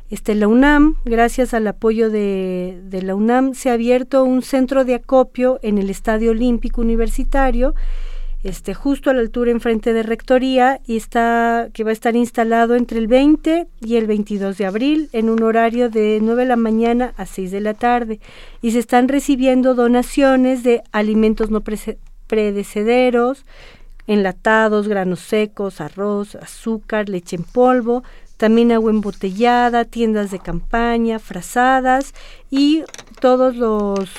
Este, 0.10 0.34
la 0.34 0.48
UNAM, 0.48 0.96
gracias 1.06 1.54
al 1.54 1.68
apoyo 1.68 2.10
de, 2.10 2.82
la 3.04 3.14
UNAM, 3.14 3.54
se 3.54 3.70
ha 3.70 3.74
abierto 3.74 4.24
un 4.24 4.42
centro 4.42 4.84
de 4.84 4.96
acopio 4.96 5.60
en 5.62 5.78
el 5.78 5.92
Estadio 5.92 6.32
Olímpico 6.32 6.82
Universitario, 6.82 7.76
este, 8.44 8.74
justo 8.74 9.12
a 9.12 9.14
la 9.14 9.20
altura 9.20 9.52
enfrente 9.52 9.94
de 9.94 10.02
Rectoría, 10.02 10.82
y 10.88 10.98
está, 10.98 11.70
que 11.74 11.84
va 11.84 11.92
a 11.92 11.94
estar 11.94 12.16
instalado 12.16 12.76
entre 12.76 12.98
el 12.98 13.08
20 13.08 13.68
y 13.82 13.98
el 13.98 14.08
22 14.08 14.58
de 14.58 14.66
abril, 14.66 15.10
en 15.14 15.30
un 15.30 15.44
horario 15.44 15.90
de 15.92 16.20
9 16.24 16.42
de 16.42 16.48
la 16.48 16.56
mañana 16.56 17.14
a 17.16 17.28
6 17.28 17.52
de 17.52 17.62
la 17.62 17.76
tarde. 17.76 18.20
Y 18.64 18.72
se 18.72 18.80
están 18.80 19.10
recibiendo 19.10 19.76
donaciones 19.76 20.64
de 20.64 20.82
alimentos 20.92 21.52
no 21.52 21.62
predecederos, 22.28 23.46
enlatados, 24.08 24.88
granos 24.88 25.20
secos, 25.20 25.82
arroz, 25.82 26.34
azúcar, 26.34 27.10
leche 27.10 27.36
en 27.36 27.44
polvo, 27.44 28.04
también 28.40 28.72
agua 28.72 28.90
embotellada, 28.90 29.84
tiendas 29.84 30.32
de 30.32 30.40
campaña, 30.40 31.20
frazadas 31.20 32.14
y 32.50 32.86
todos 33.20 33.58
los 33.58 34.10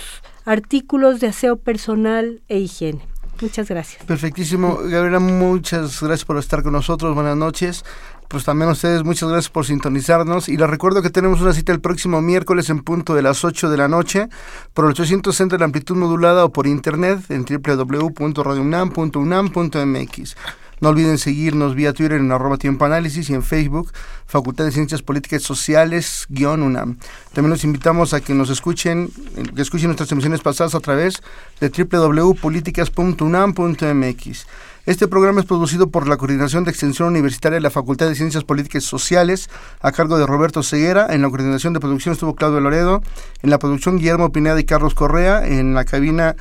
artículos 0.44 1.20
de 1.20 1.28
aseo 1.28 1.56
personal 1.56 2.42
e 2.48 2.58
higiene. 2.58 3.00
Muchas 3.40 3.70
gracias. 3.70 4.04
Perfectísimo. 4.04 4.80
Gabriela, 4.82 5.20
muchas 5.20 6.02
gracias 6.02 6.26
por 6.26 6.36
estar 6.36 6.62
con 6.62 6.74
nosotros. 6.74 7.14
Buenas 7.14 7.38
noches. 7.38 7.82
Pues 8.28 8.44
también 8.44 8.68
a 8.68 8.72
ustedes 8.72 9.04
muchas 9.04 9.30
gracias 9.30 9.50
por 9.50 9.64
sintonizarnos 9.64 10.50
y 10.50 10.58
les 10.58 10.68
recuerdo 10.68 11.00
que 11.00 11.08
tenemos 11.08 11.40
una 11.40 11.54
cita 11.54 11.72
el 11.72 11.80
próximo 11.80 12.20
miércoles 12.20 12.68
en 12.68 12.80
punto 12.80 13.14
de 13.14 13.22
las 13.22 13.42
8 13.42 13.70
de 13.70 13.78
la 13.78 13.88
noche 13.88 14.28
por 14.74 14.84
el 14.84 14.90
860 14.90 15.56
de 15.56 15.64
amplitud 15.64 15.96
modulada 15.96 16.44
o 16.44 16.52
por 16.52 16.66
internet 16.66 17.20
en 17.30 17.46
www.radiounam.unam.mx. 17.46 20.36
No 20.80 20.88
olviden 20.88 21.18
seguirnos 21.18 21.74
vía 21.74 21.92
Twitter 21.92 22.18
en 22.18 22.32
arroba 22.32 22.56
tiempo 22.56 22.86
análisis 22.86 23.28
y 23.30 23.34
en 23.34 23.42
Facebook, 23.42 23.92
Facultad 24.26 24.64
de 24.64 24.72
Ciencias 24.72 25.02
Políticas 25.02 25.42
Sociales, 25.42 26.26
UNAM. 26.30 26.96
También 27.32 27.50
los 27.50 27.64
invitamos 27.64 28.14
a 28.14 28.20
que 28.20 28.34
nos 28.34 28.50
escuchen, 28.50 29.10
que 29.54 29.62
escuchen 29.62 29.88
nuestras 29.88 30.12
emisiones 30.12 30.40
pasadas 30.40 30.74
a 30.74 30.80
través 30.80 31.22
de 31.60 31.68
www.políticas.unam.mx. 31.68 34.46
Este 34.86 35.06
programa 35.06 35.40
es 35.40 35.46
producido 35.46 35.90
por 35.90 36.08
la 36.08 36.16
Coordinación 36.16 36.64
de 36.64 36.70
Extensión 36.70 37.08
Universitaria 37.08 37.56
de 37.56 37.60
la 37.60 37.70
Facultad 37.70 38.08
de 38.08 38.14
Ciencias 38.14 38.44
Políticas 38.44 38.82
Sociales, 38.82 39.50
a 39.82 39.92
cargo 39.92 40.16
de 40.16 40.26
Roberto 40.26 40.62
Ceguera. 40.62 41.06
En 41.10 41.20
la 41.20 41.28
coordinación 41.28 41.74
de 41.74 41.80
producción 41.80 42.14
estuvo 42.14 42.34
Claudio 42.34 42.60
Loredo. 42.60 43.02
En 43.42 43.50
la 43.50 43.58
producción, 43.58 43.98
Guillermo 43.98 44.32
Pineda 44.32 44.58
y 44.58 44.64
Carlos 44.64 44.94
Correa. 44.94 45.46
En 45.46 45.74
la 45.74 45.84
cabina 45.84 46.34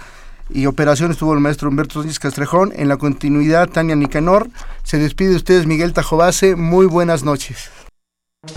y 0.49 0.65
operación 0.65 1.11
estuvo 1.11 1.33
el 1.33 1.39
maestro 1.39 1.69
Humberto 1.69 2.01
Sánchez 2.01 2.19
Castrejón. 2.19 2.73
En 2.75 2.87
la 2.87 2.97
continuidad, 2.97 3.69
Tania 3.69 3.95
Nicanor. 3.95 4.49
Se 4.83 4.97
despide 4.97 5.29
de 5.29 5.35
ustedes 5.35 5.65
Miguel 5.65 5.93
Tajobase. 5.93 6.55
Muy 6.55 6.85
buenas 6.85 7.23
noches. 7.23 7.69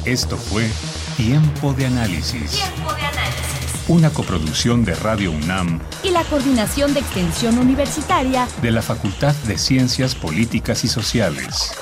Esto 0.05 0.36
fue 0.36 0.70
Tiempo 1.16 1.72
de 1.72 1.86
Análisis. 1.86 2.53
Tiempo 2.53 2.93
de 2.95 3.03
análisis. 3.03 3.88
Una 3.88 4.11
coproducción 4.11 4.84
de 4.84 4.95
Radio 4.95 5.32
UNAM 5.32 5.80
y 6.05 6.11
la 6.11 6.22
Coordinación 6.24 6.95
de 6.95 7.01
Extensión 7.01 7.59
Universitaria 7.59 8.47
de 8.62 8.70
la 8.70 8.80
Facultad 8.80 9.34
de 9.47 9.59
Ciencias 9.59 10.14
Políticas 10.14 10.84
y 10.84 10.88
Sociales. 10.88 11.72